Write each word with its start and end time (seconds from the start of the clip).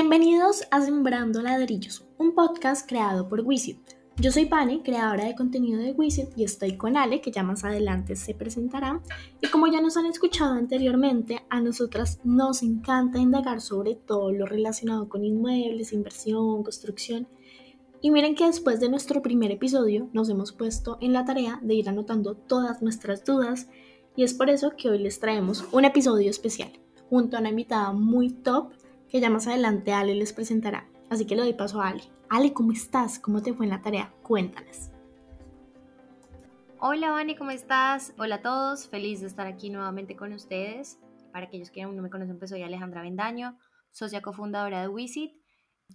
Bienvenidos 0.00 0.66
a 0.70 0.80
Sembrando 0.80 1.42
Ladrillos, 1.42 2.06
un 2.16 2.34
podcast 2.34 2.88
creado 2.88 3.28
por 3.28 3.42
Wisit. 3.42 3.76
Yo 4.16 4.32
soy 4.32 4.46
Pane, 4.46 4.82
creadora 4.82 5.26
de 5.26 5.34
contenido 5.34 5.78
de 5.78 5.92
Wisit, 5.92 6.30
y 6.36 6.42
estoy 6.42 6.78
con 6.78 6.96
Ale, 6.96 7.20
que 7.20 7.30
ya 7.30 7.42
más 7.42 7.64
adelante 7.64 8.16
se 8.16 8.32
presentará. 8.32 9.02
Y 9.42 9.48
como 9.48 9.66
ya 9.66 9.82
nos 9.82 9.98
han 9.98 10.06
escuchado 10.06 10.54
anteriormente, 10.54 11.44
a 11.50 11.60
nosotras 11.60 12.18
nos 12.24 12.62
encanta 12.62 13.18
indagar 13.18 13.60
sobre 13.60 13.94
todo 13.94 14.32
lo 14.32 14.46
relacionado 14.46 15.06
con 15.10 15.22
inmuebles, 15.22 15.92
inversión, 15.92 16.62
construcción. 16.62 17.28
Y 18.00 18.10
miren 18.10 18.34
que 18.34 18.46
después 18.46 18.80
de 18.80 18.88
nuestro 18.88 19.20
primer 19.20 19.50
episodio 19.50 20.08
nos 20.14 20.30
hemos 20.30 20.52
puesto 20.52 20.96
en 21.02 21.12
la 21.12 21.26
tarea 21.26 21.60
de 21.60 21.74
ir 21.74 21.90
anotando 21.90 22.36
todas 22.36 22.80
nuestras 22.80 23.22
dudas 23.26 23.68
y 24.16 24.24
es 24.24 24.32
por 24.32 24.48
eso 24.48 24.72
que 24.78 24.88
hoy 24.88 24.98
les 24.98 25.20
traemos 25.20 25.66
un 25.72 25.84
episodio 25.84 26.30
especial 26.30 26.72
junto 27.10 27.36
a 27.36 27.40
una 27.40 27.50
invitada 27.50 27.92
muy 27.92 28.30
top 28.30 28.72
que 29.10 29.20
ya 29.20 29.28
más 29.28 29.48
adelante 29.48 29.92
Ale 29.92 30.14
les 30.14 30.32
presentará. 30.32 30.88
Así 31.10 31.26
que 31.26 31.34
le 31.34 31.42
doy 31.42 31.52
paso 31.52 31.82
a 31.82 31.88
Ale. 31.88 32.04
Ale, 32.28 32.52
¿cómo 32.52 32.70
estás? 32.70 33.18
¿Cómo 33.18 33.42
te 33.42 33.52
fue 33.52 33.66
en 33.66 33.70
la 33.70 33.82
tarea? 33.82 34.14
Cuéntanos. 34.22 34.90
Hola, 36.78 37.10
Vani, 37.10 37.34
¿cómo 37.34 37.50
estás? 37.50 38.14
Hola 38.18 38.36
a 38.36 38.42
todos, 38.42 38.88
feliz 38.88 39.20
de 39.20 39.26
estar 39.26 39.48
aquí 39.48 39.68
nuevamente 39.68 40.14
con 40.14 40.32
ustedes. 40.32 41.00
Para 41.32 41.46
aquellos 41.46 41.70
que 41.70 41.82
aún 41.82 41.96
no 41.96 42.02
me 42.02 42.10
conocen, 42.10 42.38
pues 42.38 42.50
soy 42.50 42.62
Alejandra 42.62 43.02
Vendaño, 43.02 43.58
socia 43.90 44.22
cofundadora 44.22 44.80
de 44.80 44.88
Wisit. 44.88 45.32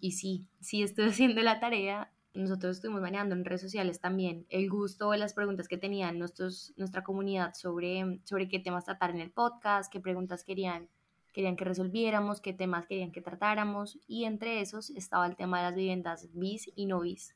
Y 0.02 0.12
sí, 0.12 0.50
sí 0.60 0.84
estoy 0.84 1.06
haciendo 1.10 1.42
la 1.42 1.62
tarea. 1.62 2.12
Nosotros 2.34 2.76
estuvimos 2.76 3.02
manejando 3.02 3.34
en 3.34 3.46
redes 3.46 3.62
sociales 3.62 4.02
también 4.02 4.46
el 4.50 4.70
gusto 4.70 5.12
de 5.12 5.18
las 5.18 5.34
preguntas 5.34 5.70
que 5.70 5.78
tenían 5.78 6.20
nuestros, 6.20 6.74
nuestra 6.76 7.02
comunidad 7.02 7.54
sobre, 7.54 8.20
sobre 8.26 8.50
qué 8.50 8.60
temas 8.60 8.84
tratar 8.84 9.12
en 9.12 9.22
el 9.22 9.32
podcast, 9.32 9.90
qué 9.90 10.02
preguntas 10.02 10.44
querían 10.44 10.90
querían 11.36 11.58
que 11.58 11.66
resolviéramos, 11.66 12.40
qué 12.40 12.54
temas 12.54 12.88
querían 12.88 13.12
que 13.12 13.20
tratáramos 13.20 14.00
y 14.08 14.24
entre 14.24 14.62
esos 14.62 14.90
estaba 14.92 15.28
el 15.28 15.36
tema 15.36 15.58
de 15.58 15.64
las 15.66 15.76
viviendas 15.76 16.30
bis 16.32 16.72
y 16.78 16.86
no 16.86 17.02
bis. 17.02 17.36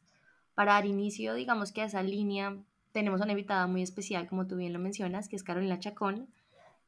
Para 0.55 0.72
dar 0.73 0.86
inicio, 0.86 1.33
digamos 1.33 1.73
que 1.73 1.81
a 1.81 1.86
esa 1.86 2.02
línea 2.02 2.58
tenemos 2.94 3.20
una 3.20 3.33
invitada 3.33 3.67
muy 3.67 3.81
especial, 3.81 4.25
como 4.30 4.47
tú 4.47 4.55
bien 4.55 4.72
lo 4.72 4.80
mencionas, 4.80 5.27
que 5.27 5.36
es 5.36 5.44
Carolina 5.44 5.80
Chacón. 5.80 6.30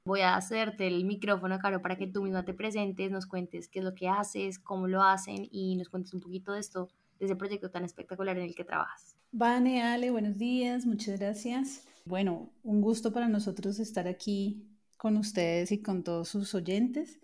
Voy 0.05 0.21
a 0.21 0.37
hacerte 0.37 0.87
el 0.87 1.03
micrófono, 1.03 1.59
Caro, 1.59 1.81
para 1.81 1.97
que 1.97 2.07
tú 2.07 2.23
misma 2.23 2.45
te 2.45 2.53
presentes, 2.53 3.11
nos 3.11 3.25
cuentes 3.25 3.67
qué 3.67 3.79
es 3.79 3.85
lo 3.85 3.93
que 3.93 4.07
haces, 4.07 4.57
cómo 4.57 4.87
lo 4.87 5.03
hacen 5.03 5.49
y 5.51 5.75
nos 5.75 5.89
cuentes 5.89 6.13
un 6.13 6.21
poquito 6.21 6.53
de 6.53 6.61
esto, 6.61 6.87
de 7.19 7.25
ese 7.25 7.35
proyecto 7.35 7.71
tan 7.71 7.83
espectacular 7.83 8.37
en 8.37 8.45
el 8.45 8.55
que 8.55 8.63
trabajas. 8.63 9.17
Vane, 9.33 9.83
Ale, 9.83 10.11
buenos 10.11 10.37
días, 10.37 10.85
muchas 10.85 11.19
gracias. 11.19 11.85
Bueno, 12.05 12.49
un 12.63 12.79
gusto 12.81 13.11
para 13.11 13.27
nosotros 13.27 13.79
estar 13.79 14.07
aquí 14.07 14.70
con 15.01 15.17
ustedes 15.17 15.71
y 15.71 15.81
con 15.81 16.03
todos 16.03 16.29
sus 16.29 16.53
oyentes. 16.53 17.19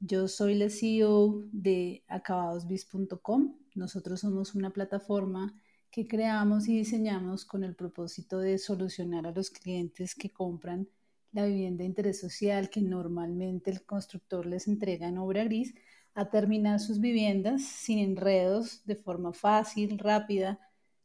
Yo 0.00 0.28
soy 0.28 0.54
la 0.54 0.70
CEO 0.70 1.44
de 1.52 2.02
acabadosbis.com. 2.08 3.54
Nosotros 3.74 4.20
somos 4.20 4.54
una 4.54 4.70
plataforma 4.70 5.54
que 5.90 6.08
creamos 6.08 6.68
y 6.68 6.78
diseñamos 6.78 7.44
con 7.44 7.64
el 7.64 7.74
propósito 7.74 8.38
de 8.38 8.56
solucionar 8.56 9.26
a 9.26 9.32
los 9.32 9.50
clientes 9.50 10.14
que 10.14 10.32
compran 10.32 10.88
la 11.30 11.44
vivienda 11.44 11.84
interés 11.84 12.18
social 12.18 12.70
que 12.70 12.80
normalmente 12.80 13.70
el 13.72 13.84
constructor 13.84 14.46
les 14.46 14.66
entrega 14.66 15.06
en 15.06 15.18
obra 15.18 15.44
gris 15.44 15.74
a 16.14 16.30
terminar 16.30 16.80
sus 16.80 16.98
viviendas 16.98 17.60
sin 17.60 17.98
enredos, 17.98 18.86
de 18.86 18.96
forma 18.96 19.34
fácil, 19.34 19.98
rápida, 19.98 20.58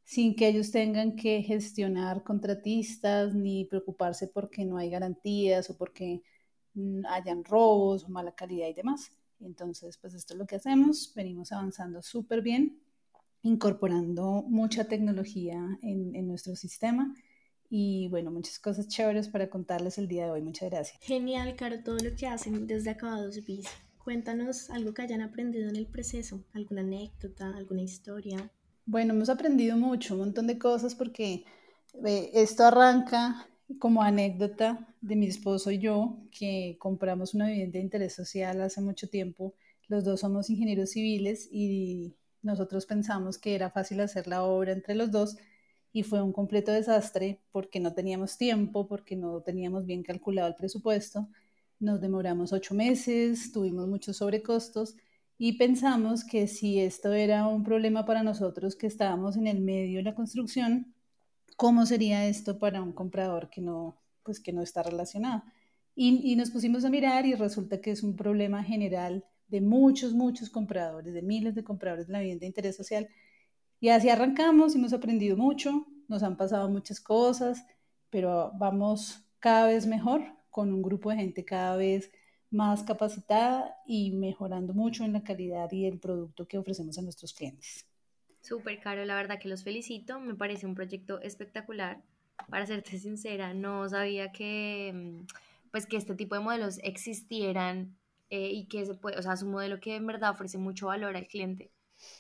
sin 0.04 0.36
que 0.36 0.48
ellos 0.48 0.72
tengan 0.72 1.16
que 1.16 1.42
gestionar 1.42 2.24
contratistas 2.24 3.34
ni 3.34 3.66
preocuparse 3.66 4.28
porque 4.28 4.66
no 4.66 4.78
hay 4.78 4.90
garantías 4.90 5.70
o 5.70 5.78
porque 5.78 6.22
mm, 6.74 7.06
hayan 7.08 7.44
robos 7.44 8.04
o 8.04 8.10
mala 8.10 8.34
calidad 8.36 8.68
y 8.68 8.74
demás. 8.74 9.12
Entonces, 9.40 9.98
pues 9.98 10.14
esto 10.14 10.34
es 10.34 10.40
lo 10.40 10.46
que 10.46 10.56
hacemos, 10.56 11.12
venimos 11.16 11.52
avanzando 11.52 12.02
súper 12.02 12.42
bien, 12.42 12.80
incorporando 13.42 14.44
mucha 14.48 14.86
tecnología 14.86 15.78
en, 15.82 16.16
en, 16.16 16.28
nuestro 16.28 16.56
sistema 16.56 17.14
y 17.70 18.08
bueno, 18.08 18.32
muchas 18.32 18.60
cosas 18.60 18.88
chéveres 18.88 19.28
para 19.28 19.50
contarles 19.50 19.98
el 19.98 20.08
día 20.08 20.26
de 20.26 20.32
hoy. 20.32 20.42
Muchas 20.42 20.70
gracias. 20.70 21.00
Genial, 21.02 21.56
Caro, 21.56 21.84
todo 21.84 21.98
lo 21.98 22.16
que 22.16 22.28
hacen 22.28 22.68
desde 22.68 22.92
Acabados 22.92 23.44
BIS. 23.44 23.68
Cuéntanos 23.98 24.70
algo 24.70 24.94
que 24.94 25.02
hayan 25.02 25.22
aprendido 25.22 25.70
en 25.70 25.76
el 25.76 25.88
proceso, 25.88 26.44
alguna 26.54 26.82
anécdota, 26.82 27.56
alguna 27.56 27.82
historia. 27.82 28.52
Bueno, 28.86 29.14
hemos 29.14 29.30
aprendido 29.30 29.78
mucho, 29.78 30.14
un 30.14 30.22
montón 30.22 30.48
de 30.48 30.58
cosas 30.60 30.94
porque 30.96 31.46
esto 32.34 32.66
arranca 32.66 33.48
como 33.80 34.04
anécdota 34.04 34.94
de 35.02 35.16
mi 35.16 35.28
esposo 35.28 35.72
y 35.72 35.80
yo, 35.80 36.18
que 36.32 36.78
compramos 36.80 37.34
una 37.34 37.48
vivienda 37.48 37.74
de 37.80 37.84
interés 37.84 38.14
social 38.14 38.62
hace 38.62 38.82
mucho 38.82 39.08
tiempo. 39.10 39.54
Los 39.88 40.04
dos 40.04 40.20
somos 40.22 40.50
ingenieros 40.50 40.92
civiles 40.92 41.48
y 41.52 42.14
nosotros 42.42 42.86
pensamos 42.86 43.38
que 43.38 43.56
era 43.56 43.70
fácil 43.72 44.02
hacer 44.02 44.28
la 44.28 44.44
obra 44.44 44.74
entre 44.74 44.96
los 44.96 45.12
dos 45.12 45.38
y 45.94 46.04
fue 46.04 46.22
un 46.22 46.34
completo 46.34 46.72
desastre 46.72 47.40
porque 47.52 47.80
no 47.80 47.94
teníamos 47.94 48.38
tiempo, 48.38 48.88
porque 48.88 49.16
no 49.16 49.42
teníamos 49.42 49.86
bien 49.86 50.04
calculado 50.04 50.50
el 50.50 50.56
presupuesto. 50.56 51.30
Nos 51.80 52.02
demoramos 52.02 52.52
ocho 52.52 52.76
meses, 52.76 53.52
tuvimos 53.54 53.88
muchos 53.88 54.18
sobrecostos 54.18 54.96
y 55.46 55.58
pensamos 55.58 56.24
que 56.24 56.48
si 56.48 56.80
esto 56.80 57.12
era 57.12 57.48
un 57.48 57.66
problema 57.66 58.06
para 58.06 58.24
nosotros 58.24 58.78
que 58.78 58.88
estábamos 58.88 59.36
en 59.36 59.48
el 59.48 59.60
medio 59.60 59.98
de 59.98 60.04
la 60.04 60.16
construcción, 60.16 60.94
¿cómo 61.58 61.86
sería 61.86 62.26
esto 62.28 62.58
para 62.60 62.82
un 62.82 62.94
comprador 62.94 63.50
que 63.50 63.60
no, 63.60 63.98
pues 64.24 64.40
que 64.40 64.54
no 64.54 64.62
está 64.62 64.84
relacionado? 64.84 65.44
Y, 65.96 66.32
y 66.32 66.38
nos 66.38 66.50
pusimos 66.50 66.86
a 66.86 66.90
mirar 66.90 67.26
y 67.26 67.36
resulta 67.36 67.82
que 67.82 67.92
es 67.92 68.04
un 68.04 68.16
problema 68.16 68.64
general 68.64 69.26
de 69.50 69.60
muchos, 69.60 70.14
muchos 70.14 70.50
compradores, 70.50 71.14
de 71.14 71.22
miles 71.22 71.56
de 71.56 71.64
compradores 71.66 72.08
de 72.08 72.14
la 72.14 72.20
vivienda 72.20 72.44
de 72.44 72.48
interés 72.48 72.78
social. 72.78 73.10
Y 73.82 73.90
así 73.90 74.08
arrancamos, 74.08 74.76
hemos 74.76 74.94
aprendido 74.94 75.36
mucho, 75.36 75.86
nos 76.08 76.24
han 76.24 76.38
pasado 76.38 76.70
muchas 76.70 77.02
cosas, 77.02 77.66
pero 78.10 78.54
vamos 78.56 79.26
cada 79.40 79.68
vez 79.68 79.88
mejor 79.88 80.22
con 80.50 80.72
un 80.72 80.82
grupo 80.82 81.10
de 81.10 81.18
gente 81.18 81.44
cada 81.44 81.76
vez 81.76 82.12
más 82.54 82.84
capacitada 82.84 83.76
y 83.86 84.12
mejorando 84.12 84.74
mucho 84.74 85.04
en 85.04 85.14
la 85.14 85.24
calidad 85.24 85.72
y 85.72 85.86
el 85.86 86.00
producto 86.00 86.48
que 86.48 86.58
ofrecemos 86.58 86.98
a 86.98 87.02
nuestros 87.02 87.34
clientes. 87.34 87.86
Súper 88.42 88.80
caro, 88.80 89.04
la 89.06 89.16
verdad 89.16 89.40
que 89.40 89.48
los 89.48 89.64
felicito, 89.64 90.20
me 90.20 90.36
parece 90.36 90.66
un 90.66 90.76
proyecto 90.76 91.20
espectacular. 91.22 92.02
Para 92.50 92.66
serte 92.66 92.98
sincera, 93.00 93.54
no 93.54 93.88
sabía 93.90 94.32
que, 94.32 94.92
mm, 94.94 95.26
pues, 95.72 95.86
que 95.86 95.98
este 95.98 96.16
tipo 96.16 96.36
de 96.36 96.42
modelos 96.42 96.80
existieran 96.84 97.98
eh, 98.30 98.50
y 98.52 98.68
que 98.68 98.86
se 98.86 98.96
puede, 98.96 99.18
o 99.18 99.22
sea, 99.22 99.34
es 99.34 99.44
un 99.44 99.52
modelo 99.52 99.80
que 99.80 99.96
en 99.96 100.06
verdad 100.06 100.32
ofrece 100.32 100.58
mucho 100.58 100.88
valor 100.88 101.16
al 101.16 101.28
cliente. 101.28 101.72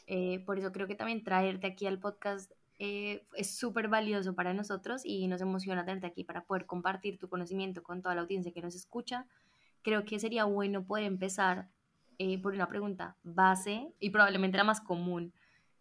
Eh, 0.08 0.40
por 0.46 0.60
eso 0.60 0.72
creo 0.72 0.88
que 0.88 0.96
también 0.96 1.24
traerte 1.24 1.68
aquí 1.68 1.86
al 1.88 2.00
podcast 2.00 2.52
eh, 2.80 3.26
es 3.36 3.56
súper 3.56 3.88
valioso 3.88 4.34
para 4.34 4.54
nosotros 4.54 5.02
y 5.06 5.28
nos 5.28 5.42
emociona 5.42 5.86
tenerte 5.86 6.08
aquí 6.08 6.24
para 6.24 6.46
poder 6.46 6.66
compartir 6.66 7.18
tu 7.20 7.30
conocimiento 7.30 7.84
con 7.84 8.02
toda 8.02 8.16
la 8.16 8.22
audiencia 8.22 8.52
que 8.52 8.62
nos 8.62 8.76
escucha 8.76 9.26
creo 9.84 10.06
que 10.06 10.20
sería 10.20 10.46
bueno 10.46 10.86
poder 10.86 11.06
empezar 11.06 11.70
eh, 12.18 12.42
por 12.42 12.54
una 12.54 12.68
pregunta 12.68 13.18
base 13.24 13.94
y 14.00 14.10
probablemente 14.10 14.58
la 14.58 14.64
más 14.64 14.82
común, 14.82 15.34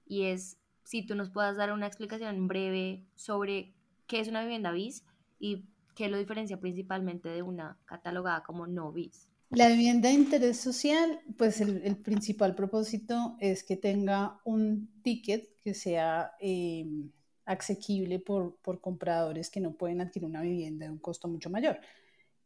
y 0.07 0.25
es 0.25 0.59
si 0.85 1.07
tú 1.07 1.15
nos 1.15 1.31
puedas 1.31 1.57
dar 1.57 1.73
una 1.73 1.87
explicación 1.87 2.49
breve 2.49 3.05
sobre 3.15 3.73
qué 4.07 4.21
es 4.21 4.29
una 4.29 4.43
vivienda 4.43 4.73
bis 4.73 5.05
y 5.39 5.65
qué 5.95 6.09
lo 6.09 6.19
diferencia 6.19 6.59
principalmente 6.59 7.29
de 7.29 7.43
una 7.43 7.79
catalogada 7.85 8.43
como 8.43 8.67
no 8.67 8.93
bis. 8.93 9.29
La 9.51 9.69
vivienda 9.69 10.09
de 10.09 10.15
interés 10.15 10.59
social, 10.59 11.21
pues 11.37 11.61
el, 11.61 11.97
principal 11.99 12.55
propósito 12.55 13.37
es 13.39 13.63
que 13.63 13.77
tenga 13.77 14.41
un 14.45 14.89
ticket 15.03 15.59
que 15.61 15.75
sea 15.75 16.33
eh, 16.41 16.87
asequible 17.45 18.19
por, 18.19 18.57
por 18.57 18.81
compradores 18.81 19.51
que 19.51 19.61
no 19.61 19.75
pueden 19.75 20.01
adquirir 20.01 20.29
una 20.29 20.41
vivienda 20.41 20.87
de 20.87 20.93
un 20.93 20.99
costo 20.99 21.29
mucho 21.29 21.51
mayor. 21.51 21.79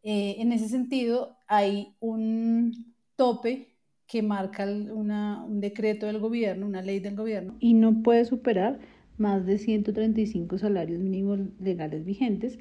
Eh, 0.02 0.36
en 0.38 0.52
ese 0.52 0.68
sentido, 0.68 1.36
hay 1.46 1.94
un 2.00 2.94
tope 3.16 3.76
que 4.06 4.22
marca 4.22 4.64
un 4.64 5.60
decreto 5.60 6.06
del 6.06 6.20
gobierno, 6.20 6.66
una 6.66 6.82
ley 6.82 7.00
del 7.00 7.16
gobierno, 7.16 7.56
y 7.58 7.74
no 7.74 8.02
puede 8.02 8.24
superar 8.24 8.78
más 9.18 9.46
de 9.46 9.58
135 9.58 10.58
salarios 10.58 11.00
mínimos 11.00 11.40
legales 11.58 12.04
vigentes 12.04 12.58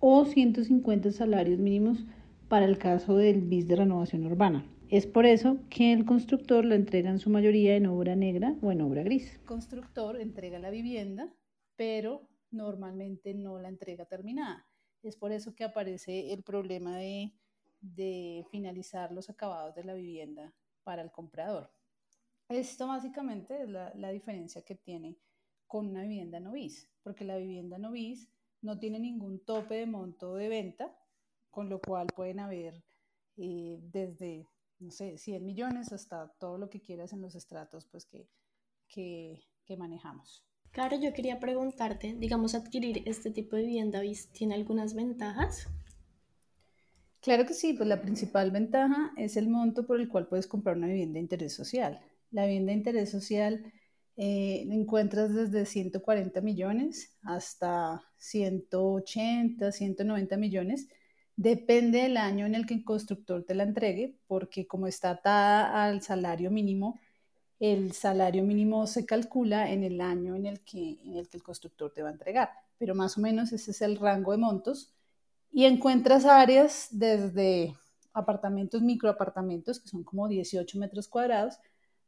o 0.00 0.24
150 0.24 1.12
salarios 1.12 1.58
mínimos 1.58 2.04
para 2.48 2.66
el 2.66 2.78
caso 2.78 3.16
del 3.16 3.42
BIS 3.42 3.68
de 3.68 3.76
renovación 3.76 4.26
urbana. 4.26 4.64
Es 4.88 5.06
por 5.06 5.26
eso 5.26 5.58
que 5.68 5.92
el 5.92 6.06
constructor 6.06 6.64
la 6.64 6.74
entrega 6.74 7.10
en 7.10 7.18
su 7.18 7.28
mayoría 7.28 7.76
en 7.76 7.86
obra 7.86 8.16
negra 8.16 8.56
o 8.62 8.72
en 8.72 8.80
obra 8.80 9.02
gris. 9.02 9.34
El 9.34 9.44
constructor 9.44 10.18
entrega 10.18 10.58
la 10.58 10.70
vivienda, 10.70 11.28
pero 11.76 12.26
normalmente 12.50 13.34
no 13.34 13.58
la 13.58 13.68
entrega 13.68 14.06
terminada. 14.06 14.67
Es 15.02 15.16
por 15.16 15.32
eso 15.32 15.54
que 15.54 15.64
aparece 15.64 16.32
el 16.32 16.42
problema 16.42 16.96
de, 16.98 17.32
finalizar 18.50 19.12
los 19.12 19.30
acabados 19.30 19.74
de 19.74 19.84
la 19.84 19.94
vivienda 19.94 20.52
para 20.82 21.02
el 21.02 21.10
comprador. 21.12 21.70
Esto 22.48 22.88
básicamente 22.88 23.62
es 23.62 23.68
la, 23.68 24.10
diferencia 24.10 24.62
que 24.62 24.74
tiene 24.74 25.16
con 25.66 25.86
una 25.86 26.02
vivienda 26.02 26.40
noviz, 26.40 26.90
porque 27.02 27.24
la 27.24 27.36
vivienda 27.36 27.78
noviz 27.78 28.28
no 28.62 28.78
tiene 28.78 28.98
ningún 28.98 29.44
tope 29.44 29.74
de 29.76 29.86
monto 29.86 30.34
de 30.34 30.48
venta, 30.48 30.98
con 31.50 31.68
lo 31.68 31.80
cual 31.80 32.06
pueden 32.08 32.40
haber 32.40 32.82
eh, 33.36 33.78
desde 33.82 34.48
no 34.78 34.90
sé, 34.90 35.18
100 35.18 35.44
millones 35.44 35.92
hasta 35.92 36.28
todo 36.38 36.58
lo 36.58 36.70
que 36.70 36.80
quieras 36.80 37.12
en 37.12 37.20
los 37.20 37.34
estratos 37.34 37.86
pues 37.86 38.06
que, 38.06 38.28
que 38.88 39.76
manejamos. 39.76 40.47
Claro, 40.72 40.98
yo 41.00 41.12
quería 41.12 41.40
preguntarte, 41.40 42.14
digamos, 42.18 42.54
adquirir 42.54 43.02
este 43.06 43.30
tipo 43.30 43.56
de 43.56 43.62
vivienda 43.62 44.00
tiene 44.32 44.54
algunas 44.54 44.94
ventajas. 44.94 45.68
Claro 47.20 47.46
que 47.46 47.54
sí, 47.54 47.72
pues 47.72 47.88
la 47.88 48.00
principal 48.00 48.50
ventaja 48.50 49.12
es 49.16 49.36
el 49.36 49.48
monto 49.48 49.86
por 49.86 50.00
el 50.00 50.08
cual 50.08 50.28
puedes 50.28 50.46
comprar 50.46 50.76
una 50.76 50.86
vivienda 50.86 51.14
de 51.14 51.20
interés 51.20 51.54
social. 51.54 52.00
La 52.30 52.46
vivienda 52.46 52.72
de 52.72 52.78
interés 52.78 53.10
social 53.10 53.72
eh, 54.16 54.66
encuentras 54.70 55.34
desde 55.34 55.64
140 55.64 56.40
millones 56.40 57.16
hasta 57.22 58.02
180, 58.18 59.72
190 59.72 60.36
millones. 60.36 60.88
Depende 61.36 62.02
del 62.02 62.16
año 62.16 62.46
en 62.46 62.54
el 62.54 62.66
que 62.66 62.74
el 62.74 62.84
constructor 62.84 63.44
te 63.44 63.54
la 63.54 63.64
entregue, 63.64 64.16
porque 64.26 64.66
como 64.66 64.86
está 64.86 65.10
atada 65.10 65.84
al 65.84 66.02
salario 66.02 66.50
mínimo, 66.50 66.98
el 67.60 67.92
salario 67.92 68.44
mínimo 68.44 68.86
se 68.86 69.04
calcula 69.04 69.70
en 69.70 69.82
el 69.82 70.00
año 70.00 70.36
en 70.36 70.46
el 70.46 70.60
que, 70.60 70.98
el, 71.04 71.42
constructor 71.42 71.92
te 71.92 72.02
va 72.02 72.08
a 72.08 72.12
entregar. 72.12 72.50
Pero 72.78 72.94
más 72.94 73.18
o 73.18 73.20
menos 73.20 73.52
ese 73.52 73.72
es 73.72 73.82
el 73.82 73.96
rango 73.96 74.32
de 74.32 74.38
montos 74.38 74.94
y 75.50 75.64
encuentras 75.64 76.24
áreas 76.24 76.88
desde 76.90 77.74
apartamentos, 78.12 78.82
microapartamentos, 78.82 79.80
que 79.80 79.88
son 79.88 80.04
como 80.04 80.28
18 80.28 80.78
metros 80.78 81.08
cuadrados, 81.08 81.58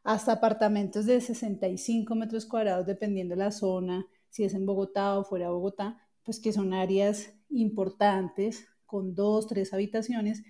hasta 0.04 0.32
apartamentos 0.32 1.06
de 1.06 1.20
65 1.20 2.14
metros 2.14 2.46
cuadrados, 2.46 2.86
dependiendo 2.86 3.34
de 3.34 3.44
la 3.44 3.50
zona, 3.50 4.06
si 4.28 4.44
es 4.44 4.54
en 4.54 4.66
Bogotá 4.66 5.18
o 5.18 5.24
fuera 5.24 5.46
de 5.46 5.52
Bogotá, 5.52 6.00
pues 6.24 6.38
que 6.38 6.52
son 6.52 6.72
áreas 6.72 7.32
importantes, 7.48 8.66
con 8.86 9.14
dos, 9.14 9.46
tres 9.46 9.72
habitaciones, 9.72 10.42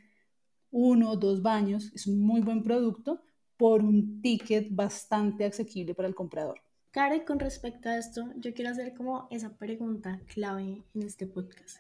uno, 0.71 1.17
dos 1.17 1.43
baños, 1.43 1.91
es 1.95 2.07
un 2.07 2.21
muy 2.21 2.41
buen 2.41 2.63
producto 2.63 3.23
por 3.61 3.85
un 3.85 4.23
ticket 4.23 4.69
bastante 4.71 5.45
asequible 5.45 5.95
para 5.95 6.09
el 6.09 6.15
comprador. 6.15 6.63
Karen, 6.93 7.27
con 7.27 7.39
respecto 7.39 7.91
a 7.91 7.99
esto, 7.99 8.33
yo 8.39 8.55
quiero 8.55 8.71
hacer 8.71 8.95
como 8.95 9.29
esa 9.31 9.51
pregunta 9.59 10.19
clave 10.33 10.83
en 10.95 11.03
este 11.03 11.27
podcast 11.27 11.79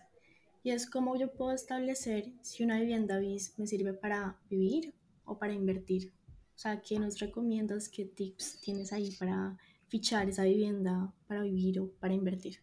y 0.62 0.72
es 0.72 0.84
cómo 0.84 1.16
yo 1.16 1.32
puedo 1.32 1.52
establecer 1.52 2.34
si 2.42 2.64
una 2.64 2.78
vivienda 2.78 3.18
BIS 3.18 3.58
me 3.58 3.66
sirve 3.66 3.94
para 3.94 4.38
vivir 4.50 4.92
o 5.24 5.38
para 5.38 5.54
invertir. 5.54 6.12
O 6.54 6.58
sea, 6.58 6.82
¿qué 6.82 6.98
nos 6.98 7.18
recomiendas? 7.18 7.88
¿Qué 7.88 8.04
tips 8.04 8.60
tienes 8.60 8.92
ahí 8.92 9.12
para 9.18 9.56
fichar 9.88 10.28
esa 10.28 10.44
vivienda 10.44 11.14
para 11.26 11.44
vivir 11.44 11.80
o 11.80 11.88
para 11.92 12.12
invertir? 12.12 12.58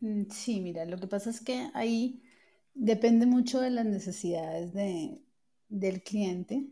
Mm, 0.00 0.30
sí, 0.30 0.62
mira, 0.62 0.86
lo 0.86 0.96
que 0.96 1.08
pasa 1.08 1.28
es 1.28 1.42
que 1.42 1.68
ahí 1.74 2.22
depende 2.72 3.26
mucho 3.26 3.60
de 3.60 3.68
las 3.68 3.84
necesidades 3.84 4.72
de, 4.72 5.20
del 5.68 6.02
cliente. 6.02 6.70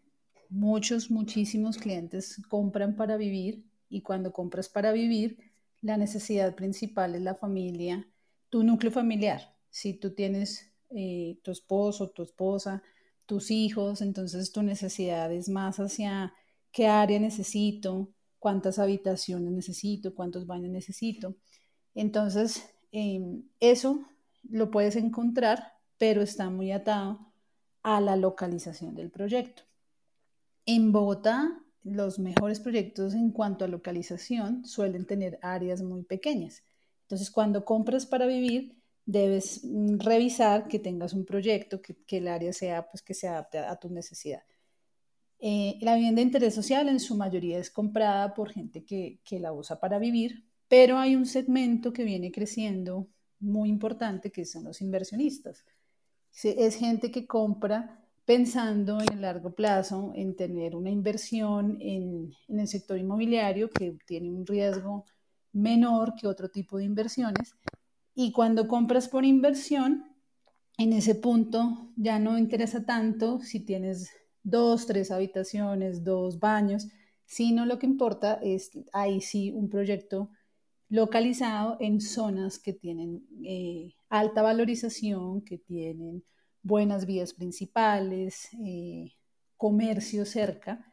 Muchos, 0.55 1.11
muchísimos 1.11 1.79
clientes 1.79 2.41
compran 2.49 2.95
para 2.95 3.17
vivir 3.17 3.65
y 3.89 4.03
cuando 4.03 4.33
compras 4.33 4.69
para 4.69 4.93
vivir, 4.93 5.37
la 5.81 5.97
necesidad 5.97 6.55
principal 6.55 7.17
es 7.17 7.23
la 7.23 7.35
familia, 7.35 8.09
tu 8.51 8.63
núcleo 8.63 8.93
familiar 8.93 9.53
si 9.69 9.95
tú 9.95 10.15
tienes 10.15 10.73
eh, 10.91 11.41
tu 11.43 11.51
esposo, 11.51 12.11
tu 12.11 12.23
esposa, 12.23 12.81
tus 13.27 13.51
hijos, 13.51 14.01
entonces 14.01 14.53
tu 14.53 14.63
necesidad 14.63 15.33
es 15.33 15.49
más 15.49 15.81
hacia 15.81 16.33
qué 16.71 16.87
área 16.87 17.19
necesito, 17.19 18.09
cuántas 18.39 18.79
habitaciones 18.79 19.53
necesito, 19.53 20.15
cuántos 20.15 20.47
baños 20.47 20.71
necesito. 20.71 21.35
Entonces, 21.97 22.71
em, 22.93 23.43
eso 23.59 24.07
lo 24.45 24.71
puedes 24.71 24.95
encontrar, 24.95 25.73
pero 25.99 26.23
está 26.23 26.51
muy 26.51 26.71
atado 26.71 27.33
a 27.83 28.01
la 28.01 28.15
localización 28.15 28.95
del 28.95 29.11
proyecto. 29.11 29.65
En 30.67 30.93
Bogotá, 30.93 31.61
los 31.83 32.19
mejores 32.19 32.61
proyectos 32.61 33.15
en 33.15 33.31
cuanto 33.31 33.65
a 33.65 33.69
localización 33.69 34.65
suelen 34.65 35.07
tener 35.07 35.39
áreas 35.43 35.83
muy 35.83 36.03
pequeñas. 36.03 36.65
Entonces, 37.03 37.31
cuando 37.31 37.65
compras 37.65 38.07
para 38.07 38.27
vivir, 38.27 38.75
debes 39.05 39.63
mm, 39.65 39.99
revisar 39.99 40.69
que 40.69 40.79
tengas 40.79 41.13
un 41.13 41.27
proyecto, 41.27 41.83
que, 41.83 41.97
el 42.17 42.29
área 42.29 42.53
sea, 42.53 42.89
pues, 42.91 43.03
que 43.03 43.13
se 43.15 43.29
adapte 43.29 43.59
a, 43.59 43.77
tu 43.77 43.91
necesidad. 43.91 44.43
Eh, 45.39 45.77
la 45.83 45.97
vivienda 45.97 46.21
de 46.21 46.27
interés 46.27 46.55
social 46.55 46.89
en 46.89 47.01
su 47.01 47.17
mayoría 47.17 47.59
es 47.59 47.71
comprada 47.71 48.33
por 48.33 48.51
gente 48.51 48.85
que, 48.85 49.21
que 49.25 49.39
la 49.41 49.53
usa 49.53 49.79
para 49.79 49.99
vivir, 49.99 50.47
pero 50.69 50.99
hay 50.99 51.17
un 51.17 51.27
segmento 51.27 51.93
que 51.93 52.05
viene 52.05 52.33
creciendo 52.33 53.09
muy 53.41 53.69
importante 53.69 54.33
que 54.33 54.47
son 54.47 54.65
los 54.65 54.81
inversionistas. 54.81 55.65
Es 56.43 56.77
gente 56.77 57.11
que 57.11 57.27
compra 57.27 58.04
pensando 58.25 59.01
en 59.01 59.13
el 59.13 59.21
largo 59.23 59.55
plazo, 59.55 60.13
en 60.15 60.35
tener 60.35 60.75
una 60.77 60.91
inversión 60.91 61.77
en, 61.81 62.33
el 62.49 62.69
sector 62.69 62.99
inmobiliario 62.99 63.71
que 63.71 63.97
tiene 64.07 64.31
un 64.31 64.47
riesgo 64.47 65.05
menor 65.53 66.15
que 66.19 66.27
otro 66.27 66.49
tipo 66.49 66.79
de 66.79 66.85
inversiones. 66.85 67.55
Y 68.15 68.33
cuando 68.33 68.67
compras 68.67 69.09
por 69.09 69.25
inversión, 69.25 70.05
en 70.79 70.93
ese 70.93 71.15
punto 71.15 71.91
ya 71.97 72.19
no 72.19 72.39
interesa 72.39 72.85
tanto 72.85 73.41
si 73.41 73.61
tienes 73.61 74.11
dos, 74.43 74.87
tres 74.87 75.11
habitaciones, 75.11 76.03
dos 76.03 76.41
baños, 76.41 76.89
sino 77.27 77.67
lo 77.67 77.79
que 77.79 77.87
importa 77.87 78.39
es 78.43 78.71
ahí 78.93 79.21
sí 79.21 79.53
un 79.53 79.69
proyecto 79.69 80.31
localizado 80.89 81.77
en 81.81 82.01
zonas 82.01 82.59
que 82.59 82.73
tienen 82.73 83.27
eh, 83.45 83.95
alta 84.09 84.43
valorización, 84.43 85.43
que 85.43 85.59
tienen 85.59 86.25
buenas 86.65 87.07
vías 87.07 87.35
principales, 87.35 88.49
eh, 88.65 89.13
comercio 89.57 90.25
cerca, 90.25 90.85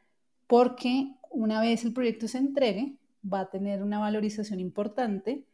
porque 0.45 1.15
una 1.31 1.59
vez 1.59 1.83
el 1.83 1.93
proyecto 1.93 2.27
se 2.27 2.37
entregue, 2.37 2.97
va 3.21 3.41
a 3.41 3.49
tener 3.49 3.81
una 3.81 3.97
valorización 3.97 4.59
importante 4.59 5.45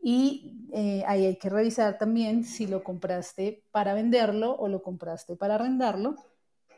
y 0.00 0.68
eh, 0.72 1.02
ahí 1.06 1.26
hay 1.26 1.36
que 1.36 1.50
revisar 1.50 1.98
también 1.98 2.44
si 2.44 2.66
lo 2.66 2.84
compraste 2.84 3.64
para 3.72 3.94
venderlo 3.94 4.54
o 4.56 4.68
lo 4.68 4.82
compraste 4.82 5.36
para 5.36 5.56
arrendarlo. 5.56 6.16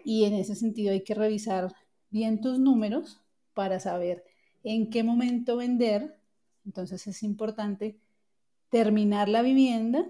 Y 0.05 0.25
en 0.25 0.35
ese 0.35 0.55
sentido 0.55 0.93
hay 0.93 1.05
que 1.05 1.15
revisar 1.15 1.75
bien 2.09 2.41
tus 2.41 2.59
números 2.59 3.21
para 3.53 3.79
saber 3.79 4.25
en 4.65 4.89
qué 4.89 5.03
momento 5.03 5.57
vender. 5.57 6.19
Entonces 6.65 7.07
es 7.07 7.23
importante 7.23 7.99
terminar 8.71 9.29
la 9.29 9.43
vivienda 9.43 10.07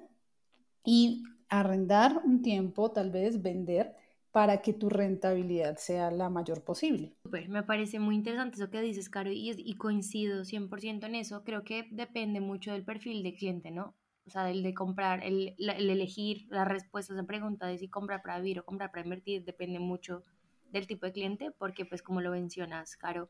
y 0.84 1.24
arrendar 1.50 2.22
un 2.24 2.42
tiempo, 2.42 2.90
tal 2.92 3.10
vez 3.10 3.42
vender 3.42 3.94
para 4.32 4.62
que 4.62 4.72
tu 4.72 4.88
rentabilidad 4.88 5.76
sea 5.76 6.10
la 6.10 6.30
mayor 6.30 6.62
posible. 6.62 7.12
Pues 7.28 7.48
me 7.48 7.62
parece 7.62 7.98
muy 7.98 8.14
interesante 8.14 8.56
eso 8.56 8.70
que 8.70 8.80
dices, 8.80 9.10
Caro, 9.10 9.30
y, 9.30 9.50
y 9.50 9.74
coincido 9.76 10.44
100% 10.44 11.06
en 11.06 11.16
eso. 11.16 11.44
Creo 11.44 11.64
que 11.64 11.88
depende 11.90 12.40
mucho 12.40 12.72
del 12.72 12.84
perfil 12.84 13.22
de 13.22 13.34
cliente, 13.34 13.70
¿no? 13.70 13.94
O 14.26 14.30
sea, 14.30 14.50
el 14.50 14.62
de 14.62 14.74
comprar, 14.74 15.24
el, 15.24 15.54
el 15.58 15.90
elegir 15.90 16.46
las 16.50 16.68
respuestas 16.68 17.18
a 17.18 17.24
preguntas 17.24 17.68
de 17.68 17.78
si 17.78 17.88
comprar 17.88 18.22
para 18.22 18.38
vivir 18.38 18.60
o 18.60 18.64
comprar 18.64 18.90
para 18.90 19.02
invertir, 19.02 19.44
depende 19.44 19.80
mucho 19.80 20.22
del 20.70 20.86
tipo 20.86 21.06
de 21.06 21.12
cliente, 21.12 21.50
porque 21.50 21.84
pues 21.84 22.02
como 22.02 22.20
lo 22.20 22.30
mencionas, 22.30 22.96
Caro, 22.96 23.28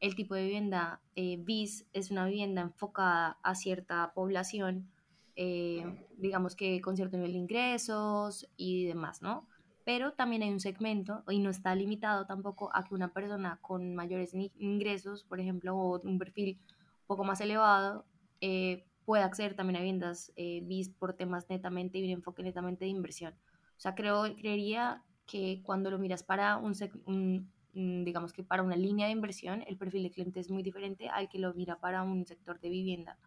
el 0.00 0.14
tipo 0.14 0.34
de 0.34 0.42
vivienda 0.42 1.00
eh, 1.14 1.38
BIS 1.40 1.86
es 1.92 2.10
una 2.10 2.26
vivienda 2.26 2.60
enfocada 2.60 3.38
a 3.42 3.54
cierta 3.54 4.12
población, 4.14 4.90
eh, 5.36 6.06
digamos 6.16 6.56
que 6.56 6.80
con 6.80 6.96
cierto 6.96 7.16
nivel 7.16 7.32
de 7.32 7.38
ingresos 7.38 8.48
y 8.56 8.86
demás, 8.86 9.22
¿no? 9.22 9.46
pero 9.84 10.12
también 10.12 10.42
hay 10.42 10.50
un 10.50 10.60
segmento 10.60 11.24
y 11.28 11.38
no 11.38 11.50
está 11.50 11.74
limitado 11.74 12.26
tampoco 12.26 12.70
a 12.74 12.84
que 12.84 12.94
una 12.94 13.12
persona 13.12 13.58
con 13.60 13.94
mayores 13.94 14.34
ingresos, 14.34 15.24
por 15.24 15.40
ejemplo, 15.40 15.76
o 15.76 16.00
un 16.00 16.18
perfil 16.18 16.58
un 16.68 17.06
poco 17.06 17.24
más 17.24 17.40
elevado, 17.40 18.04
eh, 18.40 18.84
pueda 19.04 19.24
acceder 19.24 19.54
también 19.54 19.76
a 19.76 19.80
viviendas 19.80 20.32
eh, 20.36 20.62
BIS 20.64 20.90
por 20.90 21.14
temas 21.14 21.48
netamente 21.50 21.98
y 21.98 22.04
un 22.04 22.10
enfoque 22.10 22.42
netamente 22.42 22.84
de 22.84 22.90
inversión. 22.90 23.34
O 23.76 23.80
sea, 23.80 23.94
creo, 23.94 24.22
creería 24.36 25.02
que 25.26 25.62
cuando 25.64 25.90
lo 25.90 25.98
miras 25.98 26.22
para 26.22 26.58
un, 26.58 27.50
digamos 27.74 28.32
que 28.32 28.44
para 28.44 28.62
una 28.62 28.76
línea 28.76 29.06
de 29.06 29.12
inversión, 29.12 29.64
el 29.66 29.76
perfil 29.76 30.04
de 30.04 30.10
cliente 30.10 30.40
es 30.40 30.50
muy 30.50 30.62
diferente 30.62 31.08
al 31.08 31.28
que 31.28 31.38
lo 31.38 31.52
mira 31.54 31.80
para 31.80 32.02
un 32.02 32.24
sector 32.26 32.60
de 32.60 32.68
vivienda, 32.68 33.18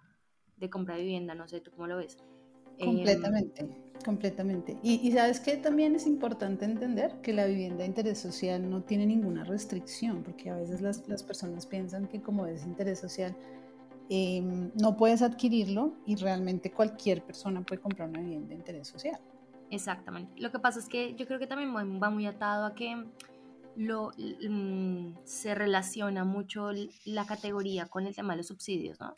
de 0.58 0.70
compra 0.70 0.96
de 0.96 1.02
vivienda, 1.02 1.36
no 1.36 1.48
sé, 1.48 1.62
¿tú 1.62 1.72
cómo 1.72 1.88
lo 1.88 1.98
ves? 1.98 2.18
Completamente, 2.80 3.68
completamente. 4.04 4.78
Y, 4.84 5.12
sabes 5.12 5.40
que 5.40 5.56
también 5.58 5.96
es 5.96 6.06
importante 6.06 6.66
entender 6.66 7.22
que 7.22 7.34
la 7.34 7.46
vivienda 7.46 7.80
de 7.80 7.86
interés 7.86 8.20
social 8.20 8.70
no 8.70 8.82
tiene 8.84 9.06
ninguna 9.06 9.44
restricción, 9.44 10.24
porque 10.24 10.50
a 10.50 10.58
veces 10.58 10.82
las, 10.82 11.08
las 11.08 11.24
personas 11.24 11.66
piensan 11.66 12.08
que 12.08 12.22
como 12.22 12.46
es 12.46 12.66
interés 12.66 13.00
social, 13.00 13.36
em, 14.10 14.72
no 14.76 14.98
puedes 14.98 15.22
adquirirlo 15.22 15.94
y 16.06 16.16
realmente 16.16 16.72
cualquier 16.72 17.24
persona 17.24 17.62
puede 17.62 17.82
comprar 17.82 18.10
una 18.10 18.20
vivienda 18.20 18.50
de 18.50 18.56
interés 18.56 18.88
social. 18.88 19.20
Exactamente. 19.72 20.40
Lo 20.42 20.52
que 20.52 20.60
pasa 20.60 20.80
es 20.80 20.90
que 20.90 21.16
yo 21.16 21.26
creo 21.26 21.40
que 21.40 21.48
también 21.48 21.74
va 21.74 22.10
muy 22.10 22.26
atado 22.28 22.66
a 22.66 22.76
que 22.76 23.06
lo, 23.76 24.12
mm, 24.18 25.18
se 25.24 25.56
relaciona 25.56 26.24
mucho 26.24 26.70
la 27.06 27.26
categoría 27.26 27.88
con 27.88 28.06
el 28.06 28.16
tema 28.16 28.34
de 28.34 28.38
los 28.38 28.48
subsidios, 28.48 29.00
¿no? 29.00 29.14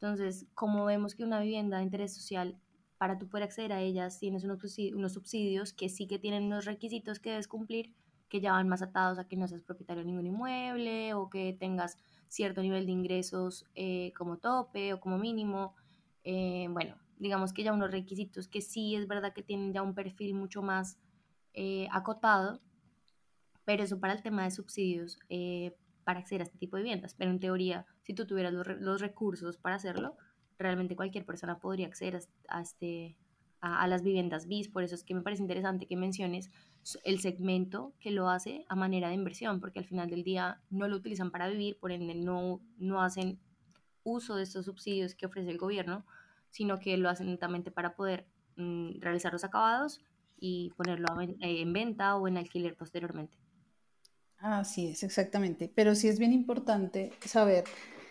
Entonces, 0.00 0.46
como 0.54 0.84
vemos 0.84 1.16
que 1.16 1.24
una 1.24 1.40
vivienda 1.40 1.78
de 1.78 1.82
interés 1.82 2.14
social 2.14 2.56
para 2.98 3.18
tú 3.18 3.28
poder 3.28 3.44
acceder 3.44 3.72
a 3.72 3.80
ellas 3.80 4.20
tienes 4.20 4.44
unos, 4.44 4.60
subsidios 5.12 5.72
que 5.72 5.88
sí 5.88 6.06
que 6.06 6.20
tienen 6.20 6.44
unos 6.44 6.66
requisitos 6.66 7.18
que 7.18 7.30
debes 7.30 7.48
cumplir 7.48 7.94
que 8.28 8.40
ya 8.40 8.52
van 8.52 8.68
más 8.68 8.82
atados 8.82 9.18
a 9.18 9.26
que 9.26 9.36
no 9.36 9.48
seas 9.48 9.62
propietario 9.62 10.02
de 10.02 10.06
ningún 10.06 10.26
inmueble 10.26 11.14
o 11.14 11.30
que 11.30 11.56
tengas 11.58 11.96
cierto 12.28 12.62
nivel 12.62 12.86
de 12.86 12.92
ingresos 12.92 13.66
eh, 13.74 14.12
como 14.16 14.36
tope 14.36 14.92
o 14.92 15.00
como 15.00 15.18
mínimo. 15.18 15.74
Eh, 16.24 16.66
bueno, 16.70 16.94
digamos 17.16 17.52
que 17.52 17.64
ya 17.64 17.72
unos 17.72 17.90
requisitos 17.90 18.46
que 18.46 18.60
sí 18.60 18.94
es 18.94 19.08
verdad 19.08 19.32
que 19.32 19.42
tienen 19.42 19.72
ya 19.72 19.82
un 19.82 19.94
perfil 19.94 20.34
mucho 20.34 20.62
más 20.62 20.98
eh, 21.54 21.88
acotado, 21.90 22.60
pero 23.64 23.82
eso 23.82 23.98
para 23.98 24.12
el 24.12 24.22
tema 24.22 24.44
de 24.44 24.50
subsidios 24.50 25.18
para 26.08 26.20
acceder 26.20 26.40
a 26.40 26.44
este 26.44 26.56
tipo 26.56 26.78
de 26.78 26.84
viviendas. 26.84 27.12
Pero 27.12 27.30
en 27.30 27.38
teoría, 27.38 27.84
si 28.00 28.14
tú 28.14 28.26
tuvieras 28.26 28.54
los, 28.54 28.98
recursos 28.98 29.58
para 29.58 29.76
hacerlo, 29.76 30.16
realmente 30.58 30.96
cualquier 30.96 31.26
persona 31.26 31.58
podría 31.58 31.86
acceder 31.86 32.18
a, 32.48 32.62
este, 32.62 33.18
a, 33.60 33.86
las 33.88 34.02
viviendas 34.02 34.46
BIS. 34.46 34.70
Por 34.70 34.84
eso 34.84 34.94
es 34.94 35.04
que 35.04 35.12
me 35.12 35.20
parece 35.20 35.42
interesante 35.42 35.86
que 35.86 35.98
menciones 35.98 36.50
el 37.04 37.20
segmento 37.20 37.92
que 38.00 38.10
lo 38.10 38.30
hace 38.30 38.64
a 38.70 38.74
manera 38.74 39.08
de 39.08 39.16
inversión, 39.16 39.60
porque 39.60 39.80
al 39.80 39.84
final 39.84 40.08
del 40.08 40.24
día 40.24 40.62
no 40.70 40.88
lo 40.88 40.96
utilizan 40.96 41.30
para 41.30 41.46
vivir, 41.46 41.78
por 41.78 41.92
ende 41.92 42.14
no, 42.14 42.62
no 42.78 43.02
hacen 43.02 43.38
uso 44.02 44.36
de 44.36 44.44
estos 44.44 44.64
subsidios 44.64 45.14
que 45.14 45.26
ofrece 45.26 45.50
el 45.50 45.58
gobierno, 45.58 46.06
sino 46.48 46.78
que 46.78 46.96
lo 46.96 47.10
hacen 47.10 47.26
netamente 47.26 47.70
para 47.70 47.96
poder 47.96 48.26
mm, 48.56 49.00
realizar 49.00 49.34
los 49.34 49.44
acabados 49.44 50.00
y 50.38 50.70
ponerlo 50.74 51.08
en 51.20 51.72
venta 51.74 52.16
o 52.16 52.26
en 52.28 52.38
alquiler 52.38 52.78
posteriormente. 52.78 53.36
Así 54.38 54.88
es, 54.88 55.02
exactamente. 55.02 55.70
Pero 55.74 55.94
sí 55.94 56.08
es 56.08 56.18
bien 56.18 56.32
importante 56.32 57.12
saber 57.26 57.64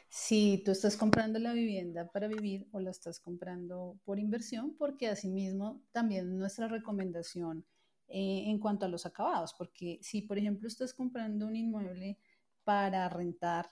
si 0.09 0.61
tú 0.65 0.71
estás 0.71 0.97
comprando 0.97 1.39
la 1.39 1.53
vivienda 1.53 2.09
para 2.11 2.27
vivir 2.27 2.67
o 2.71 2.79
la 2.79 2.91
estás 2.91 3.19
comprando 3.19 3.97
por 4.05 4.19
inversión, 4.19 4.75
porque 4.77 5.07
asimismo 5.09 5.81
también 5.91 6.37
nuestra 6.37 6.67
recomendación 6.67 7.65
eh, 8.07 8.43
en 8.47 8.59
cuanto 8.59 8.85
a 8.85 8.89
los 8.89 9.05
acabados, 9.05 9.53
porque 9.57 9.99
si 10.01 10.21
por 10.21 10.37
ejemplo 10.37 10.67
estás 10.67 10.93
comprando 10.93 11.45
un 11.47 11.55
inmueble 11.55 12.17
para 12.63 13.07
rentar, 13.09 13.69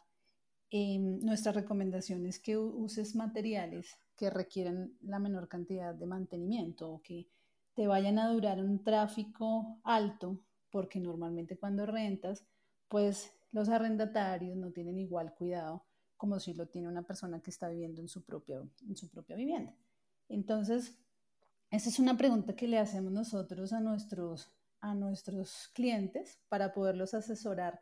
em, 0.72 1.20
nuestra 1.22 1.52
recomendación 1.52 2.26
es 2.26 2.40
que 2.40 2.58
uses 2.58 3.16
materiales 3.16 3.98
que 4.18 4.30
requieran 4.30 4.94
la 5.02 5.20
menor 5.20 5.48
cantidad 5.48 5.94
de 5.96 6.06
mantenimiento 6.06 6.90
o 6.92 7.02
que 7.02 7.28
te 7.76 7.88
vayan 7.88 8.20
a 8.20 8.30
durar 8.30 8.60
un 8.64 8.84
tráfico 8.84 9.80
alto 9.84 10.40
porque 10.76 11.00
normalmente 11.00 11.58
cuando 11.58 11.86
rentas, 11.86 12.44
pues 12.90 13.32
los 13.54 13.70
arrendatarios 13.70 14.58
no 14.58 14.74
tienen 14.74 15.00
igual 15.00 15.34
cuidado 15.34 15.86
como 16.18 16.38
si 16.38 16.54
lo 16.54 16.68
tiene 16.68 16.90
una 16.90 17.04
persona 17.04 17.40
que 17.40 17.50
está 17.50 17.70
viviendo 17.70 18.02
en 18.02 18.10
su, 18.10 18.26
propio, 18.26 18.70
en 18.86 18.98
su 18.98 19.10
propia 19.10 19.38
vivienda. 19.38 19.74
Entonces, 20.28 21.00
esa 21.72 21.88
es 21.88 21.98
una 21.98 22.18
pregunta 22.18 22.58
que 22.58 22.68
le 22.68 22.78
hacemos 22.78 23.14
nosotros 23.14 23.72
a 23.72 23.80
nuestros, 23.80 24.52
a 24.82 24.94
nuestros 24.94 25.70
clientes 25.74 26.42
para 26.50 26.74
poderlos 26.74 27.14
asesorar 27.14 27.80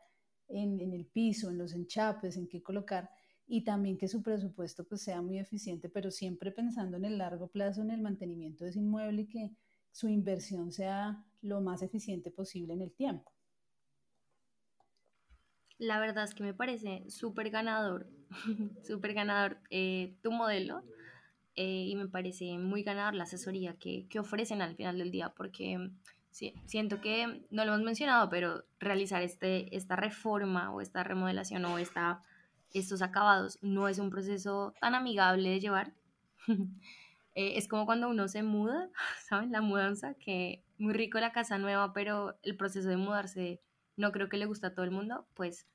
en, 0.47 0.79
el 0.79 1.07
piso, 1.07 1.49
en 1.49 1.57
los 1.57 1.73
enchapes, 1.73 2.37
en 2.37 2.47
qué 2.47 2.61
colocar 2.61 3.09
y 3.47 3.63
también 3.63 3.97
que 3.97 4.07
su 4.07 4.21
presupuesto 4.21 4.83
pues 4.87 5.01
sea 5.01 5.19
muy 5.19 5.39
eficiente, 5.39 5.89
pero 5.89 6.11
siempre 6.11 6.51
pensando 6.51 6.97
en 6.97 7.05
el 7.05 7.17
largo 7.17 7.47
plazo, 7.47 7.81
en 7.81 7.89
el 7.89 8.03
mantenimiento 8.03 8.65
de 8.65 8.69
ese 8.69 8.81
inmueble 8.81 9.23
y 9.23 9.27
que 9.29 9.51
su 9.93 10.09
inversión 10.09 10.71
sea 10.71 11.23
lo 11.41 11.61
más 11.61 11.81
eficiente 11.83 12.31
posible 12.31 12.73
en 12.73 12.81
el 12.81 12.91
tiempo. 12.91 13.31
La 15.77 15.99
verdad 15.99 16.23
es 16.23 16.33
que 16.33 16.43
me 16.43 16.53
parece 16.53 17.05
súper 17.09 17.49
ganador, 17.51 18.09
súper 18.83 19.13
ganador 19.13 19.59
eh, 19.69 20.17
tu 20.21 20.31
modelo 20.31 20.83
eh, 21.55 21.85
y 21.87 21.95
me 21.95 22.07
parece 22.07 22.57
muy 22.57 22.83
ganador 22.83 23.13
la 23.13 23.23
asesoría 23.23 23.75
que, 23.77 24.07
que 24.09 24.19
ofrecen 24.19 24.61
al 24.61 24.75
final 24.75 24.97
del 24.97 25.11
día 25.11 25.29
porque 25.29 25.91
sí, 26.31 26.55
siento 26.65 26.99
que, 26.99 27.45
no 27.51 27.63
lo 27.63 27.73
hemos 27.73 27.85
mencionado, 27.85 28.29
pero 28.29 28.63
realizar 28.79 29.21
este, 29.21 29.75
esta 29.75 29.95
reforma 29.95 30.73
o 30.73 30.81
esta 30.81 31.03
remodelación 31.03 31.65
o 31.65 31.77
esta, 31.77 32.23
estos 32.71 33.03
acabados 33.03 33.59
no 33.61 33.87
es 33.87 33.99
un 33.99 34.09
proceso 34.09 34.73
tan 34.81 34.95
amigable 34.95 35.49
de 35.49 35.59
llevar. 35.59 35.93
Eh, 37.35 37.57
es 37.57 37.67
como 37.67 37.85
cuando 37.85 38.09
uno 38.09 38.27
se 38.27 38.43
muda, 38.43 38.89
¿saben? 39.27 39.51
La 39.51 39.61
mudanza, 39.61 40.15
que 40.15 40.63
muy 40.77 40.93
rico 40.93 41.19
la 41.19 41.31
casa 41.31 41.57
nueva, 41.57 41.93
pero 41.93 42.37
el 42.43 42.55
proceso 42.57 42.89
de 42.89 42.97
mudarse 42.97 43.61
no 43.95 44.11
creo 44.11 44.29
que 44.29 44.37
le 44.37 44.45
guste 44.45 44.67
a 44.67 44.73
todo 44.73 44.85
el 44.85 44.91
mundo, 44.91 45.27
pues 45.33 45.67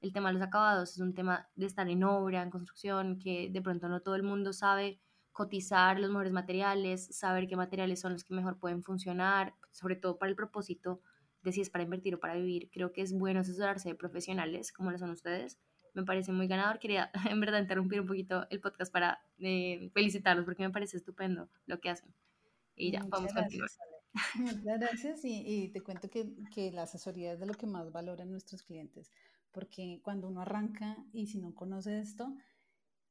el 0.00 0.12
tema 0.12 0.28
de 0.28 0.34
los 0.34 0.42
acabados 0.42 0.92
es 0.92 0.98
un 0.98 1.14
tema 1.14 1.48
de 1.56 1.66
estar 1.66 1.88
en 1.88 2.04
obra, 2.04 2.42
en 2.42 2.50
construcción, 2.50 3.18
que 3.18 3.48
de 3.50 3.62
pronto 3.62 3.88
no 3.88 4.00
todo 4.00 4.14
el 4.14 4.22
mundo 4.22 4.52
sabe 4.52 5.00
cotizar 5.32 5.98
los 6.00 6.10
mejores 6.10 6.32
materiales, 6.32 7.06
saber 7.16 7.46
qué 7.46 7.56
materiales 7.56 8.00
son 8.00 8.12
los 8.12 8.24
que 8.24 8.34
mejor 8.34 8.58
pueden 8.58 8.82
funcionar, 8.82 9.54
sobre 9.70 9.96
todo 9.96 10.18
para 10.18 10.30
el 10.30 10.36
propósito 10.36 11.00
de 11.42 11.52
si 11.52 11.60
es 11.60 11.70
para 11.70 11.84
invertir 11.84 12.14
o 12.14 12.20
para 12.20 12.34
vivir. 12.34 12.70
Creo 12.72 12.92
que 12.92 13.02
es 13.02 13.12
bueno 13.12 13.40
asesorarse 13.40 13.88
de 13.88 13.94
profesionales 13.94 14.72
como 14.72 14.90
lo 14.90 14.98
son 14.98 15.10
ustedes 15.10 15.58
me 15.98 16.04
parece 16.04 16.32
muy 16.32 16.46
ganador. 16.46 16.78
Quería 16.78 17.10
en 17.30 17.40
verdad 17.40 17.60
interrumpir 17.60 18.00
un 18.00 18.06
poquito 18.06 18.46
el 18.50 18.60
podcast 18.60 18.92
para 18.92 19.20
eh, 19.38 19.90
felicitarlos 19.92 20.44
porque 20.44 20.62
me 20.62 20.70
parece 20.70 20.96
estupendo 20.96 21.48
lo 21.66 21.80
que 21.80 21.90
hacen. 21.90 22.14
Y 22.76 22.92
ya, 22.92 23.04
vamos 23.08 23.32
a 23.32 23.40
continuar. 23.40 23.70
Muchas 24.36 24.78
gracias 24.80 25.24
y, 25.24 25.42
y 25.44 25.68
te 25.68 25.82
cuento 25.82 26.08
que, 26.08 26.32
que, 26.54 26.72
la 26.72 26.82
asesoría 26.82 27.32
es 27.32 27.40
de 27.40 27.46
lo 27.46 27.54
que 27.54 27.66
más 27.66 27.92
valoran 27.92 28.30
nuestros 28.30 28.62
clientes, 28.62 29.12
porque 29.52 30.00
cuando 30.02 30.28
uno 30.28 30.40
arranca 30.40 30.96
y 31.12 31.26
si 31.26 31.38
no 31.38 31.54
conoce 31.54 32.00
esto, 32.00 32.34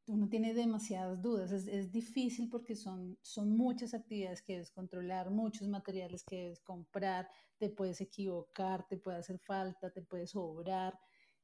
uno 0.07 0.27
tiene 0.27 0.53
demasiadas 0.53 1.21
dudas, 1.21 1.51
es, 1.51 1.67
es, 1.67 1.91
difícil 1.91 2.49
porque 2.49 2.75
son, 2.75 3.17
son 3.21 3.55
muchas 3.55 3.93
actividades 3.93 4.41
que 4.41 4.53
debes 4.53 4.71
controlar, 4.71 5.29
muchos 5.29 5.67
materiales 5.67 6.23
que 6.23 6.43
debes 6.43 6.61
comprar, 6.61 7.29
te 7.57 7.69
puedes 7.69 8.01
equivocar, 8.01 8.87
te 8.87 8.97
puede 8.97 9.17
hacer 9.17 9.37
falta, 9.39 9.91
te 9.91 10.01
puede 10.01 10.25
sobrar, 10.25 10.97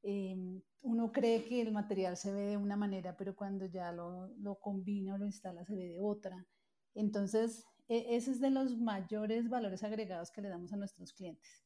Em, 0.03 0.62
uno 0.81 1.12
cree 1.12 1.45
que 1.45 1.62
el 1.62 1.72
material 1.72 2.17
se 2.17 2.31
ve 2.33 2.41
de 2.41 2.57
una 2.57 2.75
manera, 2.75 3.15
pero 3.17 3.36
cuando 3.36 3.65
ya 3.65 3.91
lo, 3.91 4.27
lo 4.39 4.55
combina 4.55 5.15
o 5.15 5.17
lo 5.17 5.25
instala 5.25 5.65
se 5.65 5.75
ve 5.75 5.88
de 5.88 6.00
otra. 6.01 6.45
Entonces, 6.93 7.65
e, 7.88 8.15
ese 8.15 8.31
es 8.31 8.41
de 8.41 8.50
los 8.50 8.77
mayores 8.77 9.50
valores 9.50 9.83
agregados 9.83 10.31
que 10.31 10.41
le 10.41 10.50
damos 10.50 10.74
a 10.74 10.77
nuestros 10.77 11.13
clientes. 11.13 11.63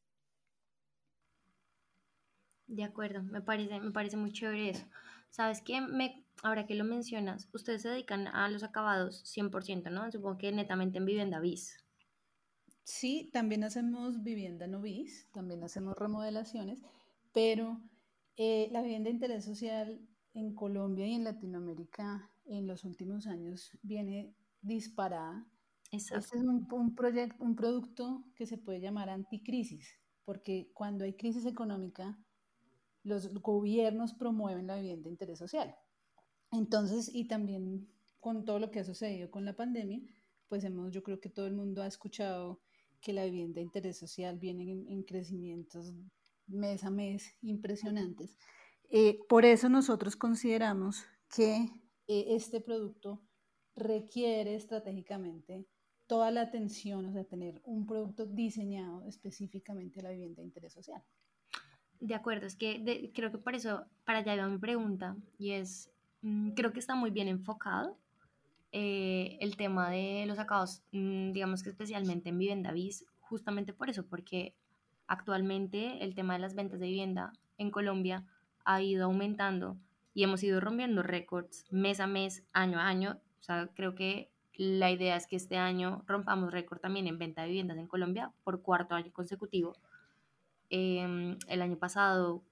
De 2.68 2.84
acuerdo, 2.84 3.22
me 3.22 3.40
parece, 3.40 3.80
me 3.80 3.90
parece 3.90 4.16
muy 4.16 4.32
chévere 4.32 4.70
eso. 4.70 4.86
¿Sabes 5.30 5.60
qué? 5.62 5.80
Me, 5.80 6.24
ahora 6.42 6.66
que 6.66 6.74
lo 6.74 6.84
mencionas, 6.84 7.48
ustedes 7.52 7.82
se 7.82 7.88
dedican 7.88 8.28
a 8.28 8.48
los 8.48 8.62
acabados 8.62 9.22
100%, 9.24 9.90
¿no? 9.90 10.10
Supongo 10.12 10.38
que 10.38 10.52
netamente 10.52 10.98
en 10.98 11.06
vivienda 11.06 11.40
bis. 11.40 11.84
Sí, 12.84 13.30
también 13.32 13.64
hacemos 13.64 14.22
vivienda 14.22 14.66
no 14.66 14.80
bis, 14.80 15.28
también 15.32 15.62
hacemos 15.62 15.96
remodelaciones, 15.98 16.82
pero 17.32 17.80
eh, 18.38 18.68
la 18.70 18.82
vivienda 18.82 19.08
de 19.08 19.14
interés 19.14 19.44
social 19.44 20.00
en 20.32 20.54
Colombia 20.54 21.04
y 21.08 21.14
en 21.14 21.24
Latinoamérica 21.24 22.30
en 22.46 22.68
los 22.68 22.84
últimos 22.84 23.26
años 23.26 23.76
viene 23.82 24.32
disparada. 24.62 25.44
Este 25.90 26.16
es 26.16 26.32
un, 26.32 26.68
un, 26.70 26.94
proyecto, 26.94 27.42
un 27.42 27.56
producto 27.56 28.24
que 28.36 28.46
se 28.46 28.56
puede 28.56 28.80
llamar 28.80 29.10
anticrisis, 29.10 29.98
porque 30.24 30.70
cuando 30.72 31.04
hay 31.04 31.14
crisis 31.14 31.46
económica, 31.46 32.16
los 33.02 33.34
gobiernos 33.42 34.14
promueven 34.14 34.68
la 34.68 34.76
vivienda 34.76 35.04
de 35.04 35.10
interés 35.10 35.40
social. 35.40 35.74
Entonces, 36.52 37.12
y 37.12 37.26
también 37.26 37.88
con 38.20 38.44
todo 38.44 38.60
lo 38.60 38.70
que 38.70 38.78
ha 38.78 38.84
sucedido 38.84 39.32
con 39.32 39.44
la 39.44 39.56
pandemia, 39.56 40.00
pues 40.46 40.62
hemos, 40.62 40.92
yo 40.92 41.02
creo 41.02 41.18
que 41.18 41.28
todo 41.28 41.48
el 41.48 41.54
mundo 41.54 41.82
ha 41.82 41.88
escuchado 41.88 42.60
que 43.00 43.12
la 43.12 43.24
vivienda 43.24 43.56
de 43.56 43.62
interés 43.62 43.98
social 43.98 44.38
viene 44.38 44.70
en, 44.70 44.88
en 44.88 45.02
crecimientos 45.02 45.92
mes 46.48 46.84
a 46.84 46.90
mes 46.90 47.36
impresionantes. 47.42 48.38
Eh, 48.90 49.18
por 49.28 49.44
eso 49.44 49.68
nosotros 49.68 50.16
consideramos 50.16 51.04
que 51.34 51.70
eh, 52.06 52.24
este 52.28 52.60
producto 52.60 53.22
requiere 53.76 54.54
estratégicamente 54.54 55.66
toda 56.06 56.30
la 56.30 56.40
atención, 56.40 57.04
o 57.04 57.12
sea, 57.12 57.24
tener 57.24 57.60
un 57.64 57.86
producto 57.86 58.26
diseñado 58.26 59.04
específicamente 59.04 60.00
a 60.00 60.04
la 60.04 60.10
vivienda 60.10 60.40
de 60.40 60.46
interés 60.46 60.72
social. 60.72 61.02
De 62.00 62.14
acuerdo, 62.14 62.46
es 62.46 62.56
que 62.56 63.10
creo 63.14 63.30
que 63.30 63.38
por 63.38 63.54
eso, 63.54 63.84
para 64.04 64.20
allá 64.20 64.36
va 64.36 64.48
mi 64.48 64.58
pregunta, 64.58 65.16
y 65.38 65.52
es, 65.52 65.90
mm, 66.22 66.50
creo 66.52 66.72
que 66.72 66.78
está 66.78 66.94
muy 66.94 67.10
bien 67.10 67.28
enfocado 67.28 67.98
eh, 68.72 69.36
el 69.40 69.56
tema 69.56 69.90
de 69.90 70.24
los 70.26 70.38
acabados, 70.38 70.82
mm, 70.92 71.32
digamos 71.32 71.62
que 71.62 71.70
especialmente 71.70 72.30
en 72.30 72.38
vivienda 72.38 72.72
bis, 72.72 73.04
justamente 73.20 73.72
por 73.72 73.90
eso, 73.90 74.06
porque 74.06 74.54
Actualmente 75.08 76.04
el 76.04 76.14
tema 76.14 76.34
de 76.34 76.38
las 76.38 76.54
ventas 76.54 76.78
de 76.78 76.86
vivienda 76.86 77.32
en 77.56 77.70
Colombia 77.70 78.24
ha 78.64 78.82
ido 78.82 79.06
aumentando 79.06 79.78
y 80.12 80.22
hemos 80.22 80.42
ido 80.42 80.60
rompiendo 80.60 81.02
récords 81.02 81.64
mes 81.70 81.98
a 82.00 82.06
mes, 82.06 82.44
año 82.52 82.78
a 82.78 82.86
año. 82.86 83.18
O 83.40 83.42
sea, 83.42 83.68
creo 83.74 83.94
que 83.94 84.30
la 84.52 84.90
idea 84.90 85.16
es 85.16 85.26
que 85.26 85.36
este 85.36 85.56
año 85.56 86.02
rompamos 86.06 86.52
récord 86.52 86.80
también 86.80 87.06
en 87.06 87.18
venta 87.18 87.42
de 87.42 87.48
viviendas 87.48 87.78
en 87.78 87.86
Colombia 87.86 88.32
por 88.44 88.60
cuarto 88.60 88.94
año 88.94 89.12
consecutivo. 89.12 89.76
Em, 90.68 91.38
el 91.48 91.62
año 91.62 91.78
pasado 91.78 92.44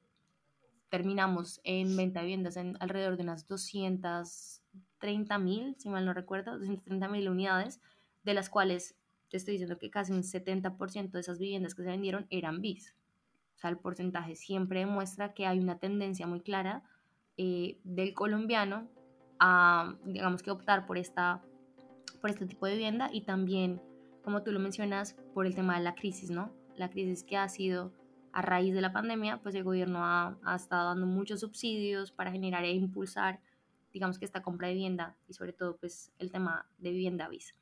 terminamos 0.88 1.60
en 1.64 1.94
venta 1.94 2.20
de 2.20 2.26
viviendas 2.26 2.56
en 2.56 2.76
alrededor 2.80 3.16
de 3.16 3.24
unas 3.24 3.46
230 3.46 5.38
mil, 5.38 5.74
si 5.78 5.90
mal 5.90 6.06
no 6.06 6.14
recuerdo, 6.14 6.52
230 6.52 7.08
mil 7.08 7.28
unidades, 7.28 7.80
de 8.22 8.32
las 8.32 8.48
cuales 8.48 8.96
te 9.30 9.36
estoy 9.36 9.52
diciendo 9.52 9.78
que 9.78 9.90
casi 9.90 10.12
un 10.12 10.22
70% 10.22 11.10
de 11.10 11.20
esas 11.20 11.38
viviendas 11.38 11.74
que 11.74 11.82
se 11.82 11.88
vendieron 11.88 12.26
eran 12.30 12.60
bis. 12.60 12.94
O 13.56 13.58
sea, 13.58 13.70
el 13.70 13.78
porcentaje 13.78 14.36
siempre 14.36 14.80
demuestra 14.80 15.32
que 15.32 15.46
hay 15.46 15.58
una 15.58 15.78
tendencia 15.78 16.26
muy 16.26 16.40
clara 16.40 16.82
eh, 17.36 17.78
del 17.84 18.14
colombiano 18.14 18.88
a, 19.38 19.96
digamos 20.04 20.42
que 20.42 20.50
optar 20.50 20.86
por, 20.86 20.98
esta, 20.98 21.42
por 22.20 22.30
este 22.30 22.46
tipo 22.46 22.66
de 22.66 22.72
vivienda 22.72 23.08
y 23.12 23.22
también, 23.22 23.80
como 24.22 24.42
tú 24.42 24.52
lo 24.52 24.60
mencionas, 24.60 25.14
por 25.34 25.46
el 25.46 25.54
tema 25.54 25.76
de 25.78 25.84
la 25.84 25.94
crisis, 25.94 26.30
¿no? 26.30 26.52
La 26.76 26.90
crisis 26.90 27.24
que 27.24 27.36
ha 27.36 27.48
sido 27.48 27.92
a 28.32 28.42
raíz 28.42 28.74
de 28.74 28.82
la 28.82 28.92
pandemia, 28.92 29.38
pues 29.42 29.54
el 29.54 29.64
gobierno 29.64 30.04
ha, 30.04 30.38
ha 30.44 30.56
estado 30.56 30.88
dando 30.88 31.06
muchos 31.06 31.40
subsidios 31.40 32.12
para 32.12 32.30
generar 32.30 32.64
e 32.64 32.72
impulsar, 32.72 33.40
digamos 33.92 34.18
que 34.18 34.26
esta 34.26 34.42
compra 34.42 34.68
de 34.68 34.74
vivienda 34.74 35.16
y 35.26 35.32
sobre 35.32 35.54
todo 35.54 35.76
pues 35.76 36.12
el 36.18 36.30
tema 36.30 36.66
de 36.78 36.90
vivienda 36.90 37.28
bis. 37.28 37.54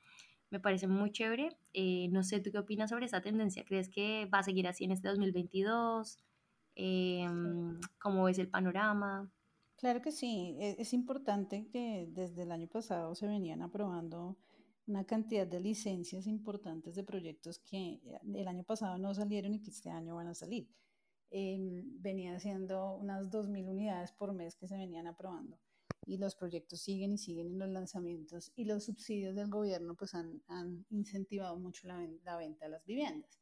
Me 0.54 0.60
parece 0.60 0.86
muy 0.86 1.10
chévere. 1.10 1.48
Eh, 1.72 2.06
no 2.12 2.22
sé, 2.22 2.38
¿tú 2.38 2.52
qué 2.52 2.58
opinas 2.58 2.90
sobre 2.90 3.06
esa 3.06 3.20
tendencia? 3.20 3.64
¿Crees 3.64 3.88
que 3.88 4.26
va 4.32 4.38
a 4.38 4.44
seguir 4.44 4.68
así 4.68 4.84
en 4.84 4.92
este 4.92 5.08
2022? 5.08 6.16
Eh, 6.76 7.26
¿Cómo 8.00 8.22
ves 8.22 8.38
el 8.38 8.48
panorama? 8.48 9.28
Claro 9.74 10.00
que 10.00 10.12
sí, 10.12 10.54
e, 10.60 10.76
es, 10.78 10.92
importante 10.92 11.66
que 11.72 12.06
desde 12.08 12.44
el 12.44 12.52
año 12.52 12.68
pasado 12.68 13.16
se 13.16 13.26
venían 13.26 13.62
aprobando 13.62 14.36
una 14.86 15.02
cantidad 15.04 15.44
de 15.44 15.58
licencias 15.58 16.28
importantes 16.28 16.94
de 16.94 17.02
proyectos 17.02 17.58
que 17.58 17.94
eh, 18.04 18.20
el 18.36 18.46
año 18.46 18.62
pasado 18.62 18.96
no 18.96 19.12
salieron 19.12 19.54
y 19.54 19.60
que 19.60 19.70
este 19.70 19.90
año 19.90 20.14
van 20.14 20.28
a 20.28 20.34
salir. 20.34 20.68
Eh, 21.32 21.82
venían 21.98 22.38
siendo 22.38 22.94
unas 22.94 23.28
2.000 23.28 23.68
unidades 23.68 24.12
por 24.12 24.32
mes 24.32 24.54
que 24.54 24.68
se 24.68 24.76
venían 24.76 25.08
aprobando 25.08 25.58
y 26.06 26.18
los 26.18 26.34
proyectos 26.34 26.80
siguen 26.80 27.12
y 27.12 27.18
siguen 27.18 27.48
en 27.48 27.58
los 27.58 27.68
lanzamientos 27.68 28.52
y 28.56 28.64
los 28.64 28.84
subsidios 28.84 29.34
del 29.34 29.48
gobierno 29.48 29.94
pues 29.94 30.14
han, 30.14 30.42
han 30.48 30.84
incentivado 30.90 31.56
mucho 31.58 31.86
la, 31.88 32.06
la, 32.24 32.36
venta 32.36 32.66
de 32.66 32.72
las 32.72 32.84
viviendas. 32.84 33.40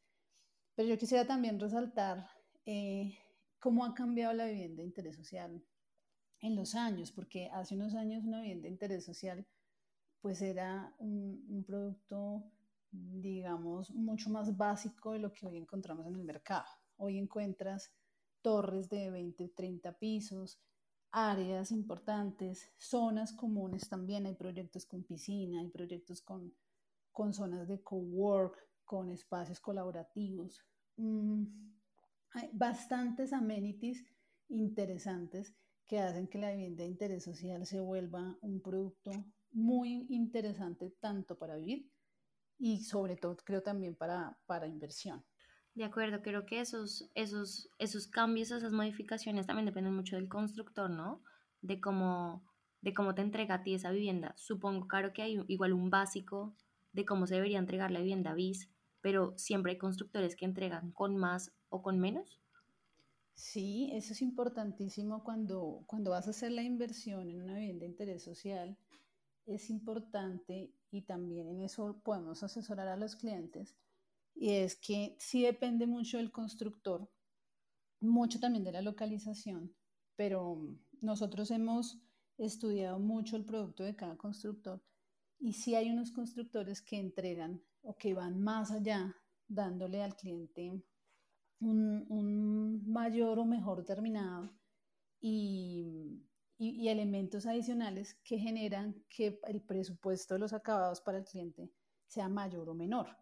Pero 0.74 0.88
yo 0.88 0.98
quisiera 0.98 1.26
también 1.26 1.60
resaltar 1.60 2.28
eh, 2.64 3.18
cómo 3.58 3.84
ha 3.84 3.94
cambiado 3.94 4.32
la 4.32 4.46
vivienda 4.46 4.82
de 4.82 4.86
interés 4.86 5.16
social 5.16 5.62
en 6.40 6.56
los 6.56 6.74
años, 6.74 7.12
porque 7.12 7.48
hace 7.52 7.74
unos 7.74 7.94
años 7.94 8.24
una 8.24 8.40
vivienda 8.40 8.64
de 8.64 8.70
interés 8.70 9.04
social 9.04 9.46
pues 10.20 10.40
era 10.40 10.94
un, 10.98 11.44
un, 11.48 11.64
producto, 11.64 12.44
digamos, 12.92 13.90
mucho 13.90 14.30
más 14.30 14.56
básico 14.56 15.12
de 15.12 15.18
lo 15.18 15.32
que 15.32 15.46
hoy 15.46 15.56
encontramos 15.56 16.06
en 16.06 16.14
el 16.14 16.22
mercado. 16.22 16.66
Hoy 16.96 17.18
encuentras 17.18 17.92
torres 18.40 18.88
de 18.88 19.10
20, 19.10 19.48
30 19.48 19.98
pisos, 19.98 20.60
áreas 21.12 21.70
importantes, 21.70 22.72
zonas 22.76 23.32
comunes 23.32 23.88
también, 23.88 24.26
hay 24.26 24.34
proyectos 24.34 24.86
con 24.86 25.04
piscina, 25.04 25.60
hay 25.60 25.68
proyectos 25.68 26.22
con, 26.22 26.54
con 27.10 27.34
zonas 27.34 27.68
de 27.68 27.82
cowork, 27.82 28.58
con 28.84 29.10
espacios 29.10 29.60
colaborativos, 29.60 30.64
mm, 30.96 31.44
hay 32.30 32.50
bastantes 32.52 33.32
amenities 33.32 34.04
interesantes 34.48 35.54
que 35.86 36.00
hacen 36.00 36.28
que 36.28 36.38
la 36.38 36.50
vivienda 36.50 36.82
de 36.82 36.90
interés 36.90 37.24
social 37.24 37.66
se 37.66 37.80
vuelva 37.80 38.38
un 38.40 38.62
producto 38.62 39.10
muy 39.50 40.06
interesante 40.08 40.90
tanto 40.98 41.38
para 41.38 41.56
vivir 41.56 41.92
y 42.58 42.82
sobre 42.82 43.16
todo 43.16 43.36
creo 43.36 43.62
también 43.62 43.94
para, 43.94 44.38
para 44.46 44.66
inversión. 44.66 45.22
De 45.74 45.84
acuerdo, 45.84 46.20
creo 46.20 46.44
que 46.44 46.60
esos, 46.60 47.10
esos, 47.14 47.70
esos 47.78 48.06
cambios, 48.06 48.50
esas 48.50 48.72
modificaciones 48.72 49.46
también 49.46 49.66
dependen 49.66 49.94
mucho 49.94 50.16
del 50.16 50.28
constructor, 50.28 50.90
¿no? 50.90 51.22
De 51.62 51.80
cómo, 51.80 52.44
de 52.82 52.92
cómo 52.92 53.14
te 53.14 53.22
entrega 53.22 53.56
a 53.56 53.62
ti 53.62 53.74
esa 53.74 53.90
vivienda. 53.90 54.34
Supongo, 54.36 54.86
claro, 54.86 55.12
que 55.14 55.22
hay 55.22 55.42
igual 55.48 55.72
un 55.72 55.88
básico 55.88 56.54
de 56.92 57.06
cómo 57.06 57.26
se 57.26 57.36
debería 57.36 57.58
entregar 57.58 57.90
la 57.90 58.00
vivienda 58.00 58.34
bis, 58.34 58.68
pero 59.00 59.32
siempre 59.38 59.72
hay 59.72 59.78
constructores 59.78 60.36
que 60.36 60.44
entregan 60.44 60.92
con 60.92 61.16
más 61.16 61.52
o 61.70 61.82
con 61.82 61.98
menos. 61.98 62.38
Sí, 63.34 63.90
eso 63.94 64.12
es 64.12 64.20
importantísimo 64.20 65.24
cuando, 65.24 65.84
cuando 65.86 66.10
vas 66.10 66.26
a 66.26 66.30
hacer 66.30 66.52
la 66.52 66.62
inversión 66.62 67.30
en 67.30 67.42
una 67.42 67.54
vivienda 67.54 67.86
de 67.86 67.90
interés 67.90 68.22
social. 68.22 68.76
Es 69.46 69.70
importante 69.70 70.70
y 70.90 71.02
también 71.02 71.48
en 71.48 71.62
eso 71.62 71.98
podemos 72.04 72.42
asesorar 72.42 72.88
a 72.88 72.96
los 72.96 73.16
clientes. 73.16 73.74
Y 74.34 74.50
es 74.50 74.76
que 74.76 75.16
sí 75.18 75.42
depende 75.42 75.86
mucho 75.86 76.18
del 76.18 76.32
constructor, 76.32 77.08
mucho 78.00 78.40
también 78.40 78.64
de 78.64 78.72
la 78.72 78.82
localización, 78.82 79.74
pero 80.16 80.76
nosotros 81.00 81.50
hemos 81.50 82.00
estudiado 82.38 82.98
mucho 82.98 83.36
el 83.36 83.44
producto 83.44 83.84
de 83.84 83.94
cada 83.94 84.16
constructor 84.16 84.82
y 85.38 85.52
sí 85.52 85.74
hay 85.74 85.90
unos 85.90 86.12
constructores 86.12 86.80
que 86.80 86.98
entregan 86.98 87.62
o 87.82 87.96
que 87.96 88.14
van 88.14 88.40
más 88.40 88.70
allá, 88.70 89.14
dándole 89.48 90.02
al 90.02 90.16
cliente 90.16 90.82
un, 91.60 92.06
un 92.08 92.90
mayor 92.90 93.38
o 93.38 93.44
mejor 93.44 93.84
terminado 93.84 94.50
y, 95.20 96.24
y, 96.58 96.70
y, 96.70 96.88
elementos 96.88 97.46
adicionales 97.46 98.14
que 98.24 98.38
generan 98.38 99.04
que 99.08 99.40
el 99.46 99.62
presupuesto 99.62 100.34
de 100.34 100.40
los 100.40 100.52
acabados 100.52 101.00
para 101.00 101.18
el 101.18 101.24
cliente 101.24 101.70
sea 102.06 102.28
mayor 102.28 102.68
o 102.68 102.74
menor. 102.74 103.16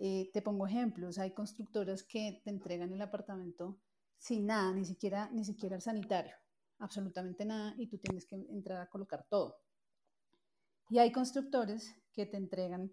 Eh, 0.00 0.30
te 0.32 0.42
pongo 0.42 0.64
ejemplos, 0.64 1.18
hay 1.18 1.32
constructoras 1.32 2.04
que 2.04 2.40
te 2.44 2.50
entregan 2.50 2.92
el 2.92 3.02
apartamento 3.02 3.80
sin 4.16 4.46
nada, 4.46 4.72
ni 4.72 4.84
siquiera, 4.84 5.28
ni 5.32 5.44
siquiera 5.44 5.74
el 5.74 5.82
sanitario, 5.82 6.34
absolutamente 6.78 7.44
nada, 7.44 7.74
y 7.78 7.88
tú 7.88 7.98
tienes 7.98 8.24
que 8.24 8.36
entrar 8.36 8.80
a 8.80 8.88
colocar 8.88 9.26
todo. 9.28 9.56
Y 10.88 10.98
hay 10.98 11.10
constructores 11.10 11.92
que 12.12 12.26
te 12.26 12.36
entregan 12.36 12.92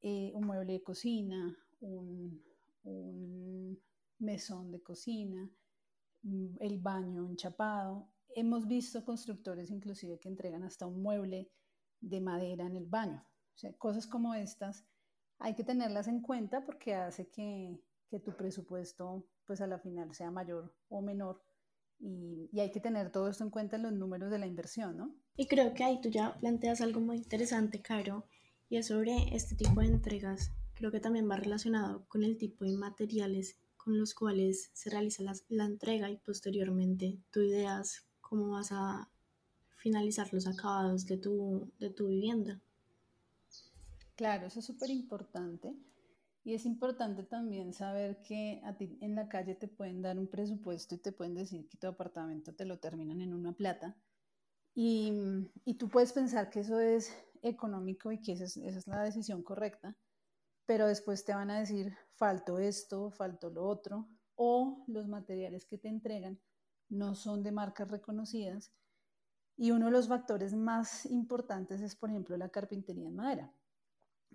eh, 0.00 0.32
un 0.34 0.44
mueble 0.44 0.72
de 0.72 0.82
cocina, 0.82 1.56
un, 1.80 2.42
un 2.82 3.80
mesón 4.18 4.72
de 4.72 4.82
cocina, 4.82 5.48
mm, 6.22 6.56
el 6.58 6.80
baño 6.80 7.28
enchapado. 7.28 8.10
Hemos 8.34 8.66
visto 8.66 9.04
constructores 9.04 9.70
inclusive 9.70 10.18
que 10.18 10.28
entregan 10.28 10.64
hasta 10.64 10.84
un 10.84 11.00
mueble 11.00 11.52
de 12.00 12.20
madera 12.20 12.66
en 12.66 12.76
el 12.76 12.86
baño. 12.86 13.24
O 13.54 13.58
sea, 13.58 13.72
cosas 13.74 14.06
como 14.06 14.34
estas 14.34 14.84
hay 15.38 15.54
que 15.54 15.64
tenerlas 15.64 16.08
en 16.08 16.20
cuenta 16.20 16.64
porque 16.64 16.94
hace 16.94 17.28
que, 17.28 17.80
que 18.10 18.20
tu 18.20 18.36
presupuesto 18.36 19.24
pues 19.44 19.60
a 19.60 19.66
la 19.66 19.78
final 19.78 20.14
sea 20.14 20.30
mayor 20.30 20.74
o 20.88 21.00
menor 21.00 21.42
y, 22.00 22.48
y, 22.52 22.60
hay 22.60 22.70
que 22.70 22.80
tener 22.80 23.10
todo 23.10 23.28
esto 23.28 23.42
en 23.42 23.50
cuenta 23.50 23.76
en 23.76 23.82
los 23.82 23.92
números 23.92 24.30
de 24.30 24.38
la 24.38 24.46
inversión, 24.46 24.96
¿no? 24.96 25.14
Y 25.36 25.46
creo 25.46 25.74
que 25.74 25.82
ahí 25.82 26.00
tú 26.00 26.10
ya 26.10 26.38
planteas 26.38 26.80
algo 26.80 27.00
muy 27.00 27.16
interesante, 27.16 27.82
Caro, 27.82 28.24
y 28.68 28.76
es 28.76 28.86
sobre 28.86 29.34
este 29.34 29.56
tipo 29.56 29.80
de 29.80 29.88
entregas. 29.88 30.52
Creo 30.74 30.92
que 30.92 31.00
también 31.00 31.28
va 31.28 31.36
relacionado 31.36 32.04
con 32.06 32.22
el 32.22 32.38
tipo 32.38 32.64
de 32.64 32.76
materiales 32.76 33.58
con 33.76 33.98
los 33.98 34.14
cuales 34.14 34.70
se 34.74 34.90
realiza 34.90 35.24
la, 35.24 35.32
la 35.48 35.64
entrega 35.64 36.08
y 36.08 36.18
posteriormente 36.18 37.18
tú 37.32 37.40
ideas 37.40 38.06
cómo 38.20 38.50
vas 38.50 38.70
a 38.70 39.08
finalizar 39.78 40.32
los 40.32 40.46
acabados 40.46 41.06
de 41.06 41.16
tu, 41.16 41.72
de 41.78 41.90
tu 41.90 42.08
vivienda. 42.08 42.60
Claro, 44.18 44.48
eso 44.48 44.58
es 44.58 44.66
súper 44.66 44.90
importante. 44.90 45.74
Y 46.44 46.52
es 46.52 46.66
importante 46.66 47.22
también 47.22 47.72
saber 47.72 48.20
que 48.20 48.60
en 49.00 49.14
la 49.14 49.28
calle 49.30 49.54
te 49.54 49.68
pueden 49.68 50.02
dar 50.02 50.18
un 50.18 50.28
presupuesto 50.28 50.94
y 50.94 50.98
te 50.98 51.12
pueden 51.12 51.34
decir 51.34 51.66
que 51.68 51.78
tu 51.78 51.86
apartamento 51.86 52.54
te 52.54 52.66
lo 52.66 52.78
terminan 52.78 53.22
en 53.22 53.32
una 53.32 53.52
plata. 53.52 53.96
Y, 54.74 55.12
y 55.64 55.74
tú 55.74 55.88
puedes 55.88 56.12
pensar 56.12 56.50
que 56.50 56.60
eso 56.60 56.78
es 56.80 57.10
económico 57.42 58.12
y 58.12 58.20
que 58.20 58.32
esa 58.32 58.44
es, 58.44 58.56
esa 58.58 58.78
es 58.78 58.86
la 58.86 59.02
decisión 59.02 59.42
correcta 59.42 59.96
pero 60.68 60.86
después 60.86 61.24
te 61.24 61.34
van 61.34 61.50
a 61.50 61.60
decir, 61.60 61.96
faltó 62.16 62.58
esto, 62.58 63.10
faltó 63.10 63.48
lo 63.48 63.66
otro, 63.66 64.06
o 64.34 64.84
los 64.86 65.08
materiales 65.08 65.64
que 65.64 65.78
te 65.78 65.88
entregan 65.88 66.38
no 66.90 67.14
son 67.14 67.42
de 67.42 67.52
marcas 67.52 67.90
reconocidas. 67.90 68.70
Y 69.56 69.70
uno 69.70 69.86
de 69.86 69.92
los 69.92 70.08
factores 70.08 70.54
más 70.54 71.06
importantes 71.06 71.80
es, 71.80 71.96
por 71.96 72.10
ejemplo, 72.10 72.36
la 72.36 72.50
carpintería 72.50 73.08
en 73.08 73.16
madera, 73.16 73.54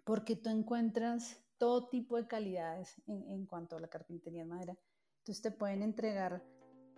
porque 0.04 0.36
tú 0.36 0.50
encuentras 0.50 1.40
todo 1.58 1.88
tipo 1.90 2.18
de 2.18 2.28
calidades 2.28 3.02
en, 3.08 3.24
en 3.30 3.46
cuanto 3.46 3.78
a 3.78 3.80
la 3.80 3.88
carpintería 3.88 4.42
en 4.42 4.50
madera. 4.50 4.78
Entonces 5.20 5.42
te 5.42 5.52
pueden 5.52 5.82
entregar 5.82 6.44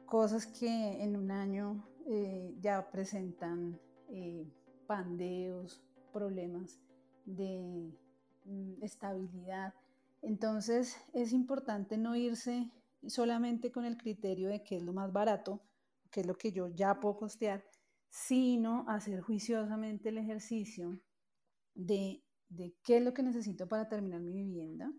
cosas 0.06 0.48
que 0.48 1.04
en 1.04 1.16
un 1.16 1.32
año 1.32 1.88
eh, 2.08 2.56
ya 2.60 2.90
presentan 2.92 3.80
eh, 4.10 4.48
pandeos, 4.88 5.84
problemas 6.12 6.80
de 7.26 7.92
Mm, 8.46 8.84
estabilidad. 8.84 9.74
Entonces 10.22 10.98
es 11.14 11.34
importante 11.34 11.98
no 11.98 12.16
irse 12.16 12.72
solamente 13.08 13.72
con 13.72 13.86
el 13.86 13.98
criterio 13.98 14.50
de 14.50 14.64
qué 14.64 14.78
es 14.78 14.84
lo 14.84 14.94
más 14.94 15.12
barato, 15.12 15.62
qué 16.12 16.22
es 16.22 16.28
lo 16.28 16.38
que 16.38 16.52
yo 16.52 16.68
ya 16.68 17.00
puedo 17.00 17.18
costear, 17.18 17.66
sino 18.10 18.86
hacer 18.88 19.22
juiciosamente 19.22 20.10
el 20.10 20.20
ejercicio 20.20 21.00
de, 21.74 22.24
de 22.50 22.76
qué 22.84 22.98
es 22.98 23.04
lo 23.04 23.14
que 23.14 23.24
necesito 23.24 23.68
para 23.68 23.88
terminar 23.90 24.22
mi 24.22 24.34
vivienda, 24.34 24.92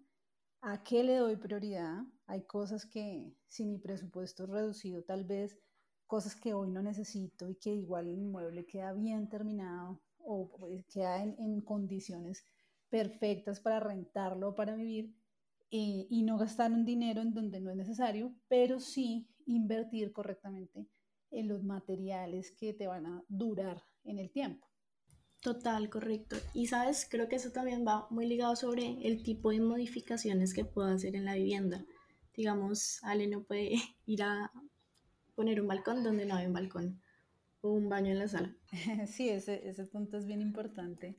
a 0.62 0.82
qué 0.82 1.02
le 1.02 1.16
doy 1.16 1.36
prioridad. 1.36 2.02
Hay 2.26 2.42
cosas 2.46 2.86
que 2.86 3.34
si 3.46 3.66
mi 3.66 3.78
presupuesto 3.78 4.44
es 4.44 4.50
reducido, 4.50 5.02
tal 5.04 5.24
vez 5.24 5.58
cosas 6.06 6.36
que 6.36 6.54
hoy 6.54 6.70
no 6.70 6.82
necesito 6.82 7.48
y 7.48 7.56
que 7.56 7.74
igual 7.74 8.08
el 8.08 8.18
inmueble 8.18 8.66
queda 8.66 8.92
bien 8.92 9.28
terminado 9.28 10.02
o 10.18 10.50
queda 10.88 11.22
en, 11.22 11.36
en 11.38 11.60
condiciones 11.60 12.44
perfectas 12.88 13.60
para 13.60 13.80
rentarlo 13.80 14.50
o 14.50 14.54
para 14.54 14.74
vivir, 14.74 15.14
eh, 15.70 16.06
y 16.08 16.22
no 16.22 16.38
gastar 16.38 16.70
un 16.72 16.84
dinero 16.84 17.20
en 17.20 17.34
donde 17.34 17.60
no 17.60 17.70
es 17.70 17.76
necesario, 17.76 18.32
pero 18.46 18.78
sí 18.78 19.28
invertir 19.46 20.12
correctamente 20.12 20.88
en 21.32 21.48
los 21.48 21.64
materiales 21.64 22.52
que 22.52 22.72
te 22.72 22.86
van 22.86 23.06
a 23.06 23.24
durar 23.28 23.84
en 24.04 24.18
el 24.18 24.30
tiempo. 24.30 24.68
Total, 25.40 25.88
correcto. 25.90 26.36
Y 26.54 26.66
sabes, 26.66 27.06
creo 27.08 27.28
que 27.28 27.36
eso 27.36 27.52
también 27.52 27.86
va 27.86 28.06
muy 28.10 28.26
ligado 28.26 28.56
sobre 28.56 29.06
el 29.06 29.22
tipo 29.22 29.50
de 29.50 29.60
modificaciones 29.60 30.52
que 30.54 30.64
puedo 30.64 30.88
hacer 30.88 31.14
en 31.14 31.24
la 31.24 31.34
vivienda. 31.34 31.86
Digamos, 32.34 32.98
Ale 33.02 33.28
no 33.28 33.44
puede 33.44 33.70
ir 34.06 34.22
a 34.22 34.52
poner 35.34 35.60
un 35.60 35.68
balcón 35.68 36.02
donde 36.02 36.26
no 36.26 36.34
hay 36.34 36.46
un 36.46 36.52
balcón 36.52 37.02
o 37.60 37.72
un 37.72 37.88
baño 37.88 38.12
en 38.12 38.18
la 38.20 38.28
sala. 38.28 38.56
Sí, 39.08 39.28
ese, 39.30 39.68
ese 39.68 39.86
punto 39.86 40.18
es 40.18 40.26
bien 40.26 40.42
importante 40.42 41.16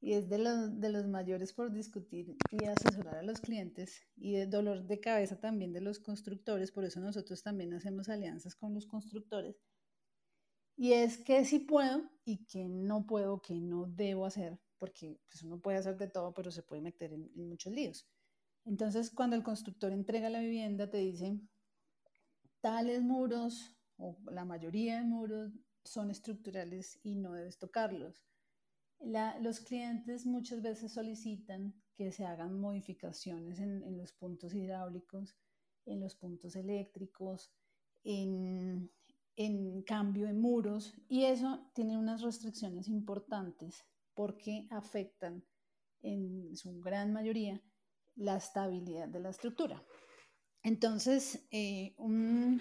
y 0.00 0.14
es 0.14 0.28
de 0.28 0.38
los, 0.38 0.80
de 0.80 0.90
los 0.90 1.06
mayores 1.06 1.52
por 1.52 1.72
discutir 1.72 2.36
y 2.50 2.64
asesorar 2.64 3.16
a 3.16 3.22
los 3.22 3.40
clientes 3.40 4.02
y 4.16 4.34
de 4.34 4.46
dolor 4.46 4.84
de 4.86 5.00
cabeza 5.00 5.40
también 5.40 5.72
de 5.72 5.80
los 5.82 6.00
constructores, 6.00 6.72
por 6.72 6.84
eso 6.84 7.00
nosotros 7.00 7.42
también 7.42 7.74
hacemos 7.74 8.08
alianzas 8.08 8.54
con 8.56 8.74
los 8.74 8.86
constructores. 8.86 9.56
Y 10.80 10.94
es 10.94 11.18
que 11.18 11.44
sí 11.44 11.58
puedo 11.58 12.10
y 12.24 12.46
que 12.46 12.64
no 12.64 13.06
puedo, 13.06 13.42
que 13.42 13.54
no 13.54 13.86
debo 13.86 14.24
hacer, 14.24 14.58
porque 14.78 15.20
pues 15.28 15.42
uno 15.42 15.60
puede 15.60 15.78
hacer 15.78 15.98
de 15.98 16.08
todo, 16.08 16.32
pero 16.32 16.50
se 16.50 16.62
puede 16.62 16.80
meter 16.80 17.12
en, 17.12 17.30
en 17.36 17.48
muchos 17.48 17.72
líos. 17.72 18.08
Entonces, 18.64 19.10
cuando 19.10 19.36
el 19.36 19.42
constructor 19.42 19.92
entrega 19.92 20.30
la 20.30 20.40
vivienda, 20.40 20.88
te 20.88 20.98
dice, 20.98 21.38
tales 22.60 23.02
muros 23.02 23.76
o 23.96 24.16
la 24.30 24.44
mayoría 24.44 24.96
de 24.96 25.04
muros 25.04 25.52
son 25.84 26.10
estructurales 26.10 26.98
y 27.02 27.16
no 27.16 27.34
debes 27.34 27.58
tocarlos 27.58 28.24
los 29.40 29.60
clientes 29.60 30.26
muchas 30.26 30.62
veces 30.62 30.92
solicitan 30.92 31.74
que 31.94 32.12
se 32.12 32.24
hagan 32.24 32.58
modificaciones 32.58 33.58
en, 33.58 33.96
los 33.96 34.12
puntos 34.12 34.54
hidráulicos, 34.54 35.36
en 35.86 36.00
los 36.00 36.14
puntos 36.14 36.56
eléctricos, 36.56 37.52
en, 38.04 38.90
en 39.42 39.80
cambio 39.84 40.26
de 40.26 40.34
muros 40.34 40.92
y 41.08 41.24
eso 41.24 41.66
tiene 41.72 41.96
unas 41.96 42.20
restricciones 42.20 42.88
importantes 42.88 43.86
porque 44.12 44.66
afectan 44.68 45.42
en 46.02 46.54
su 46.54 46.78
gran 46.78 47.14
mayoría 47.14 47.58
la 48.16 48.36
estabilidad 48.36 49.08
de 49.08 49.20
la 49.20 49.30
estructura. 49.30 49.82
Entonces, 50.62 51.48
eh, 51.50 51.94
un 51.96 52.60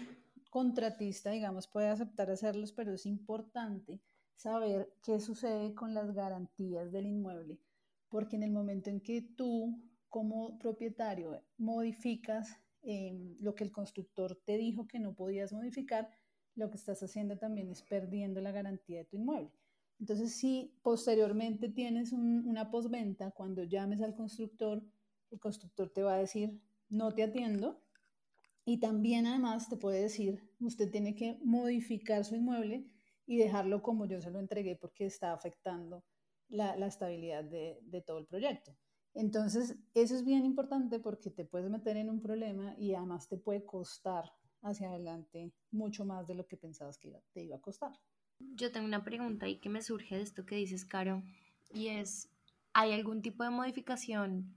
contratista, 0.49 1.31
digamos, 1.31 1.67
puede 1.67 1.89
aceptar 1.89 2.31
hacerlos, 2.31 2.71
pero 2.71 2.93
es 2.93 3.05
importante 3.05 3.99
saber 4.35 4.93
qué 5.03 5.19
sucede 5.19 5.75
con 5.75 5.93
las 5.93 6.13
garantías 6.13 6.93
del 6.93 7.07
inmueble, 7.07 7.59
porque 8.07 8.37
en 8.37 8.43
el 8.43 8.51
momento 8.51 8.89
en 8.89 9.01
que 9.01 9.21
tú 9.21 9.83
como 10.07 10.57
propietario 10.57 11.43
modificas 11.57 12.57
em, 12.83 13.35
lo 13.41 13.53
que 13.53 13.65
el 13.65 13.73
constructor 13.73 14.41
te 14.45 14.55
dijo 14.55 14.87
que 14.87 14.99
no 14.99 15.13
podías 15.13 15.51
modificar, 15.51 16.09
lo 16.55 16.69
que 16.69 16.77
estás 16.77 17.01
haciendo 17.03 17.38
también 17.38 17.69
es 17.69 17.81
perdiendo 17.81 18.41
la 18.41 18.51
garantía 18.51 18.99
de 18.99 19.05
tu 19.05 19.17
inmueble. 19.17 19.51
Entonces, 19.99 20.33
si 20.33 20.73
posteriormente 20.81 21.69
tienes 21.69 22.13
una 22.13 22.71
postventa, 22.71 23.31
cuando 23.31 23.63
llames 23.63 24.01
al 24.01 24.15
constructor, 24.15 24.81
el 25.29 25.39
constructor 25.39 25.89
te 25.89 26.03
va 26.03 26.15
a 26.15 26.19
decir, 26.19 26.62
no 26.88 27.13
te 27.13 27.23
atiendo. 27.23 27.81
Y 28.65 28.79
también 28.79 29.25
además 29.25 29.67
te 29.67 29.77
puede 29.77 30.01
decir, 30.01 30.41
usted 30.59 30.89
tiene 30.89 31.15
que 31.15 31.39
modificar 31.43 32.23
su 32.23 32.35
inmueble 32.35 32.89
y 33.25 33.38
dejarlo 33.38 33.81
como 33.81 34.05
yo 34.05 34.21
se 34.21 34.31
lo 34.31 34.39
entregué 34.39 34.75
porque 34.75 35.05
está 35.05 35.33
afectando 35.33 36.03
la, 36.47 36.75
la 36.75 36.88
estabilidad 36.88 37.43
de, 37.43 37.79
de, 37.83 38.01
todo 38.01 38.19
el 38.19 38.25
proyecto. 38.25 38.75
Entonces, 39.13 39.75
eso 39.93 40.15
es 40.15 40.23
bien 40.23 40.45
importante 40.45 40.99
porque 40.99 41.29
te 41.29 41.45
puedes 41.45 41.69
meter 41.69 41.97
en 41.97 42.09
un 42.09 42.21
problema 42.21 42.75
y 42.77 42.93
además 42.93 43.27
te 43.27 43.38
puede 43.38 43.65
costar 43.65 44.31
hacia 44.61 44.89
adelante 44.89 45.51
mucho 45.71 46.05
más 46.05 46.27
de 46.27 46.35
lo 46.35 46.47
que 46.47 46.57
pensabas 46.57 46.97
que 46.97 47.13
te 47.33 47.43
iba 47.43 47.57
a 47.57 47.61
costar. 47.61 47.93
Yo 48.39 48.71
tengo 48.71 48.85
una 48.85 49.03
pregunta 49.03 49.45
ahí 49.45 49.59
que 49.59 49.69
me 49.69 49.81
surge 49.81 50.15
de 50.15 50.21
esto 50.21 50.45
que 50.45 50.55
dices, 50.55 50.85
Caro, 50.85 51.23
y 51.73 51.87
es, 51.87 52.29
¿hay 52.73 52.93
algún 52.93 53.21
tipo 53.21 53.43
de 53.43 53.49
modificación 53.49 54.55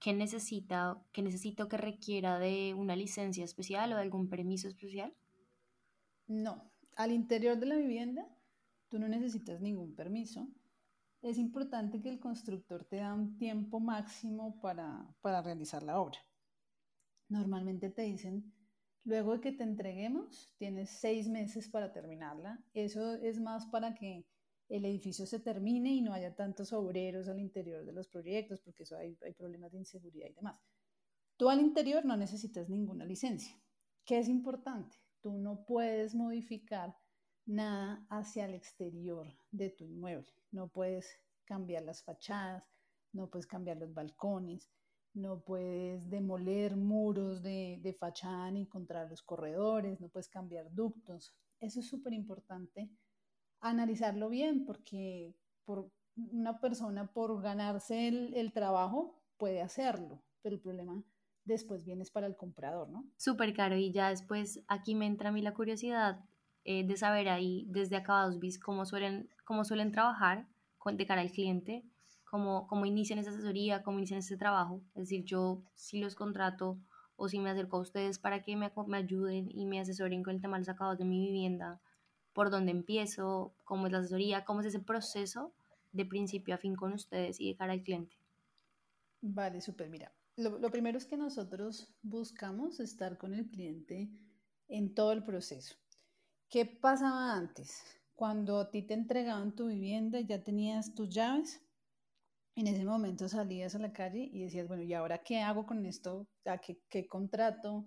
que 0.00 0.12
necesita, 0.12 1.00
que 1.12 1.22
necesito 1.22 1.68
que 1.68 1.76
requiera 1.76 2.38
de 2.38 2.74
una 2.74 2.96
licencia 2.96 3.44
especial 3.44 3.92
o 3.92 3.96
de 3.96 4.02
algún 4.02 4.28
permiso 4.28 4.66
especial? 4.66 5.14
No, 6.26 6.72
al 6.96 7.12
interior 7.12 7.58
de 7.58 7.66
la 7.66 7.76
vivienda, 7.76 8.26
tú 8.88 8.98
no 8.98 9.08
necesitas 9.08 9.60
ningún 9.60 9.94
permiso. 9.94 10.48
Es 11.22 11.38
importante 11.38 12.02
que 12.02 12.08
el 12.08 12.18
constructor 12.18 12.84
te 12.84 12.96
da 12.96 13.14
un 13.14 13.38
tiempo 13.38 13.78
máximo 13.78 14.60
para, 14.60 15.06
para 15.20 15.40
realizar 15.40 15.84
la 15.84 16.00
obra. 16.00 16.18
Normalmente 17.28 17.90
te 17.90 18.02
dicen, 18.02 18.52
luego 19.04 19.34
de 19.34 19.40
que 19.40 19.52
te 19.52 19.64
entreguemos, 19.64 20.52
tienes 20.56 20.90
seis 20.90 21.28
meses 21.28 21.68
para 21.68 21.92
terminarla. 21.92 22.64
Eso 22.74 23.14
es 23.14 23.40
más 23.40 23.66
para 23.66 23.94
que 23.94 24.26
el 24.68 24.84
edificio 24.84 25.26
se 25.26 25.40
termine 25.40 25.90
y 25.90 26.00
no 26.00 26.12
haya 26.12 26.34
tantos 26.34 26.72
obreros 26.72 27.28
al 27.28 27.40
interior 27.40 27.84
de 27.84 27.92
los 27.92 28.08
proyectos, 28.08 28.60
porque 28.60 28.84
eso 28.84 28.96
hay, 28.96 29.18
hay 29.22 29.34
problemas 29.34 29.72
de 29.72 29.78
inseguridad 29.78 30.28
y 30.28 30.34
demás. 30.34 30.60
Tú 31.36 31.50
al 31.50 31.60
interior 31.60 32.04
no 32.04 32.16
necesitas 32.16 32.68
ninguna 32.68 33.04
licencia. 33.04 33.60
¿Qué 34.04 34.18
es 34.18 34.28
importante? 34.28 34.96
Tú 35.20 35.38
no 35.38 35.64
puedes 35.64 36.14
modificar 36.14 36.96
nada 37.46 38.06
hacia 38.08 38.46
el 38.46 38.54
exterior 38.54 39.26
de 39.50 39.70
tu 39.70 39.84
inmueble. 39.84 40.32
No 40.50 40.68
puedes 40.68 41.20
cambiar 41.44 41.82
las 41.82 42.02
fachadas, 42.02 42.64
no 43.12 43.28
puedes 43.28 43.46
cambiar 43.46 43.76
los 43.76 43.92
balcones, 43.92 44.70
no 45.14 45.40
puedes 45.40 46.08
demoler 46.08 46.76
muros 46.76 47.42
de, 47.42 47.78
de 47.82 47.94
fachada 47.94 48.50
ni 48.50 48.66
contra 48.66 49.08
los 49.08 49.22
corredores, 49.22 50.00
no 50.00 50.08
puedes 50.08 50.28
cambiar 50.28 50.72
ductos. 50.72 51.34
Eso 51.60 51.80
es 51.80 51.88
súper 51.88 52.12
importante 52.12 52.90
analizarlo 53.60 54.28
bien 54.28 54.64
porque 54.64 55.34
por 55.64 55.90
una 56.16 56.60
persona 56.60 57.12
por 57.12 57.40
ganarse 57.40 58.08
el, 58.08 58.34
el 58.34 58.52
trabajo 58.52 59.22
puede 59.36 59.62
hacerlo, 59.62 60.22
pero 60.42 60.56
el 60.56 60.60
problema 60.60 61.02
después 61.44 61.84
vienes 61.84 62.10
para 62.10 62.26
el 62.26 62.36
comprador, 62.36 62.88
¿no? 62.90 63.04
Súper 63.16 63.54
caro 63.54 63.76
y 63.76 63.92
ya 63.92 64.10
después 64.10 64.64
aquí 64.68 64.94
me 64.94 65.06
entra 65.06 65.30
a 65.30 65.32
mí 65.32 65.42
la 65.42 65.54
curiosidad 65.54 66.24
eh, 66.64 66.86
de 66.86 66.96
saber 66.96 67.28
ahí 67.28 67.66
desde 67.68 67.96
Acabados 67.96 68.38
Bis 68.38 68.58
cómo 68.58 68.86
suelen, 68.86 69.28
cómo 69.44 69.64
suelen 69.64 69.90
trabajar 69.90 70.46
de 70.84 71.06
cara 71.06 71.20
al 71.20 71.30
cliente, 71.30 71.84
cómo, 72.32 72.66
cómo 72.66 72.86
inician 72.86 73.18
esa 73.18 73.28
asesoría, 73.28 73.82
cómo 73.82 73.98
inician 73.98 74.20
ese 74.20 74.38
trabajo. 74.38 74.80
Es 74.94 75.02
decir, 75.02 75.22
yo 75.26 75.62
si 75.74 76.00
los 76.00 76.14
contrato 76.14 76.78
o 77.14 77.28
si 77.28 77.38
me 77.38 77.50
acerco 77.50 77.76
a 77.76 77.80
ustedes 77.80 78.18
para 78.18 78.42
que 78.42 78.56
me, 78.56 78.72
me 78.86 78.96
ayuden 78.96 79.50
y 79.50 79.66
me 79.66 79.78
asesoren 79.78 80.22
con 80.22 80.34
el 80.34 80.40
tema 80.40 80.56
de 80.56 80.60
los 80.60 80.70
acabados 80.70 80.98
de 80.98 81.04
mi 81.04 81.20
vivienda, 81.26 81.82
por 82.32 82.48
dónde 82.48 82.70
empiezo, 82.70 83.52
cómo 83.64 83.84
es 83.84 83.92
la 83.92 83.98
asesoría, 83.98 84.46
cómo 84.46 84.60
es 84.60 84.66
ese 84.68 84.80
proceso 84.80 85.52
de 85.92 86.06
principio 86.06 86.54
a 86.54 86.58
fin 86.58 86.74
con 86.74 86.94
ustedes 86.94 87.38
y 87.38 87.48
de 87.48 87.56
cara 87.58 87.74
al 87.74 87.82
cliente. 87.82 88.16
Vale, 89.20 89.60
súper. 89.60 89.90
Mira, 89.90 90.10
lo, 90.36 90.70
primero 90.70 90.96
es 90.96 91.04
que 91.04 91.18
nosotros 91.18 91.92
buscamos 92.00 92.80
estar 92.80 93.18
con 93.18 93.34
el 93.34 93.50
cliente 93.50 94.08
en 94.68 94.94
todo 94.94 95.12
el 95.12 95.22
proceso. 95.22 95.76
¿Qué 96.48 96.64
pasaba 96.64 97.34
antes? 97.34 97.82
Cuando 98.14 98.58
a 98.58 98.70
ti 98.70 98.80
te 98.80 98.94
entregaban 98.94 99.54
tu 99.54 99.66
vivienda, 99.66 100.18
ya 100.20 100.42
tenías 100.42 100.94
tus 100.94 101.10
llaves, 101.10 101.60
en 102.54 102.66
ese 102.66 102.84
momento 102.84 103.28
salías 103.28 103.74
a 103.74 103.78
la 103.78 103.92
calle 103.92 104.28
y 104.32 104.42
decías, 104.42 104.68
bueno, 104.68 104.82
¿y 104.82 104.92
ahora 104.92 105.22
qué 105.22 105.40
hago 105.40 105.64
con 105.64 105.84
esto? 105.86 106.28
qué, 106.64 106.82
qué 106.88 107.06
contrato? 107.06 107.86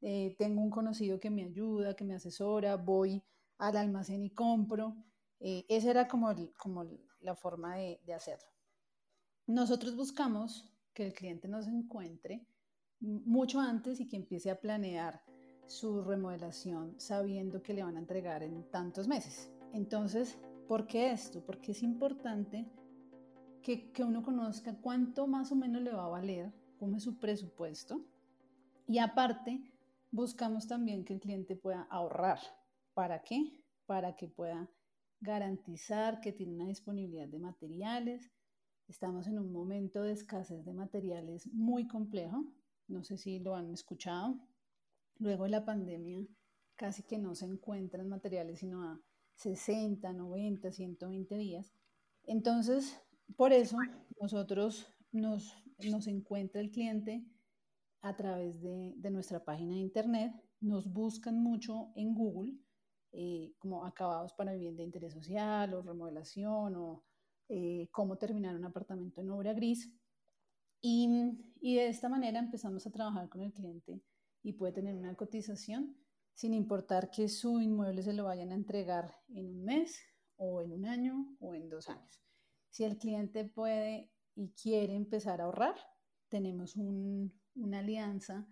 Eh, 0.00 0.36
tengo 0.38 0.60
un 0.60 0.70
conocido 0.70 1.18
que 1.18 1.30
me 1.30 1.44
ayuda, 1.44 1.94
que 1.94 2.04
me 2.04 2.14
asesora, 2.14 2.76
voy 2.76 3.22
al 3.58 3.76
almacén 3.76 4.22
y 4.22 4.30
compro. 4.30 4.96
Eh, 5.40 5.64
esa 5.68 5.90
era 5.90 6.08
como, 6.08 6.32
como 6.58 6.84
la 7.20 7.34
forma 7.34 7.76
de, 7.76 8.00
de 8.04 8.14
hacerlo. 8.14 8.48
Nosotros 9.46 9.96
buscamos 9.96 10.70
que 10.92 11.06
el 11.06 11.12
cliente 11.12 11.48
nos 11.48 11.66
encuentre 11.66 12.46
mucho 13.00 13.60
antes 13.60 14.00
y 14.00 14.08
que 14.08 14.16
empiece 14.16 14.50
a 14.50 14.60
planear 14.60 15.22
su 15.66 16.02
remodelación 16.02 16.94
sabiendo 17.00 17.62
que 17.62 17.74
le 17.74 17.82
van 17.82 17.96
a 17.96 18.00
entregar 18.00 18.42
en 18.42 18.70
tantos 18.70 19.08
meses. 19.08 19.50
Entonces, 19.72 20.38
¿por 20.68 20.86
qué 20.86 21.10
esto? 21.10 21.44
Porque 21.44 21.72
es 21.72 21.82
importante 21.82 22.70
que, 23.64 24.04
uno 24.04 24.22
conozca 24.22 24.76
cuánto 24.80 25.26
más 25.26 25.50
o 25.50 25.56
menos 25.56 25.82
le 25.82 25.92
va 25.92 26.04
a 26.04 26.08
valer, 26.08 26.52
cómo 26.78 27.00
su 27.00 27.18
presupuesto. 27.18 28.06
Y 28.86 28.98
aparte, 28.98 29.60
buscamos 30.12 30.68
también 30.68 31.04
que 31.04 31.14
el 31.14 31.20
cliente 31.20 31.56
pueda 31.56 31.88
ahorrar. 31.90 32.38
¿Para 32.92 33.24
qué? 33.24 33.64
Para 33.86 34.14
que 34.14 34.28
pueda 34.28 34.70
garantizar 35.20 36.20
que 36.20 36.32
tiene 36.32 36.54
una 36.54 36.66
disponibilidad 36.66 37.26
de 37.26 37.40
materiales, 37.40 38.30
Estamos 38.88 39.26
en 39.26 39.38
un 39.38 39.50
momento 39.50 40.02
de 40.02 40.12
escasez 40.12 40.64
de 40.64 40.74
materiales 40.74 41.46
muy 41.52 41.88
complejo. 41.88 42.44
No 42.86 43.02
sé 43.02 43.16
si 43.16 43.38
lo 43.38 43.56
han 43.56 43.70
escuchado. 43.70 44.38
Luego 45.18 45.44
de 45.44 45.50
la 45.50 45.64
pandemia, 45.64 46.26
casi 46.74 47.02
que 47.02 47.18
no 47.18 47.34
se 47.34 47.46
encuentran 47.46 48.08
materiales 48.08 48.58
sino 48.58 48.82
a 48.82 49.00
60, 49.36 50.12
90, 50.12 50.70
120 50.70 51.34
días. 51.36 51.72
Entonces, 52.24 53.00
por 53.36 53.52
eso 53.52 53.76
nosotros 54.20 54.86
nos, 55.12 55.54
encuentra 56.06 56.60
el 56.60 56.70
cliente 56.70 57.24
a 58.00 58.16
través 58.16 58.60
de, 58.60 58.94
nuestra 59.10 59.44
página 59.44 59.74
de 59.74 59.80
internet, 59.80 60.32
nos 60.60 60.92
buscan 60.92 61.42
mucho 61.42 61.92
en 61.94 62.14
Google 62.14 62.54
eh, 63.12 63.54
como 63.58 63.84
acabados 63.84 64.32
para 64.32 64.52
vivienda 64.52 64.78
de 64.78 64.86
interés 64.86 65.12
social 65.12 65.74
o 65.74 65.82
remodelación 65.82 66.74
o 66.76 67.04
eh, 67.48 67.88
cómo 67.92 68.16
terminar 68.16 68.56
un 68.56 68.64
apartamento 68.64 69.20
en 69.20 69.30
obra 69.30 69.52
gris. 69.52 69.92
Y, 70.80 71.08
de 71.62 71.88
esta 71.88 72.10
manera 72.10 72.38
empezamos 72.38 72.86
a 72.86 72.90
trabajar 72.90 73.28
con 73.30 73.40
el 73.40 73.52
cliente 73.52 74.02
y 74.42 74.52
puede 74.52 74.74
tener 74.74 74.94
una 74.94 75.14
cotización 75.14 75.96
sin 76.34 76.52
importar 76.52 77.10
que 77.10 77.28
su 77.28 77.60
inmueble 77.60 78.02
se 78.02 78.12
lo 78.12 78.24
vayan 78.24 78.50
a 78.52 78.54
entregar 78.54 79.14
en 79.28 79.46
un 79.46 79.64
mes 79.64 79.98
o 80.36 80.60
en 80.60 80.72
un 80.72 80.84
año 80.84 81.36
o 81.40 81.54
en 81.54 81.70
dos 81.70 81.88
años. 81.88 82.20
Si 82.74 82.82
el 82.82 82.98
cliente 82.98 83.44
puede 83.44 84.10
y 84.34 84.50
quiere 84.50 84.96
empezar 84.96 85.40
a 85.40 85.44
ahorrar, 85.44 85.76
tenemos 86.28 86.74
una 86.74 87.78
alianza 87.78 88.48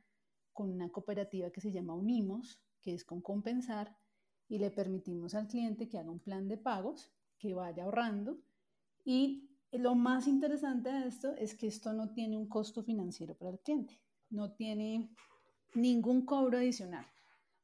con 0.52 0.70
una 0.70 0.92
cooperativa 0.92 1.50
que 1.50 1.61
se 1.61 1.72
llama 1.72 1.96
Unimos, 1.96 2.62
que 2.80 2.94
es 2.94 3.04
con 3.04 3.20
compensar, 3.20 3.98
y 4.46 4.58
le 4.58 4.70
permitimos 4.70 5.35
al 5.35 5.48
cliente 5.48 5.88
que 5.88 5.98
haga 5.98 6.12
un 6.12 6.20
plan 6.20 6.46
de 6.46 6.56
pagos, 6.56 7.12
que 7.37 7.52
vaya 7.52 7.82
ahorrando. 7.82 8.38
Y 9.04 9.50
lo 9.72 9.96
más 9.96 10.28
interesante 10.28 10.92
de 10.92 11.08
esto 11.08 11.35
es 11.37 11.56
que 11.56 11.66
esto 11.66 11.92
no 11.92 12.12
tiene 12.12 12.37
un 12.37 12.48
costo 12.48 12.85
financiero 12.85 13.35
para 13.35 13.50
el 13.50 13.58
cliente, 13.58 14.00
no 14.30 14.52
tiene 14.52 15.16
ningún 15.74 16.24
cobro 16.24 16.58
adicional, 16.58 17.06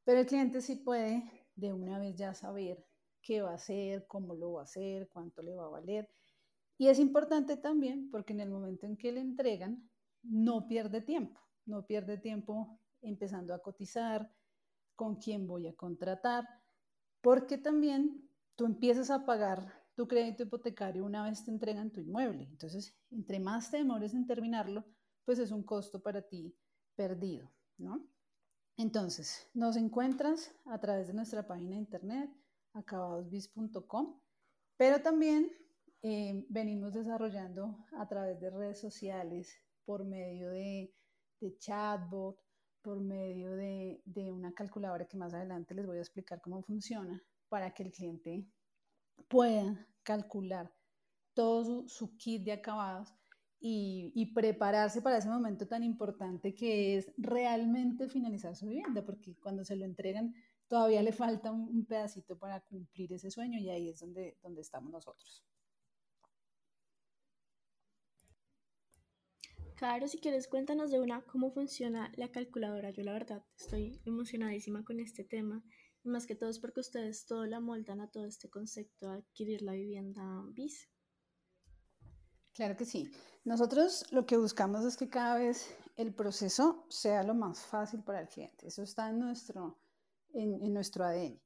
pero 0.03 0.19
el 0.19 0.27
cliente 0.27 0.61
sí 0.61 0.75
puede 0.75 1.23
de 1.55 1.73
una 1.73 2.01
vez 2.01 2.17
ya 2.17 2.35
saber 2.35 2.85
qué 3.23 3.43
va 3.43 3.53
a 3.53 3.55
hacer, 3.55 4.09
cómo 4.09 4.35
lo 4.35 4.55
va 4.55 4.63
a 4.63 4.65
hacer, 4.65 5.09
cuánto 5.09 5.41
le 5.41 5.55
va 5.55 5.67
a 5.67 5.71
valer 5.71 6.11
y 6.79 6.89
es 6.89 6.99
importante 6.99 7.57
también 7.57 8.09
porque 8.11 8.33
en 8.33 8.41
el 8.41 8.51
momento 8.51 8.87
en 8.87 8.97
que 8.97 9.13
le 9.13 9.21
entregan, 9.21 9.91
no 10.23 10.67
pierde 10.69 11.03
tiempo, 11.03 11.41
no 11.67 11.85
pierde 11.85 12.19
tiempo 12.19 12.81
empezando 13.03 13.53
a 13.53 13.61
cotizar, 13.61 14.33
con 14.95 15.17
quién 15.17 15.47
voy 15.47 15.67
a 15.67 15.77
contratar, 15.77 16.45
porque 17.21 17.59
también 17.59 18.29
tú 18.57 18.67
empiezas 18.67 19.11
a 19.11 19.25
pagar 19.27 19.87
tu 19.95 20.07
crédito 20.07 20.45
hipotecario 20.45 21.05
una 21.05 21.25
vez 21.25 21.45
te 21.45 21.51
entregan 21.51 21.91
tu 21.91 22.01
inmueble. 22.01 22.45
Entonces, 22.45 22.97
entre 23.11 23.41
más 23.41 23.71
te 23.71 23.79
demores 23.79 24.15
en 24.15 24.27
terminarlo, 24.27 24.85
pues 25.25 25.39
es 25.41 25.51
un 25.51 25.65
costo 25.65 26.01
para 26.01 26.23
ti 26.23 26.57
perdido, 26.95 27.51
¿no? 27.77 28.09
Entonces, 28.77 29.49
nos 29.55 29.77
encuentras 29.77 30.53
a 30.67 30.79
través 30.79 31.09
de 31.09 31.15
nuestra 31.15 31.47
página 31.47 31.71
de 31.71 31.83
internet, 31.83 32.31
acabadosbis.com, 32.75 34.21
pero 34.77 35.03
también 35.03 35.51
eh, 36.03 36.45
venimos 36.49 36.95
desarrollando 36.95 37.85
a 37.99 38.07
través 38.09 38.41
de 38.41 38.51
redes 38.51 38.81
sociales, 38.81 39.57
por 39.85 40.05
medio 40.05 40.51
de, 40.51 40.95
chatbot, 41.59 42.39
por 42.83 43.01
medio 43.01 43.53
de, 43.53 44.03
una 44.31 44.53
calculadora 44.53 45.07
que 45.07 45.17
más 45.17 45.35
adelante 45.35 45.75
les 45.75 45.87
voy 45.87 45.99
a 45.99 46.01
explicar 46.01 46.41
cómo 46.41 46.63
funciona, 46.63 47.23
para 47.49 47.73
que 47.73 47.85
el 47.85 47.93
cliente 47.93 48.47
pueda 49.29 49.87
calcular 50.03 50.73
todo 51.35 51.89
su, 51.89 52.17
kit 52.17 52.45
de 52.45 52.53
acabados 52.53 53.15
y, 53.61 54.13
y, 54.15 54.33
prepararse 54.35 55.03
para 55.03 55.19
ese 55.19 55.29
momento 55.29 55.67
tan 55.67 55.83
importante 55.83 56.55
que 56.55 56.97
es 56.97 57.13
realmente 57.17 58.09
finalizar 58.09 58.55
su 58.55 58.67
vivienda, 58.67 59.05
porque 59.05 59.37
cuando 59.41 59.65
se 59.65 59.77
lo 59.77 59.85
entregan 59.85 60.35
todavía 60.69 61.03
le 61.03 61.13
falta 61.13 61.51
un, 61.51 61.85
pedacito 61.87 62.39
para 62.39 62.61
cumplir 62.61 63.13
ese 63.15 63.31
sueño 63.31 63.59
y 63.59 63.71
ahí 63.71 63.89
es 63.89 63.99
donde, 64.01 64.37
donde 64.43 64.61
estamos 64.61 64.93
nosotros. 64.93 65.43
Claro, 69.79 70.09
si 70.09 70.19
quieres 70.19 70.49
cuéntanos 70.49 70.91
de 70.91 70.99
una 70.99 71.23
cómo 71.23 71.53
funciona 71.53 72.11
la 72.17 72.33
calculadora. 72.33 72.91
Yo 72.91 73.05
la 73.05 73.13
verdad 73.13 73.45
estoy 73.57 74.03
emocionadísima 74.05 74.85
con 74.85 74.99
este 74.99 75.23
tema 75.23 75.63
y 76.03 76.09
más 76.09 76.27
que 76.27 76.35
todo 76.35 76.51
es 76.51 76.59
porque 76.59 76.81
ustedes 76.81 77.27
todo 77.27 77.47
la 77.47 77.61
moldan 77.61 78.01
a 78.01 78.11
todo 78.11 78.27
este 78.27 78.51
concepto 78.51 79.09
de 79.09 79.19
adquirir 79.19 79.63
la 79.63 79.75
vivienda 79.75 80.43
BIS. 80.49 80.89
Claro 82.55 82.77
que 82.77 82.85
sí. 82.87 83.09
Nosotros 83.45 84.05
lo 84.11 84.27
que 84.27 84.37
buscamos 84.37 84.85
es 84.85 84.97
que 84.97 85.09
cada 85.09 85.39
vez 85.39 85.73
el 85.95 86.13
proceso 86.13 86.85
sea 86.89 87.23
lo 87.23 87.35
más 87.35 87.61
fácil 87.61 88.03
para 88.03 88.23
el 88.23 88.29
cliente. 88.29 88.67
Eso 88.67 88.83
está 88.83 89.09
en 89.11 89.21
nuestro, 89.21 89.79
en, 90.35 90.61
en 90.61 90.75
nuestro 90.75 91.05
ADN. 91.05 91.41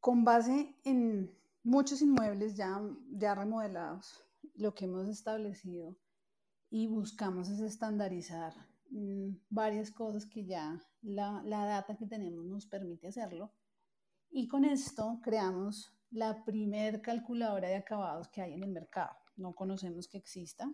Con 0.00 0.24
base 0.24 0.74
en 0.82 1.30
muchos 1.62 2.00
inmuebles 2.00 2.54
ya, 2.54 2.80
ya 3.10 3.34
remodelados, 3.34 4.24
lo 4.54 4.74
que 4.74 4.86
hemos 4.86 5.08
establecido 5.08 5.98
y 6.74 6.88
buscamos 6.88 7.48
es 7.50 7.60
estandarizar 7.60 8.52
mm, 8.90 9.28
varias 9.48 9.92
cosas 9.92 10.26
que 10.26 10.44
ya 10.44 10.82
la, 11.02 11.40
la 11.44 11.64
data 11.66 11.96
que 11.96 12.04
tenemos 12.04 12.44
nos 12.46 12.66
permite 12.66 13.06
hacerlo. 13.06 13.52
Y 14.28 14.48
con 14.48 14.64
esto 14.64 15.20
creamos 15.22 15.92
la 16.10 16.44
primer 16.44 17.00
calculadora 17.00 17.68
de 17.68 17.76
acabados 17.76 18.26
que 18.26 18.42
hay 18.42 18.54
en 18.54 18.64
el 18.64 18.72
mercado. 18.72 19.14
No 19.36 19.54
conocemos 19.54 20.08
que 20.08 20.18
exista. 20.18 20.68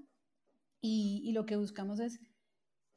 Y, 0.80 1.20
y, 1.22 1.32
lo 1.32 1.44
que 1.44 1.56
buscamos 1.56 2.00
es 2.00 2.18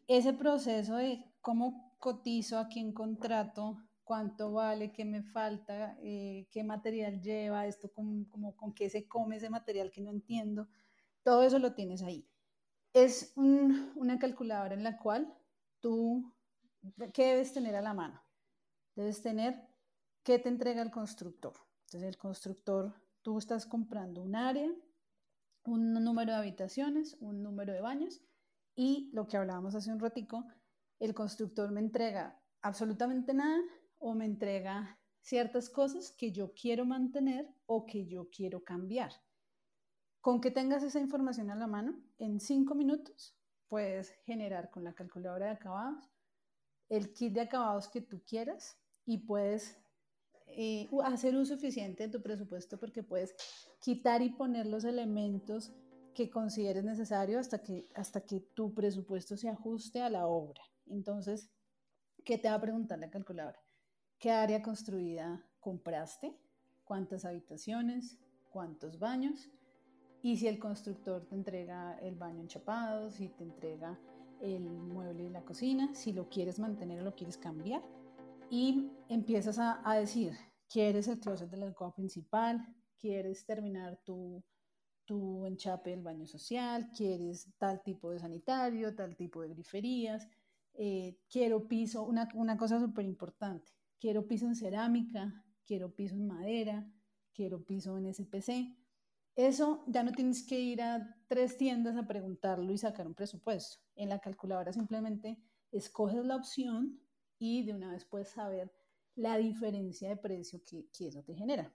ese 0.08 0.32
proceso 0.32 0.96
de 0.96 1.26
cómo 1.42 1.98
cotizo, 2.00 2.58
a 2.58 2.70
quién 2.70 2.94
contrato, 2.94 3.80
cuánto 4.06 4.54
vale, 4.54 4.94
qué 4.94 5.04
me 5.04 5.24
falta, 5.24 5.98
eh, 6.02 6.48
qué 6.52 6.64
material 6.64 7.20
lleva, 7.22 7.68
esto 7.68 7.92
con, 7.92 8.24
como, 8.30 8.56
con 8.56 8.74
qué 8.74 8.90
se 8.90 9.10
come 9.10 9.36
ese 9.36 9.50
material 9.50 9.92
que 9.92 10.00
no 10.00 10.10
entiendo. 10.10 10.70
Todo 11.22 11.44
eso 11.44 11.60
lo 11.60 11.74
tienes 11.74 12.02
ahí 12.02 12.26
es 12.94 13.34
una 13.36 14.20
calculadora 14.20 14.76
en 14.76 14.84
la 14.84 14.98
cual 14.98 15.34
tú, 15.80 16.32
¿qué 17.14 17.26
debes 17.26 17.52
tener 17.52 17.76
a 17.76 17.82
la 17.82 17.94
mano? 17.94 18.24
Debes 18.96 19.22
tener 19.22 19.68
qué 20.24 20.40
te 20.40 20.50
entrega 20.50 20.82
el 20.82 20.92
constructor. 20.92 21.54
Entonces 21.86 22.08
el 22.08 22.18
constructor, 22.18 22.94
tú 23.24 23.40
estás 23.40 23.66
comprando 23.66 24.22
un 24.22 24.36
área, 24.36 24.72
un 25.66 25.94
número 25.94 26.34
de 26.34 26.38
habitaciones, 26.38 27.18
un 27.20 27.42
número 27.42 27.74
de 27.74 27.82
baños 27.82 28.22
y 28.76 29.10
lo 29.14 29.28
que 29.28 29.38
hablábamos 29.38 29.76
hace 29.76 29.92
un 29.92 30.00
ratico, 30.00 30.46
el 31.00 31.14
constructor 31.14 31.72
me 31.72 31.80
entrega 31.80 32.40
absolutamente 32.62 33.34
nada 33.34 33.60
o 34.00 34.14
me 34.14 34.26
entrega 34.26 35.00
ciertas 35.22 35.70
cosas 35.70 36.12
que 36.12 36.32
yo 36.32 36.54
quiero 36.54 36.86
mantener 36.86 37.50
o 37.66 37.86
que 37.86 38.06
yo 38.06 38.30
quiero 38.30 38.64
cambiar. 38.64 39.12
Con 40.24 40.40
que 40.40 40.52
tengas 40.52 40.84
esa 40.84 41.02
información 41.02 41.52
a 41.52 41.56
la 41.56 41.68
mano, 41.68 42.00
en 42.18 42.40
cinco 42.40 42.76
minutos 42.76 43.36
puedes 43.68 44.12
generar 44.24 44.72
con 44.72 44.86
la 44.86 44.94
calculadora 44.94 45.48
de 45.48 45.52
acabados 45.52 46.10
el 46.88 47.12
kit 47.12 47.34
de 47.34 47.42
acabados 47.42 47.90
que 47.90 48.00
tú 48.00 48.22
quieras 48.26 48.78
y 49.06 49.18
puedes 49.18 49.78
eh, 50.48 50.88
hacer 51.04 51.36
un 51.36 51.46
suficiente 51.46 52.04
de 52.04 52.10
tu 52.10 52.22
presupuesto 52.22 52.80
porque 52.80 53.04
puedes 53.04 53.36
quitar 53.82 54.22
y 54.22 54.30
poner 54.30 54.66
los 54.66 54.86
elementos 54.86 55.74
que 56.16 56.30
consideres 56.30 56.86
necesario 56.86 57.38
hasta 57.38 57.62
que, 57.62 57.90
hasta 57.94 58.22
que 58.22 58.40
tu 58.40 58.74
presupuesto 58.74 59.36
se 59.36 59.50
ajuste 59.50 60.02
a 60.02 60.10
la 60.10 60.26
obra. 60.26 60.62
Entonces, 60.86 61.50
¿qué 62.24 62.38
te 62.38 62.48
va 62.48 62.56
a 62.56 62.62
preguntar 62.62 62.98
la 62.98 63.10
calculadora? 63.10 63.60
¿Qué 64.20 64.32
área 64.32 64.62
construida 64.62 65.46
compraste? 65.60 66.34
¿Cuántas 66.86 67.26
habitaciones? 67.26 68.18
¿Cuántos 68.54 69.00
baños? 69.00 69.50
Y 70.24 70.38
si 70.38 70.48
el 70.48 70.58
constructor 70.58 71.26
te 71.26 71.36
entrega 71.36 72.00
el 72.00 72.16
baño 72.16 72.40
enchapado, 72.40 73.12
si 73.12 73.28
te 73.28 73.44
entrega 73.44 74.00
el 74.40 74.70
mueble 74.70 75.24
de 75.24 75.30
la 75.30 75.44
cocina, 75.44 75.94
si 75.94 76.14
lo 76.14 76.30
quieres 76.30 76.60
mantener 76.60 77.02
o 77.02 77.04
lo 77.04 77.14
quieres 77.14 77.38
cambiar. 77.38 77.84
Y 78.50 78.90
empiezas 79.10 79.60
a, 79.60 79.96
decir, 79.96 80.32
¿quieres 80.70 81.10
el 81.10 81.20
closet 81.20 81.50
de 81.50 81.58
la 81.58 81.66
alcoba 81.66 81.94
principal? 81.94 82.66
¿Quieres 82.98 83.46
terminar 83.46 84.00
tu, 84.06 84.42
tu 85.04 85.46
enchape 85.46 85.90
del 85.90 86.02
baño 86.02 86.26
social? 86.26 86.90
¿Quieres 86.96 87.50
tal 87.58 87.84
tipo 87.84 88.10
de 88.12 88.20
sanitario, 88.20 88.96
tal 88.96 89.18
tipo 89.18 89.42
de 89.42 89.50
griferías? 89.50 90.30
Eh, 90.74 91.18
quiero 91.30 91.68
piso, 91.68 92.02
una, 92.04 92.30
una 92.34 92.56
cosa 92.56 92.80
súper 92.80 93.06
importante, 93.06 93.74
quiero 94.00 94.26
piso 94.26 94.46
en 94.48 94.56
cerámica, 94.56 95.46
quiero 95.66 95.94
piso 95.94 96.16
en 96.16 96.28
madera, 96.28 96.90
quiero 97.34 97.62
piso 97.66 97.98
en 97.98 98.12
SPC 98.12 98.83
eso 99.36 99.84
ya 99.88 100.04
no 100.04 100.12
tienes 100.12 100.46
que 100.46 100.60
ir 100.60 100.82
a 100.82 101.16
tres 101.28 101.58
tiendas 101.58 101.96
a 101.98 102.08
preguntarlo 102.08 102.72
y 102.72 102.78
sacar 102.78 103.08
un 103.08 103.16
presupuesto. 103.16 103.78
En 103.96 104.10
la 104.10 104.20
calculadora 104.20 104.72
simplemente 104.72 105.38
escoges 105.72 106.24
la 106.24 106.36
opción 106.36 107.00
y 107.40 107.64
de 107.64 107.74
una 107.74 107.92
vez 107.92 108.06
puedes 108.06 108.30
saber 108.30 108.72
la 109.16 109.38
diferencia 109.38 110.10
de 110.10 110.18
precio 110.18 110.62
que, 110.64 111.08
eso 111.08 111.24
te 111.24 111.34
genera. 111.34 111.74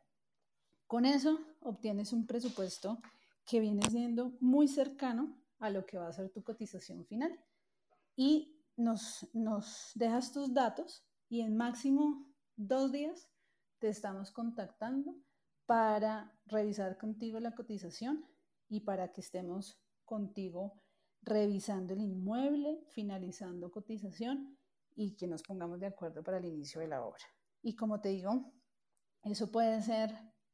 Con 0.86 1.04
eso 1.04 1.40
obtienes 1.60 2.12
un 2.12 2.26
presupuesto 2.26 3.00
que 3.44 3.60
viene 3.60 3.82
siendo 3.90 4.36
muy 4.40 4.68
cercano 4.68 5.36
a 5.58 5.70
lo 5.70 5.84
que 5.84 5.98
va 5.98 6.08
a 6.08 6.12
ser 6.12 6.30
tu 6.30 6.42
cotización 6.42 7.04
final 7.06 7.38
y 8.14 8.56
nos, 8.76 9.28
nos 9.32 9.90
dejas 9.94 10.32
tus 10.32 10.54
datos 10.54 11.04
y 11.28 11.40
en 11.40 11.56
máximo 11.56 12.32
dos 12.56 12.92
días 12.92 13.28
te 13.78 13.88
estamos 13.88 14.30
contactando 14.30 15.16
para 15.68 16.33
revisar 16.46 16.96
contigo 16.96 17.38
la 17.40 17.54
cotización 17.54 18.24
y 18.70 18.81
para 18.81 19.12
que 19.12 19.20
estemos 19.20 19.78
contigo 20.07 20.81
revisando 21.20 21.92
el 21.92 22.00
inmueble, 22.00 22.87
finalizando 22.88 23.70
cotización 23.70 24.57
y 24.96 25.14
que 25.14 25.26
nos 25.26 25.42
pongamos 25.42 25.78
de 25.78 25.88
acuerdo 25.88 26.22
para 26.22 26.38
el 26.38 26.46
inicio 26.46 26.81
de 26.81 26.88
la 26.88 27.04
obra. 27.04 27.22
Y 27.61 27.76
como 27.76 28.00
te 28.00 28.09
digo, 28.09 28.50
eso 29.24 29.52
puede 29.52 29.83
ser 29.83 30.11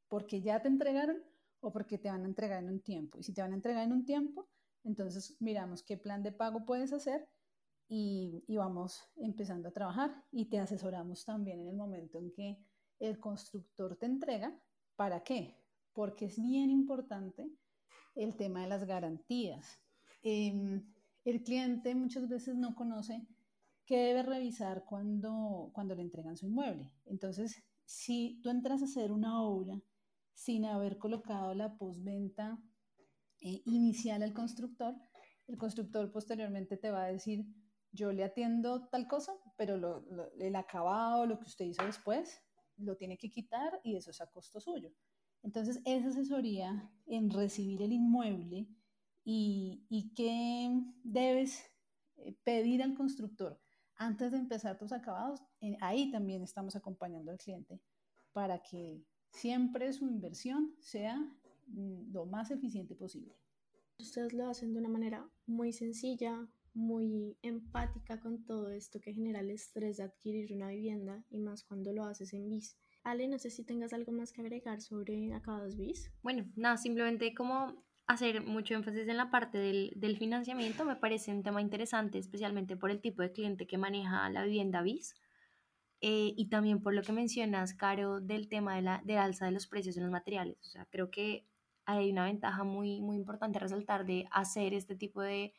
porque 0.08 0.42
ya 0.42 0.60
te 0.60 0.66
entregaron 0.66 1.22
o 1.60 1.70
porque 1.70 1.96
te 1.96 2.10
van 2.10 2.24
a 2.24 2.28
entregar 2.28 2.64
en 2.64 2.70
un 2.70 2.80
tiempo. 2.80 3.20
Y 3.20 3.22
si 3.22 3.32
te 3.32 3.40
van 3.40 3.52
a 3.52 3.54
entregar 3.54 3.84
en 3.84 3.92
un 3.92 4.04
tiempo, 4.04 4.48
entonces 4.82 5.36
miramos 5.38 5.84
qué 5.84 5.96
plan 5.96 6.24
de 6.24 6.32
pago 6.32 6.66
puedes 6.66 6.92
hacer 6.92 7.28
y, 7.86 8.42
y, 8.48 8.56
vamos 8.56 9.00
empezando 9.14 9.68
a 9.68 9.72
trabajar 9.72 10.24
y 10.32 10.46
te 10.46 10.58
asesoramos 10.58 11.24
también 11.24 11.60
en 11.60 11.68
el 11.68 11.76
momento 11.76 12.18
en 12.18 12.32
que 12.32 12.58
el 12.98 13.20
constructor 13.20 13.96
te 13.96 14.06
entrega. 14.06 14.60
¿Para 14.96 15.22
qué? 15.24 15.56
Porque 15.92 16.26
es 16.26 16.40
bien 16.40 16.70
importante 16.70 17.50
el 18.14 18.36
tema 18.36 18.62
de 18.62 18.68
las 18.68 18.84
garantías. 18.84 19.80
Em, 20.22 20.92
el 21.24 21.42
cliente 21.42 21.94
muchas 21.94 22.28
veces 22.28 22.56
no 22.56 22.74
conoce 22.74 23.26
qué 23.86 23.98
debe 23.98 24.22
revisar 24.22 24.84
cuando, 24.84 25.70
cuando 25.72 25.94
le 25.94 26.02
entregan 26.02 26.36
su 26.36 26.46
inmueble. 26.46 26.92
Entonces, 27.04 27.62
si 27.84 28.40
tú 28.42 28.50
entras 28.50 28.82
a 28.82 28.86
hacer 28.86 29.12
una 29.12 29.42
obra 29.42 29.80
sin 30.32 30.64
haber 30.64 30.98
colocado 30.98 31.54
la 31.54 31.76
postventa 31.76 32.58
eh, 33.40 33.62
inicial 33.66 34.22
al 34.22 34.32
constructor, 34.32 34.94
el 35.46 35.58
constructor 35.58 36.10
posteriormente 36.10 36.76
te 36.76 36.90
va 36.90 37.04
a 37.04 37.12
decir, 37.12 37.44
yo 37.92 38.12
le 38.12 38.24
atiendo 38.24 38.88
tal 38.88 39.06
cosa, 39.06 39.34
pero 39.56 40.04
el 40.38 40.56
acabado, 40.56 41.26
lo 41.26 41.38
que 41.38 41.46
usted 41.46 41.66
hizo 41.66 41.84
después, 41.84 42.42
lo 42.76 42.96
tiene 42.96 43.16
que 43.18 43.30
quitar 43.30 43.80
y 43.82 43.96
eso 43.96 44.10
es 44.10 44.20
a 44.20 44.26
costo 44.26 44.60
suyo. 44.60 44.92
Entonces, 45.42 45.80
esa 45.84 46.08
asesoría 46.08 46.90
en 47.06 47.30
recibir 47.30 47.82
el 47.82 47.92
inmueble 47.92 48.66
y, 49.24 49.84
y 49.88 50.14
qué 50.14 50.70
debes 51.02 51.70
eh, 52.16 52.34
pedir 52.44 52.82
al 52.82 52.94
constructor 52.94 53.60
antes 53.96 54.32
de 54.32 54.38
empezar 54.38 54.76
tus 54.76 54.92
acabados, 54.92 55.40
ahí 55.80 56.10
también 56.10 56.42
estamos 56.42 56.74
acompañando 56.76 57.30
al 57.30 57.38
cliente 57.38 57.80
para 58.32 58.62
que 58.62 59.04
siempre 59.30 59.92
su 59.92 60.06
inversión 60.06 60.74
sea 60.80 61.16
mm, 61.68 62.12
lo 62.12 62.26
más 62.26 62.50
eficiente 62.50 62.94
posible. 62.94 63.36
Ustedes 63.98 64.32
lo 64.32 64.48
hacen 64.48 64.72
de 64.72 64.80
una 64.80 64.88
manera 64.88 65.28
muy 65.46 65.72
sencilla, 65.72 66.48
muy 66.74 67.38
empática 67.42 68.20
con 68.20 68.44
todo 68.44 68.70
esto 68.70 69.00
que 69.00 69.14
genera 69.14 69.40
el 69.40 69.50
estrés 69.50 69.96
de 69.96 70.04
adquirir 70.04 70.52
una 70.52 70.68
vivienda 70.68 71.24
y 71.30 71.38
más 71.38 71.64
cuando 71.64 71.92
lo 71.92 72.04
haces 72.04 72.32
en 72.34 72.48
bis. 72.48 72.76
Ale, 73.04 73.28
no 73.28 73.38
sé 73.38 73.50
si 73.50 73.64
tengas 73.64 73.92
algo 73.92 74.12
más 74.12 74.32
que 74.32 74.40
agregar 74.40 74.80
sobre 74.80 75.32
acabados 75.34 75.76
bis. 75.76 76.10
Bueno, 76.22 76.44
nada, 76.56 76.76
simplemente 76.76 77.34
como 77.34 77.84
hacer 78.06 78.42
mucho 78.42 78.74
énfasis 78.74 79.08
en 79.08 79.16
la 79.16 79.30
parte 79.30 79.58
del, 79.58 79.92
del, 79.96 80.18
financiamiento 80.18 80.84
me 80.84 80.96
parece 80.96 81.32
un 81.32 81.42
tema 81.42 81.60
interesante, 81.62 82.18
especialmente 82.18 82.76
por 82.76 82.90
el 82.90 83.00
tipo 83.00 83.22
de 83.22 83.32
cliente 83.32 83.66
que 83.66 83.78
maneja 83.78 84.28
la 84.30 84.44
vivienda 84.44 84.82
bis 84.82 85.14
eh, 86.06 86.34
y 86.36 86.50
también 86.50 86.82
por 86.82 86.92
lo 86.92 87.00
que 87.00 87.12
mencionas, 87.12 87.72
Caro, 87.72 88.20
del 88.20 88.48
tema 88.48 88.76
de 88.76 88.82
la 88.82 89.00
de 89.04 89.16
alza 89.16 89.46
de 89.46 89.52
los 89.52 89.66
precios 89.66 89.96
en 89.96 90.02
los 90.02 90.12
materiales. 90.12 90.58
O 90.60 90.70
sea, 90.70 90.86
creo 90.90 91.10
que 91.10 91.46
hay 91.86 92.10
una 92.10 92.24
ventaja 92.24 92.62
muy, 92.62 93.00
muy 93.00 93.16
importante 93.16 93.56
a 93.56 93.62
resaltar 93.62 94.04
de 94.04 94.26
hacer 94.30 94.74
este 94.74 94.96
tipo 94.96 95.22
de, 95.22 95.54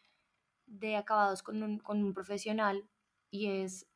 de 0.67 0.95
acabados 0.95 1.43
con 1.43 1.61
un, 1.63 1.79
con 1.79 2.03
un 2.03 2.13
profesional 2.13 2.87
y 3.31 3.47
es, 3.47 3.87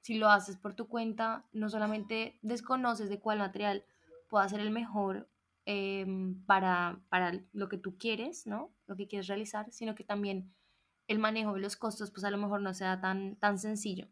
si 0.00 0.14
lo 0.14 0.28
haces 0.28 0.56
por 0.56 0.74
tu 0.74 0.88
cuenta, 0.88 1.44
no 1.52 1.68
solamente 1.68 2.38
desconoces 2.42 3.08
de 3.08 3.20
cuál 3.20 3.38
material 3.38 3.84
pueda 4.28 4.48
ser 4.48 4.60
el 4.60 4.70
mejor 4.70 5.28
em, 5.66 6.44
para, 6.46 7.00
para 7.08 7.32
lo 7.52 7.68
que 7.68 7.78
tú 7.78 7.96
quieres, 7.96 8.46
¿no? 8.46 8.72
Lo 8.86 8.96
que 8.96 9.06
quieres 9.06 9.28
realizar, 9.28 9.70
sino 9.70 9.94
que 9.94 10.04
también 10.04 10.52
el 11.06 11.18
manejo 11.18 11.54
de 11.54 11.60
los 11.60 11.76
costos, 11.76 12.10
pues 12.10 12.24
a 12.24 12.30
lo 12.30 12.38
mejor 12.38 12.60
no 12.60 12.74
sea 12.74 13.00
tan, 13.00 13.36
tan 13.36 13.58
sencillo. 13.58 14.08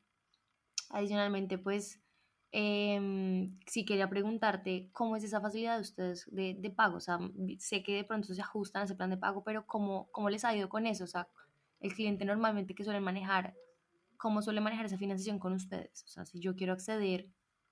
Adicionalmente, 0.90 1.58
pues, 1.58 2.00
eh, 2.52 3.48
sí 3.66 3.84
quería 3.84 4.08
preguntarte 4.08 4.88
cómo 4.92 5.16
es 5.16 5.24
esa 5.24 5.40
facilidad 5.40 5.76
de 5.76 5.82
ustedes 5.82 6.26
de, 6.30 6.54
de, 6.54 6.70
pago. 6.70 6.96
O 6.96 7.00
sea, 7.00 7.18
sé 7.58 7.82
que 7.82 7.96
de 7.96 8.04
pronto 8.04 8.32
se 8.32 8.40
ajustan 8.40 8.82
a 8.82 8.84
ese 8.84 8.94
plan 8.94 9.10
de 9.10 9.16
pago, 9.16 9.42
pero 9.44 9.66
¿cómo, 9.66 10.08
¿cómo 10.12 10.30
les 10.30 10.44
ha 10.44 10.56
ido 10.56 10.68
con 10.68 10.86
eso? 10.86 11.04
O 11.04 11.08
sea, 11.08 11.28
el 11.86 11.94
cliente 11.94 12.24
normalmente 12.24 12.74
que 12.74 12.84
suele 12.84 13.00
manejar, 13.00 13.54
¿cómo 14.16 14.42
suele 14.42 14.60
manejar 14.60 14.86
esa 14.86 14.98
financiación 14.98 15.38
con 15.38 15.52
ustedes? 15.52 16.04
O 16.04 16.08
sea, 16.08 16.24
si 16.26 16.40
yo 16.40 16.54
quiero 16.54 16.72
acceder 16.72 17.28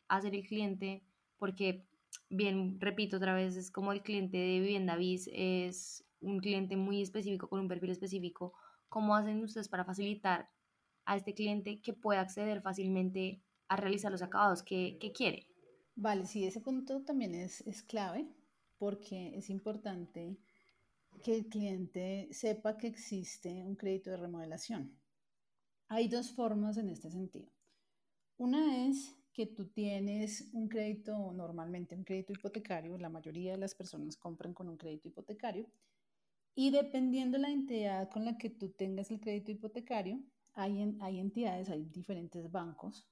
a 0.08 0.20
ser 0.20 0.34
el 0.34 0.46
cliente, 0.46 1.04
porque, 1.38 1.86
bien, 2.30 2.80
repito 2.80 3.16
otra 3.16 3.34
vez, 3.34 3.56
es 3.56 3.70
como 3.70 3.92
el 3.92 4.02
cliente 4.02 4.36
de 4.36 4.60
Vivienda 4.60 4.96
Biz, 4.96 5.30
es 5.32 6.04
un 6.20 6.40
cliente 6.40 6.76
muy 6.76 7.02
específico, 7.02 7.48
con 7.48 7.60
un 7.60 7.68
perfil 7.68 7.90
específico, 7.90 8.54
¿cómo 8.88 9.14
hacen 9.14 9.42
ustedes 9.42 9.68
para 9.68 9.84
facilitar 9.84 10.48
a 11.04 11.16
este 11.16 11.34
cliente 11.34 11.80
que 11.80 11.92
pueda 11.92 12.20
acceder 12.20 12.62
fácilmente 12.62 13.42
a 13.68 13.76
realizar 13.76 14.12
los 14.12 14.22
acabados 14.22 14.62
que, 14.62 14.98
quiere. 15.14 15.46
Vale, 15.96 16.26
sí, 16.26 16.44
ese 16.44 16.60
punto 16.60 17.02
también 17.02 17.34
es, 17.34 17.60
es 17.62 17.82
clave 17.82 18.28
porque 18.78 19.36
es 19.36 19.50
importante 19.50 20.36
que 21.22 21.34
el 21.34 21.46
cliente 21.46 22.28
sepa 22.32 22.76
que 22.76 22.88
existe 22.88 23.64
un 23.64 23.76
crédito 23.76 24.10
de 24.10 24.16
remodelación. 24.16 24.98
Hay 25.88 26.08
dos 26.08 26.30
formas 26.32 26.76
en 26.76 26.88
este 26.88 27.10
sentido. 27.10 27.50
Una 28.36 28.86
es 28.88 29.16
que 29.32 29.46
tú 29.46 29.66
tienes 29.66 30.48
un 30.52 30.68
crédito, 30.68 31.32
normalmente 31.32 31.94
un 31.94 32.04
crédito 32.04 32.32
hipotecario, 32.32 32.96
la 32.98 33.08
mayoría 33.08 33.52
de 33.52 33.58
las 33.58 33.74
personas 33.74 34.16
compran 34.16 34.54
con 34.54 34.68
un 34.68 34.76
crédito 34.76 35.08
hipotecario, 35.08 35.66
y 36.54 36.70
dependiendo 36.70 37.36
de 37.36 37.42
la 37.42 37.50
entidad 37.50 38.08
con 38.10 38.24
la 38.24 38.38
que 38.38 38.50
tú 38.50 38.70
tengas 38.70 39.10
el 39.10 39.20
crédito 39.20 39.50
hipotecario, 39.50 40.20
hay, 40.52 40.96
hay 41.00 41.18
entidades, 41.18 41.68
hay 41.68 41.84
diferentes 41.84 42.50
bancos, 42.50 43.08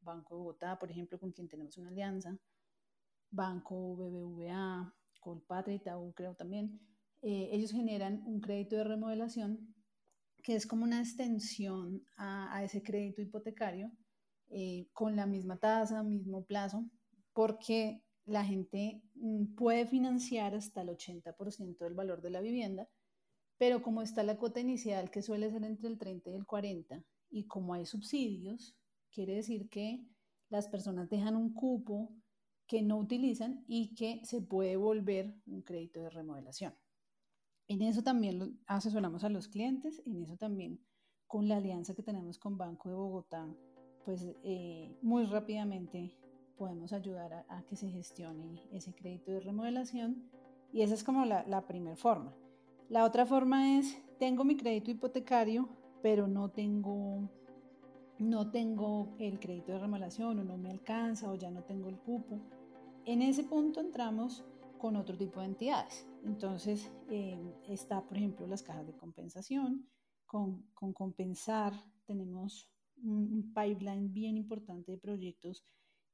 Banco 0.00 0.34
de 0.34 0.38
Bogotá, 0.38 0.78
por 0.78 0.90
ejemplo, 0.90 1.18
con 1.18 1.32
quien 1.32 1.48
tenemos 1.48 1.78
una 1.78 1.90
alianza, 1.90 2.36
Banco 3.30 3.96
BBVA, 3.96 4.92
Colpatria 5.20 5.76
y 5.76 6.12
creo 6.12 6.34
también, 6.34 6.80
eh, 7.22 7.50
ellos 7.52 7.72
generan 7.72 8.22
un 8.26 8.40
crédito 8.40 8.76
de 8.76 8.84
remodelación 8.84 9.74
que 10.42 10.54
es 10.54 10.66
como 10.66 10.84
una 10.84 11.00
extensión 11.00 12.04
a, 12.16 12.62
ese 12.62 12.82
crédito 12.82 13.20
hipotecario 13.20 13.90
eh, 14.48 14.88
con 14.92 15.16
la 15.16 15.26
misma 15.26 15.56
tasa, 15.58 16.04
mismo 16.04 16.44
plazo, 16.44 16.88
porque 17.32 18.04
la 18.24 18.44
gente 18.44 19.02
mm, 19.14 19.56
puede 19.56 19.86
financiar 19.86 20.54
hasta 20.54 20.82
el 20.82 20.90
80% 20.90 21.78
del 21.78 21.94
valor 21.94 22.22
de 22.22 22.30
la 22.30 22.40
vivienda 22.40 22.88
pero 23.58 23.82
como 23.82 24.02
está 24.02 24.22
la 24.22 24.36
cuota 24.36 24.60
inicial, 24.60 25.10
que 25.10 25.22
suele 25.22 25.50
ser 25.50 25.64
entre 25.64 25.88
el 25.88 25.98
30 25.98 26.30
y 26.30 26.34
el 26.34 26.46
40, 26.46 27.02
y 27.30 27.46
como 27.46 27.74
hay 27.74 27.86
subsidios, 27.86 28.76
quiere 29.10 29.34
decir 29.34 29.68
que 29.68 30.04
las 30.48 30.68
personas 30.68 31.08
dejan 31.08 31.36
un 31.36 31.54
cupo 31.54 32.14
que 32.66 32.82
no 32.82 32.98
utilizan 32.98 33.64
y 33.66 33.94
que 33.94 34.20
se 34.24 34.42
puede 34.42 34.76
volver 34.76 35.34
un 35.46 35.62
crédito 35.62 36.02
de 36.02 36.10
remodelación. 36.10 36.74
En 37.68 37.82
eso 37.82 38.02
también 38.02 38.60
asesoramos 38.66 39.24
a 39.24 39.28
los 39.28 39.48
clientes, 39.48 40.02
en 40.06 40.22
eso 40.22 40.36
también 40.36 40.80
con 41.26 41.48
la 41.48 41.56
alianza 41.56 41.94
que 41.94 42.02
tenemos 42.02 42.38
con 42.38 42.56
Banco 42.56 42.88
de 42.88 42.94
Bogotá, 42.94 43.46
pues 44.04 44.24
eh, 44.44 44.96
muy 45.02 45.24
rápidamente 45.24 46.16
podemos 46.56 46.92
ayudar 46.92 47.44
a, 47.48 47.62
que 47.64 47.76
se 47.76 47.90
gestione 47.90 48.62
ese 48.72 48.94
crédito 48.94 49.32
de 49.32 49.40
remodelación 49.40 50.30
y 50.72 50.82
esa 50.82 50.94
es 50.94 51.02
como 51.02 51.24
la, 51.24 51.44
la 51.46 51.66
primera 51.66 51.96
forma. 51.96 52.32
La 52.88 53.04
otra 53.04 53.26
forma 53.26 53.78
es, 53.78 54.00
tengo 54.18 54.44
mi 54.44 54.56
crédito 54.56 54.92
hipotecario, 54.92 55.68
pero 56.02 56.28
no 56.28 56.50
tengo, 56.50 57.28
no 58.18 58.50
tengo 58.52 59.08
el 59.18 59.40
crédito 59.40 59.72
de 59.72 59.80
remodelación 59.80 60.38
o 60.38 60.44
no 60.44 60.56
me 60.56 60.70
alcanza 60.70 61.28
o 61.28 61.34
ya 61.34 61.50
no 61.50 61.64
tengo 61.64 61.88
el 61.88 61.98
cupo. 61.98 62.38
En 63.04 63.22
ese 63.22 63.42
punto 63.42 63.80
entramos 63.80 64.44
con 64.78 64.96
otro 64.96 65.16
tipo 65.16 65.40
de 65.40 65.46
entidades. 65.46 66.06
Entonces 66.24 66.90
eh, 67.08 67.38
está, 67.68 68.06
por 68.06 68.16
ejemplo, 68.16 68.46
las 68.46 68.62
cajas 68.62 68.86
de 68.86 68.96
compensación. 68.96 69.88
Con, 70.26 70.62
con 70.74 70.92
compensar 70.92 71.72
tenemos 72.04 72.68
un, 73.02 73.52
pipeline 73.54 74.12
bien 74.12 74.36
importante 74.36 74.92
de 74.92 74.98
proyectos 74.98 75.64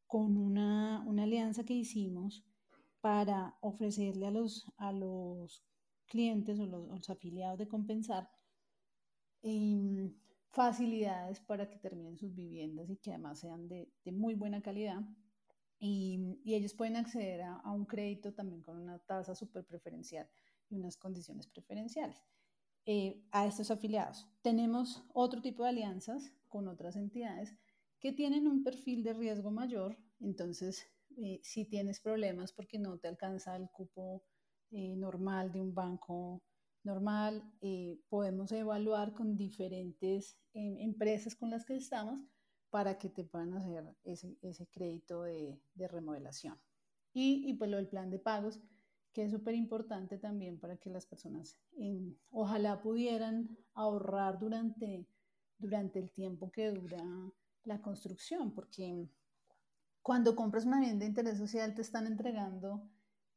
con 0.07 0.37
una, 0.37 1.03
una 1.07 1.23
alianza 1.23 1.65
que 1.65 1.75
hicimos 1.75 2.45
para 3.01 3.57
ofrecerle 3.61 4.27
a 4.27 4.31
los, 4.31 4.71
a 4.77 4.93
los 4.93 5.65
clientes 6.07 6.61
o 6.61 6.67
los, 6.67 7.09
afiliados 7.11 7.59
de 7.59 7.67
Compensar 7.67 8.31
em, 9.43 10.15
facilidades 10.51 11.41
para 11.41 11.69
que 11.69 11.79
terminen 11.79 12.19
sus 12.19 12.35
viviendas 12.35 12.91
y 12.91 12.97
que 12.97 13.11
además 13.11 13.41
sean 13.41 13.69
de, 13.69 13.91
muy 14.13 14.35
buena 14.35 14.61
calidad. 14.61 15.01
Y, 15.85 16.39
ellos 16.47 16.75
pueden 16.75 16.95
acceder 16.95 17.43
a, 17.43 17.73
un 17.73 17.87
crédito 17.87 18.33
también 18.33 18.63
con 18.63 18.79
una 18.79 19.01
tasa 19.01 19.35
súper 19.35 19.65
preferencial 19.65 20.29
y 20.71 20.77
unas 20.77 20.97
condiciones 20.97 21.49
preferenciales 21.49 22.23
eh, 22.87 23.27
a 23.33 23.47
estos 23.47 23.73
afiliados. 23.73 24.29
Tenemos 24.43 25.03
otro 25.13 25.43
tipo 25.43 25.65
de 25.65 25.71
alianzas 25.71 26.33
con 26.49 26.69
otras 26.69 26.95
entidades 26.95 27.57
que 27.99 28.13
tienen 28.13 28.47
un 28.47 28.63
perfil 28.63 29.03
de 29.03 29.13
riesgo 29.13 29.51
mayor, 29.51 29.99
entonces 30.21 30.87
eh, 31.17 31.41
si 31.43 31.65
tienes 31.65 31.99
problemas 32.01 32.53
porque 32.53 32.79
no 32.79 32.99
te 32.99 33.09
alcanza 33.09 33.57
el 33.57 33.69
cupo 33.71 34.23
eh, 34.71 34.95
normal 34.97 35.51
de 35.51 35.61
un 35.61 35.75
banco 35.75 36.45
normal, 36.85 37.43
eh, 37.61 38.01
podemos 38.09 38.53
evaluar 38.53 39.15
con 39.15 39.37
diferentes 39.37 40.39
em, 40.53 40.79
empresas 40.79 41.35
con 41.35 41.51
las 41.51 41.65
que 41.65 41.75
estamos 41.75 42.21
para 42.73 42.97
que 42.97 43.11
te 43.11 43.23
puedan 43.23 43.53
hacer 43.53 43.85
ese, 44.03 44.35
ese 44.41 44.67
crédito 44.67 45.25
de, 45.25 45.61
de 45.75 45.89
remodelación. 45.89 46.59
Y, 47.13 47.45
y, 47.47 47.53
pues 47.53 47.71
lo 47.71 47.77
del 47.77 47.87
plan 47.87 48.09
de 48.09 48.19
pagos, 48.19 48.63
que 49.13 49.25
es 49.25 49.31
súper 49.31 49.55
importante 49.55 50.17
también 50.17 50.59
para 50.59 50.79
que 50.79 50.89
las 50.89 51.05
personas 51.05 51.61
ojalá 52.31 52.81
pudieran 52.81 53.59
ahorrar 53.75 54.39
durante, 54.39 55.07
durante 55.59 55.99
el 55.99 56.11
tiempo 56.13 56.51
que 56.51 56.71
dura 56.71 57.05
la 57.65 57.83
construcción, 57.83 58.55
porque 58.55 59.07
cuando 60.01 60.35
compras 60.35 60.65
una 60.65 60.81
vivienda 60.81 61.05
de 61.05 61.11
interés 61.11 61.37
social 61.37 61.75
te 61.75 61.83
están 61.83 62.07
entregando 62.07 62.89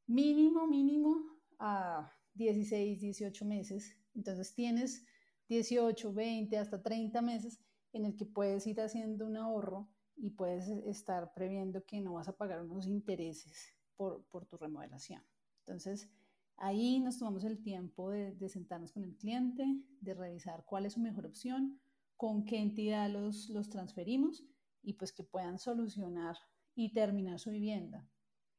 mínimo, 0.08 0.66
mínimo 0.66 1.42
a 1.60 2.10
16, 2.36 3.02
18 3.02 3.44
meses. 3.44 3.98
Entonces 4.16 4.56
tienes 4.56 5.06
18, 5.50 6.14
20, 6.14 6.58
hasta 6.58 6.82
30 6.82 7.22
meses 7.22 7.60
en 7.96 8.06
el 8.06 8.18
que 8.18 8.26
puedes 8.26 8.68
ir 8.68 8.82
haciendo 8.82 9.26
un 9.26 9.38
ahorro 9.38 9.88
y 10.18 10.32
puedes 10.32 10.68
estar 10.68 11.34
previendo 11.34 11.86
que 11.86 12.02
no 12.02 12.14
vas 12.14 12.28
a 12.28 12.36
pagar 12.36 12.62
unos 12.62 12.88
intereses 12.88 13.74
por, 13.96 14.26
por 14.26 14.46
tu 14.46 14.58
remodelación. 14.58 15.24
Entonces, 15.60 16.10
ahí 16.58 17.00
nos 17.00 17.18
tomamos 17.18 17.46
el 17.46 17.62
tiempo 17.62 18.12
de, 18.12 18.34
de, 18.34 18.50
sentarnos 18.50 18.92
con 18.92 19.06
el 19.06 19.16
cliente, 19.16 19.66
de 20.02 20.14
revisar 20.14 20.66
cuál 20.66 20.86
es 20.86 20.94
su 20.94 21.00
mejor 21.00 21.26
opción, 21.26 21.80
con 22.18 22.46
qué 22.46 22.60
entidad 22.60 23.10
los, 23.10 23.50
los 23.50 23.70
transferimos 23.70 24.44
y 24.84 24.94
pues 24.94 25.14
que 25.14 25.24
puedan 25.24 25.58
solucionar 25.58 26.36
y 26.76 26.92
terminar 26.92 27.40
su 27.40 27.52
vivienda. 27.52 28.06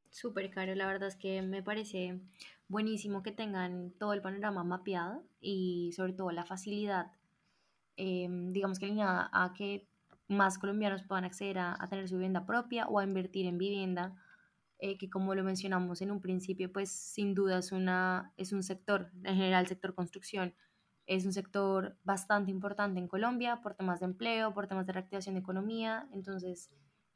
Súper 0.08 0.50
caro, 0.50 0.74
la 0.74 0.86
verdad 0.86 1.08
es 1.08 1.16
que 1.16 1.42
me 1.42 1.62
parece 1.62 2.22
buenísimo 2.68 3.22
que 3.22 3.32
tengan 3.32 3.92
todo 3.98 4.14
el 4.14 4.22
panorama 4.22 4.64
mapeado 4.64 5.28
y 5.40 5.92
sobre 5.94 6.14
todo 6.14 6.30
la 6.30 6.46
facilidad, 6.46 7.12
eh, 7.96 8.28
digamos 8.30 8.78
que 8.78 8.86
alineada 8.86 9.30
a 9.32 9.52
que 9.52 9.88
más 10.28 10.58
colombianos 10.58 11.02
puedan 11.02 11.24
acceder 11.24 11.58
a, 11.58 11.76
a, 11.78 11.86
tener 11.88 12.08
su 12.08 12.16
vivienda 12.16 12.46
propia 12.46 12.86
o 12.86 12.98
a 12.98 13.04
invertir 13.04 13.46
en 13.46 13.58
vivienda, 13.58 14.16
eh, 14.78 14.98
que 14.98 15.08
como 15.08 15.34
lo 15.34 15.42
mencionamos 15.42 16.02
en 16.02 16.10
un 16.10 16.20
principio, 16.20 16.70
pues 16.70 16.90
sin 16.90 17.34
duda 17.34 17.58
es, 17.58 17.72
una, 17.72 18.32
es 18.36 18.52
un 18.52 18.62
sector, 18.62 19.10
en 19.24 19.36
general 19.36 19.62
el 19.62 19.68
sector 19.68 19.94
construcción, 19.94 20.54
es 21.06 21.24
un 21.24 21.32
sector 21.32 21.96
bastante 22.04 22.50
importante 22.50 23.00
en 23.00 23.08
Colombia 23.08 23.60
por 23.62 23.74
temas 23.74 24.00
de 24.00 24.06
empleo, 24.06 24.52
por 24.52 24.66
temas 24.66 24.86
de 24.86 24.92
reactivación 24.92 25.34
de 25.34 25.40
economía, 25.40 26.08
entonces 26.12 26.70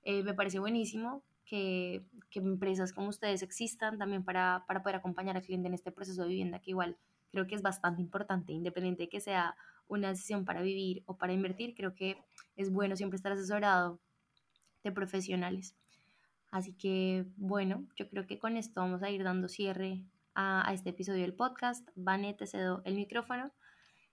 eh, 0.05 0.23
me 0.23 0.33
parece 0.33 0.59
buenísimo 0.59 1.23
que, 1.45 2.07
que, 2.31 2.39
empresas 2.39 2.95
como 2.95 3.09
ustedes 3.09 3.43
existan 3.43 3.99
también 3.99 4.25
para, 4.25 4.65
para 4.67 4.83
poder 4.83 4.97
acompañar 4.97 5.37
al 5.37 5.43
cliente 5.43 5.69
en 5.69 5.75
este 5.75 5.93
proceso 5.93 6.23
de 6.23 6.29
vivienda, 6.29 6.61
que 6.61 6.71
igual 6.71 6.97
creo 7.31 7.47
que 7.47 7.57
es 7.57 7.63
bastante 7.63 8.01
importante, 8.01 8.53
independiente 8.55 9.03
de 9.03 9.09
que 9.11 9.21
sea 9.21 9.55
una 9.91 10.09
decisión 10.09 10.45
para 10.45 10.63
vivir 10.63 11.03
o 11.07 11.19
para 11.19 11.33
invertir, 11.33 11.75
creo 11.75 11.95
que 11.95 12.17
es 12.57 12.71
bueno 12.71 12.97
siempre 12.97 13.17
estar 13.17 13.33
asesorado 13.33 14.01
de 14.83 14.93
profesionales. 14.93 15.77
Así 16.51 16.73
que 16.73 17.27
bueno, 17.37 17.87
yo 17.97 18.09
creo 18.09 18.27
que 18.27 18.39
con 18.39 18.57
esto 18.57 18.81
vamos 18.81 19.03
a 19.03 19.11
ir 19.11 19.23
dando 19.23 19.49
cierre 19.49 20.05
a, 20.35 20.71
este 20.73 20.91
episodio 20.91 21.23
del 21.23 21.35
podcast. 21.35 21.89
Vane, 21.95 22.35
te 22.35 22.47
cedo 22.47 22.83
el 22.85 22.95
micrófono. 22.95 23.53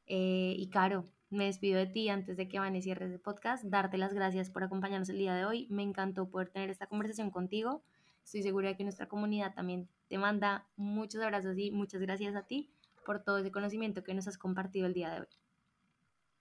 Eh, 0.08 0.56
y 0.58 0.70
Caro, 0.70 1.06
me 1.30 1.46
despido 1.46 1.78
de 1.78 1.88
ti 1.88 2.10
antes 2.10 2.38
de 2.38 2.48
que 2.48 2.60
Vane 2.60 2.82
cierre 2.82 3.06
el 3.06 3.20
podcast, 3.20 3.64
darte 3.66 3.98
las 3.98 4.14
gracias 4.14 4.50
por 4.50 4.64
acompañarnos 4.64 5.10
el 5.10 5.18
día 5.18 5.36
de 5.36 5.46
hoy. 5.46 5.68
Me 5.70 5.84
encantó 5.84 6.30
poder 6.30 6.50
tener 6.50 6.70
esta 6.70 6.88
conversación 6.88 7.32
contigo. 7.32 7.84
Estoy 8.24 8.44
segura 8.44 8.70
de 8.70 8.78
que 8.78 8.84
nuestra 8.84 9.08
comunidad 9.08 9.54
también 9.54 9.90
te 10.08 10.18
manda 10.18 10.68
muchos 10.76 11.22
abrazos 11.22 11.58
y 11.58 11.72
muchas 11.72 12.02
gracias 12.02 12.36
a 12.36 12.44
ti 12.44 12.70
por 13.06 13.24
todo 13.24 13.38
ese 13.38 13.52
conocimiento 13.52 14.04
que 14.04 14.14
nos 14.14 14.28
has 14.28 14.38
compartido 14.38 14.86
el 14.86 14.94
día 14.94 15.10
de 15.10 15.22
hoy. 15.22 15.28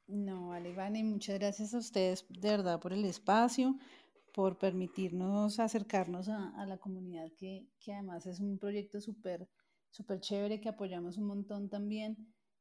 No, 0.09 0.49
vale, 0.49 1.03
muchas 1.03 1.39
gracias 1.39 1.75
a 1.75 1.79
ustedes 1.79 2.25
de 2.29 2.51
verdad 2.51 2.79
por 2.79 2.93
el 2.93 3.05
espacio, 3.05 3.77
por 4.33 4.57
permitirnos 4.57 5.59
acercarnos 5.59 6.29
a, 6.29 6.51
a 6.61 6.67
la 6.67 6.79
comunidad, 6.79 7.33
que, 7.37 7.67
que, 7.81 7.93
además 7.93 8.27
es 8.27 8.39
un 8.39 8.59
proyecto 8.59 9.01
súper, 9.01 9.49
súper 9.91 10.21
chévere 10.21 10.61
que 10.61 10.69
apoyamos 10.69 11.19
un 11.19 11.27
montón 11.27 11.69
también 11.69 12.17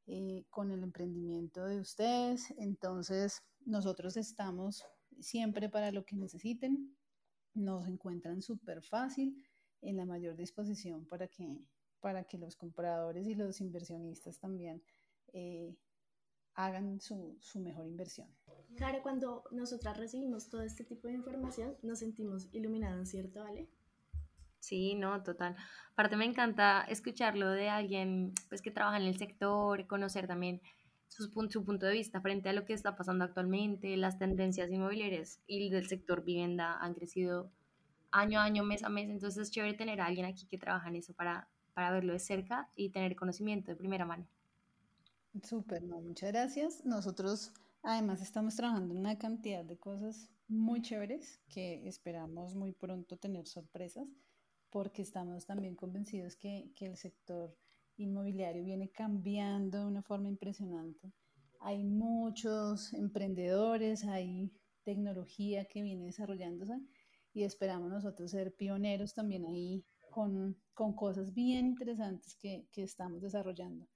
eh, 0.06 0.44
con 0.50 0.72
el 0.72 0.82
emprendimiento 0.82 1.64
de 1.66 1.78
ustedes. 1.80 2.52
Entonces, 2.58 3.42
nosotros 3.64 4.16
estamos 4.16 4.84
siempre 5.20 5.68
para 5.68 5.92
lo 5.92 6.04
que 6.04 6.16
necesiten. 6.16 6.96
Nos 7.54 7.86
encuentran 7.86 8.42
súper 8.42 8.82
fácil, 8.82 9.36
en 9.82 9.96
la 9.96 10.04
mayor 10.04 10.36
disposición 10.36 11.06
para 11.06 11.28
que, 11.28 11.60
para 12.00 12.24
que 12.24 12.38
los 12.38 12.56
compradores 12.56 13.26
y 13.26 13.34
los 13.34 13.60
inversionistas 13.60 14.38
también 14.38 14.82
eh, 15.32 15.76
hagan 16.56 17.00
su, 17.00 17.36
su, 17.40 17.60
mejor 17.60 17.86
inversión. 17.86 18.28
Claro, 18.76 19.02
cuando 19.02 19.44
nosotras 19.52 19.96
recibimos 19.96 20.48
todo 20.48 20.62
este 20.62 20.84
tipo 20.84 21.06
de 21.06 21.14
información, 21.14 21.76
nos 21.82 22.00
sentimos 22.00 22.48
iluminados, 22.52 23.08
¿cierto, 23.08 23.42
Ale? 23.42 23.68
Sí, 24.58 24.94
no, 24.94 25.22
total. 25.22 25.54
Aparte 25.92 26.16
me 26.16 26.24
encanta 26.24 26.82
escucharlo 26.88 27.50
de 27.50 27.68
alguien 27.68 28.32
pues 28.48 28.62
que 28.62 28.70
trabaja 28.70 28.96
en 28.96 29.04
el 29.04 29.16
sector, 29.16 29.86
conocer 29.86 30.26
también 30.26 30.60
su, 31.08 31.30
su 31.48 31.64
punto 31.64 31.86
de 31.86 31.92
vista 31.92 32.20
frente 32.20 32.48
a 32.48 32.52
lo 32.52 32.64
que 32.64 32.72
está 32.72 32.96
pasando 32.96 33.24
actualmente, 33.24 33.96
las 33.96 34.18
tendencias 34.18 34.70
inmobiliarias 34.70 35.40
y 35.46 35.70
del 35.70 35.86
sector 35.86 36.24
vivienda 36.24 36.76
han 36.80 36.94
crecido 36.94 37.52
año 38.10 38.40
a 38.40 38.44
año, 38.44 38.64
mes 38.64 38.82
a 38.82 38.88
mes, 38.88 39.08
entonces 39.08 39.42
es 39.42 39.50
chévere 39.50 39.74
tener 39.74 40.00
a 40.00 40.06
alguien 40.06 40.26
aquí 40.26 40.46
que 40.46 40.58
trabaja 40.58 40.88
en 40.88 40.96
eso 40.96 41.14
para, 41.14 41.48
para 41.74 41.90
verlo 41.90 42.12
de 42.12 42.18
cerca 42.18 42.68
y 42.74 42.90
tener 42.90 43.14
conocimiento 43.14 43.70
de 43.70 43.76
primera 43.76 44.04
mano. 44.04 44.26
Súper, 45.42 45.82
no, 45.82 46.00
muchas 46.00 46.32
gracias. 46.32 46.84
Nosotros 46.84 47.52
además 47.82 48.22
estamos 48.22 48.56
trabajando 48.56 48.94
en 48.94 49.00
una 49.00 49.18
cantidad 49.18 49.64
de 49.64 49.78
cosas 49.78 50.30
muy 50.48 50.80
chéveres 50.82 51.40
que 51.48 51.86
esperamos 51.86 52.54
muy 52.54 52.72
pronto 52.72 53.16
tener 53.16 53.46
sorpresas 53.46 54.06
porque 54.70 55.02
estamos 55.02 55.46
también 55.46 55.74
convencidos 55.74 56.36
que, 56.36 56.70
que, 56.74 56.86
el 56.86 56.96
sector 56.96 57.56
inmobiliario 57.96 58.64
viene 58.64 58.90
cambiando 58.90 59.80
de 59.80 59.86
una 59.86 60.02
forma 60.02 60.28
impresionante. 60.28 61.12
Hay 61.60 61.84
muchos 61.84 62.92
emprendedores, 62.94 64.04
hay 64.04 64.52
tecnología 64.84 65.64
que 65.66 65.82
viene 65.82 66.06
desarrollándose 66.06 66.80
y 67.32 67.44
esperamos 67.44 67.90
nosotros 67.90 68.30
ser 68.30 68.54
pioneros 68.54 69.14
también 69.14 69.44
ahí 69.46 69.84
con, 70.10 70.56
con 70.74 70.94
cosas 70.94 71.34
bien 71.34 71.66
interesantes 71.66 72.36
que, 72.36 72.66
que 72.72 72.82
estamos 72.82 73.22
desarrollando. 73.22 73.86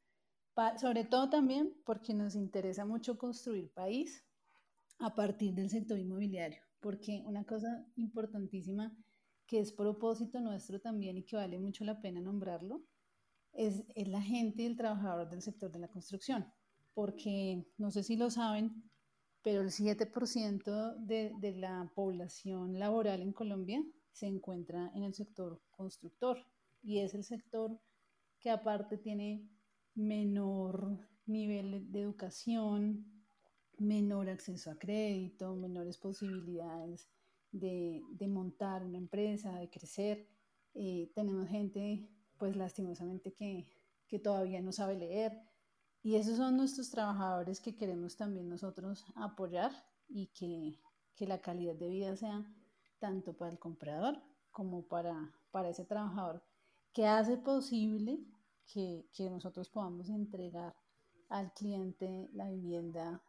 Sobre 0.78 1.04
todo 1.04 1.30
también 1.30 1.74
porque 1.84 2.12
nos 2.12 2.34
interesa 2.34 2.84
mucho 2.84 3.16
construir 3.16 3.72
país 3.72 4.24
a 4.98 5.14
partir 5.14 5.54
del 5.54 5.70
sector 5.70 5.98
inmobiliario, 5.98 6.62
porque 6.80 7.22
una 7.24 7.44
cosa 7.44 7.86
importantísima 7.96 8.94
que 9.46 9.60
es 9.60 9.72
propósito 9.72 10.40
nuestro 10.40 10.80
también 10.80 11.16
y 11.16 11.24
que 11.24 11.36
vale 11.36 11.58
mucho 11.58 11.84
la 11.84 12.00
pena 12.00 12.20
nombrarlo, 12.20 12.82
es, 13.52 13.84
es 13.94 14.08
la 14.08 14.20
gente 14.20 14.62
y 14.62 14.66
el 14.66 14.76
trabajador 14.76 15.28
del 15.28 15.42
sector 15.42 15.72
de 15.72 15.80
la 15.80 15.88
construcción. 15.88 16.46
Porque 16.94 17.66
no 17.78 17.90
sé 17.90 18.02
si 18.02 18.16
lo 18.16 18.30
saben, 18.30 18.90
pero 19.42 19.62
el 19.62 19.70
7% 19.70 20.96
de, 20.98 21.32
de 21.40 21.52
la 21.56 21.90
población 21.94 22.78
laboral 22.78 23.22
en 23.22 23.32
Colombia 23.32 23.82
se 24.12 24.26
encuentra 24.26 24.90
en 24.94 25.04
el 25.04 25.14
sector 25.14 25.60
constructor 25.70 26.38
y 26.82 26.98
es 26.98 27.14
el 27.14 27.24
sector 27.24 27.80
que 28.38 28.50
aparte 28.50 28.98
tiene 28.98 29.48
menor 29.94 30.98
nivel 31.26 31.90
de 31.92 32.00
educación, 32.00 33.06
menor 33.78 34.28
acceso 34.28 34.70
a 34.70 34.78
crédito, 34.78 35.54
menores 35.54 35.96
posibilidades 35.98 37.08
de, 37.52 38.02
montar 38.28 38.84
una 38.84 38.98
empresa, 38.98 39.58
de 39.58 39.70
crecer. 39.70 40.28
Eh, 40.74 41.10
tenemos 41.14 41.48
gente, 41.48 42.08
pues 42.38 42.56
lastimosamente, 42.56 43.32
que, 43.32 43.66
que 44.06 44.18
todavía 44.18 44.60
no 44.60 44.72
sabe 44.72 44.96
leer. 44.96 45.32
Y 46.02 46.16
esos 46.16 46.36
son 46.36 46.56
nuestros 46.56 46.90
trabajadores 46.90 47.60
que 47.60 47.76
queremos 47.76 48.16
también 48.16 48.48
nosotros 48.48 49.04
apoyar 49.16 49.72
y 50.08 50.28
que, 50.28 50.80
que 51.14 51.26
la 51.26 51.40
calidad 51.40 51.74
de 51.74 51.88
vida 51.88 52.16
sea 52.16 52.44
tanto 52.98 53.36
para 53.36 53.50
el 53.50 53.58
comprador 53.58 54.22
como 54.50 54.86
para, 54.86 55.32
para 55.50 55.68
ese 55.68 55.84
trabajador 55.84 56.42
que 56.92 57.06
hace 57.06 57.36
posible 57.36 58.18
que, 58.72 59.06
que, 59.12 59.30
nosotros 59.30 59.68
podamos 59.68 60.08
entregar 60.08 60.74
al 61.28 61.52
cliente 61.52 62.28
la 62.32 62.48
vivienda 62.48 63.22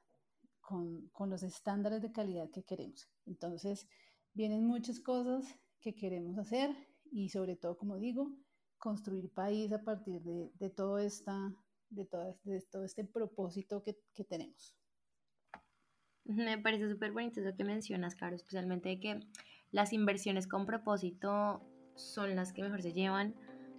con, 0.60 1.08
con, 1.10 1.30
los 1.30 1.44
estándares 1.44 2.02
de 2.02 2.12
calidad 2.12 2.50
que 2.50 2.64
queremos. 2.64 3.10
Entonces, 3.26 3.88
Vienen 4.34 4.66
muchas 4.66 5.02
cosas 5.02 5.60
que 5.82 5.94
queremos 5.94 6.38
hacer 6.38 6.74
y 7.12 7.30
sobre 7.30 7.58
todo, 7.58 7.78
como 7.78 7.98
digo, 7.98 8.32
construir 8.78 9.30
país 9.34 9.72
a 9.74 9.84
partir 9.84 10.22
de, 10.22 10.52
de 10.58 10.70
todo, 10.70 11.00
esta, 11.00 11.54
de, 11.90 12.06
todo, 12.06 12.40
de 12.44 12.62
todo 12.62 12.86
este 12.86 13.04
propósito 13.04 13.84
que, 13.84 14.00
que 14.16 14.24
tenemos. 14.24 14.78
Me 16.24 16.58
parece 16.60 16.90
súper 16.90 17.12
bonito 17.12 17.42
eso 17.42 17.56
que 17.58 17.66
mencionas, 17.66 18.16
Caro, 18.16 18.36
especialmente 18.36 18.88
de 18.88 19.00
que 19.02 19.20
las 19.72 19.92
inversiones 19.92 20.48
con 20.48 20.66
propósito 20.66 21.62
son 21.96 22.36
las 22.36 22.54
que 22.54 22.64
mejor 22.64 22.82
se 22.82 22.94
llevan, 22.94 23.36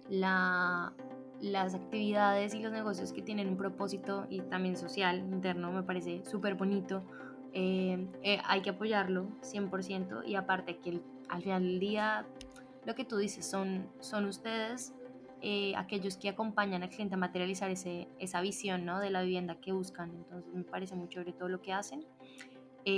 la, 0.09 0.95
las 1.43 1.75
actividades 1.75 2.53
y 2.53 2.61
los 2.61 2.71
negocios 2.71 3.11
que 3.11 3.21
tienen 3.21 3.49
un 3.49 3.57
propósito 3.57 4.25
y 4.29 4.39
también 4.43 4.77
social, 4.77 5.19
interno, 5.19 5.73
me 5.73 5.83
parece 5.83 6.23
súper 6.23 6.55
bonito. 6.55 7.03
Eh, 7.51 8.07
eh, 8.23 8.39
hay 8.45 8.61
que 8.61 8.69
apoyarlo 8.69 9.27
100% 9.41 10.25
y 10.25 10.35
aparte 10.35 10.77
que 10.77 11.01
al 11.27 11.43
final 11.43 11.63
del 11.63 11.79
día 11.81 12.25
lo 12.85 12.95
que 12.95 13.03
tú 13.03 13.17
dices 13.17 13.45
son, 13.45 13.89
son 13.99 14.25
ustedes 14.25 14.93
eh, 15.41 15.73
aquellos 15.75 16.15
que 16.15 16.29
acompañan 16.29 16.81
al 16.81 16.89
cliente 16.89 17.15
a 17.15 17.17
materializar 17.17 17.69
ese, 17.69 18.07
esa 18.19 18.39
visión 18.39 18.85
¿no? 18.85 19.01
de 19.01 19.09
la 19.09 19.21
vivienda 19.21 19.55
que 19.55 19.73
buscan. 19.73 20.11
Entonces 20.11 20.53
me 20.53 20.63
parece 20.63 20.95
muy 20.95 21.09
chévere 21.09 21.33
todo 21.33 21.49
lo 21.49 21.61
que 21.61 21.73
hacen. 21.73 22.05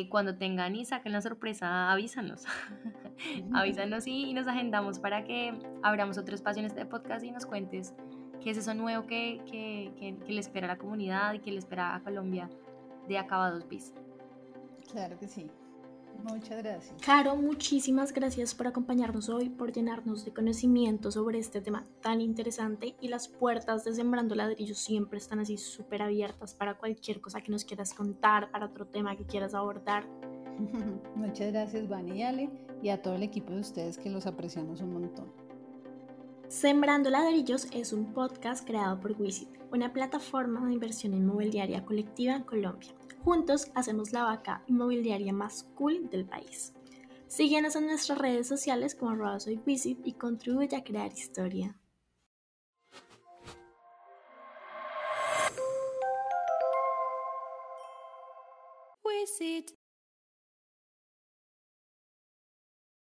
cuando 0.09 0.35
tengan 0.35 0.75
y 0.75 0.85
saquen 0.85 1.13
la 1.13 1.21
sorpresa, 1.21 1.91
avísanos. 1.91 2.43
avísanos 3.55 4.05
y, 4.05 4.29
y, 4.29 4.33
nos 4.33 4.47
agendamos 4.47 4.99
para 4.99 5.23
que 5.23 5.57
abramos 5.81 6.19
otro 6.19 6.35
espacio 6.35 6.59
en 6.59 6.67
este 6.67 6.85
podcast 6.85 7.25
y 7.25 7.31
nos 7.31 7.47
cuentes 7.47 7.95
qué 8.45 8.51
es 8.51 8.59
eso 8.59 8.75
nuevo 8.75 9.07
que, 9.07 9.41
que, 9.49 10.15
que, 10.23 10.31
le 10.31 10.39
espera 10.39 10.67
a 10.67 10.75
la 10.75 10.77
comunidad 10.77 11.33
y 11.33 11.39
que 11.39 11.51
le 11.51 11.57
espera 11.57 11.95
a 11.95 12.01
Colombia 12.01 12.47
de 13.07 13.17
Acabados 13.17 13.67
Bis. 13.67 13.91
Claro 14.91 15.17
que 15.17 15.27
sí. 15.27 15.47
Muchas 16.23 16.61
gracias. 16.61 16.95
Caro, 17.03 17.35
muchísimas 17.37 18.13
gracias 18.13 18.53
por 18.53 18.67
acompañarnos 18.67 19.29
hoy, 19.29 19.49
por 19.49 19.71
llenarnos 19.71 20.25
de 20.25 20.31
conocimiento 20.31 21.11
sobre 21.11 21.39
este 21.39 21.59
tema 21.59 21.87
tan 22.01 22.21
interesante 22.21 22.95
y 23.01 23.07
las 23.07 23.27
puertas 23.27 23.83
de 23.83 23.95
Sembrando 23.95 24.35
Ladrillos 24.35 24.77
siempre 24.77 25.17
están 25.17 25.39
así 25.39 25.57
súper 25.57 26.03
abiertas 26.03 26.53
para 26.53 26.75
cualquier 26.75 27.21
cosa 27.21 27.41
que 27.41 27.51
nos 27.51 27.65
quieras 27.65 27.95
contar, 27.95 28.51
para 28.51 28.67
otro 28.67 28.85
tema 28.85 29.15
que 29.15 29.25
quieras 29.25 29.55
abordar. 29.55 30.05
Muchas 31.15 31.51
gracias, 31.51 31.89
Vani 31.89 32.19
y 32.19 32.21
Ale, 32.21 32.49
y 32.83 32.89
a 32.89 33.01
todo 33.01 33.15
el 33.15 33.23
equipo 33.23 33.53
de 33.53 33.61
ustedes 33.61 33.97
que 33.97 34.11
los 34.11 34.27
apreciamos 34.27 34.81
un 34.81 34.93
montón. 34.93 35.44
Sembrando 36.47 37.09
Ladrillos 37.09 37.67
es 37.71 37.91
un 37.91 38.13
podcast 38.13 38.65
creado 38.65 38.99
por 38.99 39.19
Wisit, 39.19 39.49
una 39.71 39.91
plataforma 39.91 40.65
de 40.67 40.73
inversión 40.73 41.13
inmobiliaria 41.13 41.83
colectiva 41.83 42.35
en 42.35 42.43
Colombia. 42.43 42.93
Juntos 43.23 43.71
hacemos 43.73 44.13
la 44.13 44.23
vaca 44.23 44.63
inmobiliaria 44.67 45.33
más 45.33 45.63
cool 45.75 46.07
del 46.09 46.25
país. 46.25 46.73
Síguenos 47.27 47.75
en 47.75 47.87
nuestras 47.87 48.19
redes 48.19 48.47
sociales 48.47 48.93
como 48.93 49.11
arroba 49.11 49.37
Wisit 49.65 50.05
y 50.05 50.13
contribuye 50.13 50.75
a 50.75 50.83
crear 50.83 51.11
historia. 51.11 51.75